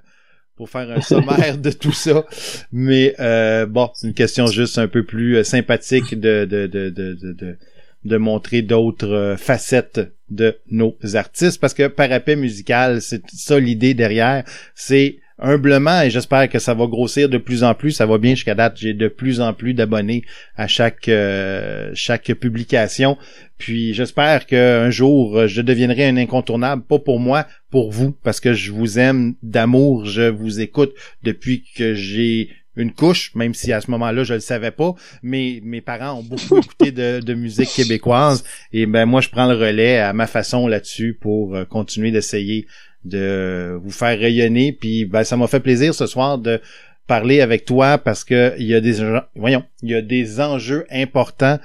pour 0.60 0.70
faire 0.70 0.92
un 0.92 1.00
sommaire 1.00 1.58
de 1.58 1.72
tout 1.72 1.94
ça. 1.94 2.26
Mais 2.74 3.16
euh, 3.22 3.66
bon, 3.66 3.90
c'est 3.94 4.08
une 4.08 4.14
question 4.14 4.46
juste 4.48 4.78
un 4.78 4.90
peu 4.90 5.06
plus 5.06 5.38
euh, 5.38 5.44
sympathique 5.46 6.20
de, 6.20 6.44
de, 6.44 6.68
de, 6.68 6.90
de, 6.90 7.58
de, 8.04 8.18
montrer 8.18 8.62
d'autres 8.62 9.08
euh, 9.08 9.38
facettes 9.38 10.02
de 10.30 10.58
nos 10.70 10.98
artistes 11.14 11.62
parce 11.62 11.74
que 11.74 11.88
parapet 11.88 12.36
musical, 12.36 13.02
c'est 13.02 13.22
ça 13.34 13.58
l'idée 13.58 13.94
derrière, 13.94 14.44
c'est 14.76 15.20
humblement 15.42 16.02
et 16.02 16.10
j'espère 16.10 16.50
que 16.50 16.60
ça 16.60 16.74
va 16.74 16.88
grossir 16.88 17.30
de 17.30 17.38
plus 17.38 17.64
en 17.64 17.74
plus. 17.74 17.92
Ça 17.92 18.06
va 18.06 18.18
bien 18.18 18.36
jusqu'à 18.36 18.56
date. 18.56 18.78
J'ai 18.78 18.94
de 18.94 19.08
plus 19.08 19.42
en 19.42 19.54
plus 19.54 19.74
d'abonnés 19.74 20.24
à 20.56 20.68
chaque 20.68 21.08
euh, 21.08 21.92
chaque 21.94 22.34
publication. 22.34 23.18
Puis 23.58 23.94
j'espère 23.94 24.46
qu'un 24.46 24.90
jour 24.90 25.48
je 25.48 25.62
deviendrai 25.62 26.08
un 26.08 26.18
incontournable, 26.18 26.84
pas 26.84 27.00
pour 27.00 27.20
moi, 27.20 27.46
pour 27.72 27.92
vous, 27.92 28.12
parce 28.24 28.40
que 28.40 28.54
je 28.54 28.72
vous 28.72 29.00
aime 29.00 29.36
d'amour. 29.44 30.06
Je 30.06 30.30
vous 30.30 30.62
écoute 30.62 30.94
depuis 31.24 31.66
que 31.76 31.94
j'ai 31.94 32.50
une 32.80 32.94
couche, 32.94 33.36
même 33.36 33.54
si 33.54 33.74
à 33.74 33.82
ce 33.82 33.92
moment-là 33.92 34.24
je 34.24 34.36
le 34.36 34.40
savais 34.40 34.72
pas, 34.72 34.94
mais 35.22 35.60
mes 35.64 35.82
parents 35.82 36.20
ont 36.20 36.24
beaucoup 36.24 36.58
écouté 36.64 36.92
de, 36.92 37.20
de, 37.20 37.34
musique 37.34 37.70
québécoise 37.70 38.44
et 38.72 38.86
ben 38.86 39.06
moi 39.06 39.22
je 39.22 39.30
prends 39.30 39.48
le 39.48 39.58
relais 39.58 40.00
à 40.00 40.14
ma 40.14 40.28
façon 40.28 40.68
là-dessus 40.68 41.18
pour 41.20 41.56
euh, 41.56 41.66
continuer 41.66 42.12
d'essayer 42.12 42.68
de 43.06 43.78
vous 43.82 43.92
faire 43.92 44.18
rayonner. 44.18 44.72
Puis 44.72 45.06
ben, 45.06 45.24
ça 45.24 45.38
m'a 45.38 45.48
fait 45.48 45.60
plaisir 45.60 45.94
ce 45.94 46.08
soir 46.08 46.38
de 46.38 46.62
parler 47.08 47.42
avec 47.42 47.66
toi 47.66 47.98
parce 47.98 48.24
que 48.24 48.54
il 48.60 48.68
y 48.68 48.76
a 48.76 48.82
des 48.82 48.98
voyons, 49.36 49.64
il 49.82 49.90
y 49.90 49.96
a 49.96 50.02
des 50.02 50.40
enjeux 50.40 50.86
importants 50.92 51.60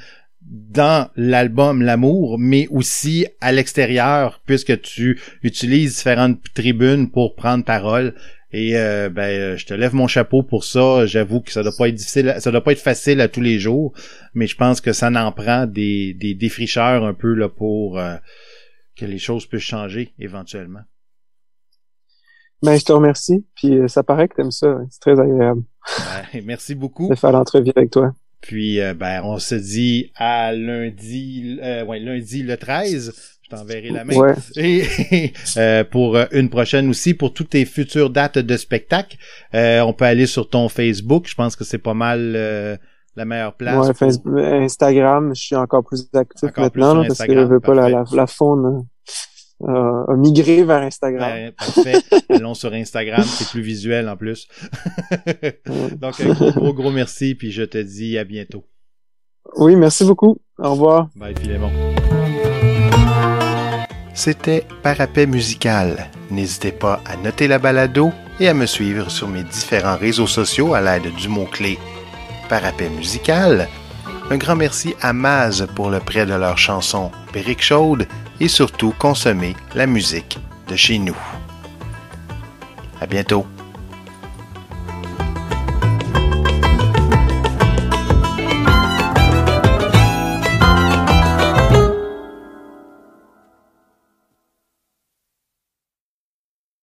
dans 0.47 1.11
l'album 1.17 1.83
L'amour, 1.83 2.39
mais 2.39 2.67
aussi 2.71 3.27
à 3.41 3.53
l'extérieur, 3.53 4.41
puisque 4.47 4.81
tu 4.83 5.21
utilises 5.43 5.97
différentes 5.97 6.39
tribunes 6.55 7.11
pour 7.11 7.35
prendre 7.35 7.65
parole. 7.65 8.15
Et 8.53 8.77
euh, 8.77 9.09
ben, 9.11 9.57
je 9.57 9.67
te 9.67 9.75
lève 9.75 9.95
mon 9.95 10.07
chapeau 10.07 10.43
pour 10.43 10.65
ça. 10.65 11.07
J'avoue 11.07 11.41
que 11.41 11.51
ça 11.51 11.63
doit 11.63 11.73
pas 11.77 11.89
être 11.89 11.95
difficile, 11.95 12.37
ça 12.39 12.53
doit 12.53 12.63
pas 12.63 12.73
être 12.73 12.81
facile 12.81 13.21
à 13.21 13.29
tous 13.29 13.41
les 13.41 13.59
jours, 13.59 13.93
mais 14.35 14.47
je 14.47 14.57
pense 14.57 14.81
que 14.81 14.93
ça 14.93 15.11
n'en 15.11 15.33
prend 15.33 15.67
des, 15.67 16.15
des 16.15 16.35
défricheurs 16.35 17.05
un 17.05 17.15
peu 17.15 17.35
là 17.35 17.49
pour 17.49 17.99
euh, 17.99 18.15
que 18.97 19.07
les 19.07 19.19
choses 19.19 19.47
puissent 19.47 19.63
changer 19.63 20.13
éventuellement. 20.21 20.83
Ben, 22.65 22.79
je 22.79 22.85
te 22.85 22.93
remercie. 22.93 23.45
Puis 23.55 23.79
euh, 23.79 23.89
ça 23.89 24.03
paraît 24.03 24.29
que 24.29 24.37
t'aimes 24.37 24.51
ça. 24.51 24.69
Hein. 24.69 24.87
C'est 24.91 25.01
très 25.01 25.21
agréable. 25.21 25.63
Ben, 26.33 26.43
merci 26.45 26.75
beaucoup. 26.75 27.09
De 27.09 27.15
faire 27.15 27.33
l'entrevue 27.33 27.73
avec 27.77 27.91
toi. 27.91 28.13
Puis 28.41 28.81
euh, 28.81 28.95
ben, 28.95 29.23
on 29.23 29.39
se 29.39 29.55
dit 29.55 30.11
à 30.17 30.53
lundi, 30.53 31.59
euh, 31.63 31.85
ouais, 31.85 32.01
lundi 32.01 32.43
le 32.43 32.57
13. 32.57 33.15
Je 33.43 33.51
t'enverrai 33.51 33.91
la 33.91 34.05
main. 34.05 34.17
Ouais. 34.17 34.35
Et 34.57 35.85
pour 35.91 36.17
une 36.33 36.49
prochaine 36.49 36.89
aussi, 36.89 37.13
pour 37.13 37.35
toutes 37.35 37.51
tes 37.51 37.67
futures 37.67 38.09
dates 38.09 38.39
de 38.39 38.57
spectacle, 38.57 39.19
on 39.53 39.93
peut 39.93 40.07
aller 40.07 40.27
sur 40.27 40.49
ton 40.49 40.71
Facebook. 40.71 41.29
Je 41.29 41.35
pense 41.35 41.55
que 41.55 41.65
c'est 41.65 41.79
pas 41.79 41.93
mal 41.93 42.33
la 43.17 43.25
meilleure 43.27 43.55
place. 43.55 43.87
Ouais, 43.87 43.93
Facebook, 43.93 44.39
Instagram, 44.39 45.35
je 45.35 45.43
suis 45.43 45.57
encore 45.57 45.85
plus 45.85 46.09
actif 46.15 46.51
maintenant 46.57 47.05
parce 47.07 47.19
que 47.19 47.35
je 47.35 47.41
veux 47.41 47.61
pas 47.61 47.75
la, 47.75 47.91
la, 47.91 48.05
la 48.11 48.27
faune. 48.27 48.87
Euh, 49.63 50.05
a 50.09 50.17
migré 50.17 50.65
vers 50.65 50.83
Instagram. 50.83 51.53
parfait. 51.53 52.03
Allons 52.29 52.55
sur 52.55 52.73
Instagram, 52.73 53.25
c'est 53.25 53.49
plus 53.49 53.63
visuel 53.63 54.09
en 54.09 54.17
plus. 54.17 54.49
Donc, 55.97 56.21
un 56.21 56.33
gros, 56.33 56.51
gros, 56.51 56.75
gros 56.75 56.91
merci, 56.91 57.35
puis 57.35 57.53
je 57.53 57.63
te 57.63 57.79
dis 57.79 58.19
à 58.19 58.25
bientôt. 58.25 58.65
Oui, 59.57 59.77
merci 59.77 60.05
beaucoup. 60.05 60.39
Au 60.59 60.73
revoir. 60.73 61.09
Bye, 61.17 61.35
Philémon. 61.39 61.71
C'était 64.13 64.65
Parapet 64.83 65.27
Musical. 65.27 66.09
N'hésitez 66.31 66.73
pas 66.73 67.01
à 67.05 67.17
noter 67.17 67.49
la 67.49 67.59
balado 67.59 68.13
et 68.41 68.49
à 68.49 68.55
me 68.55 68.67
suivre 68.67 69.11
sur 69.11 69.29
mes 69.29 69.43
différents 69.43 69.97
réseaux 69.97 70.27
sociaux 70.27 70.75
à 70.75 70.81
l'aide 70.81 71.13
du 71.15 71.29
mot-clé 71.29 71.79
Parapet 72.49 72.89
Musical. 72.91 73.69
Un 74.31 74.39
grand 74.39 74.57
merci 74.57 74.95
à 75.03 75.13
Maz 75.13 75.67
pour 75.75 75.91
le 75.91 76.01
prêt 76.01 76.25
de 76.25 76.35
leur 76.35 76.57
chanson 76.57 77.11
Périque 77.33 77.63
chaude 77.63 78.07
et 78.41 78.49
surtout 78.49 78.95
consommer 78.99 79.55
la 79.75 79.87
musique 79.87 80.39
de 80.69 80.77
chez 80.77 80.99
nous. 80.99 81.17
À 83.01 83.07
bientôt. 83.07 83.47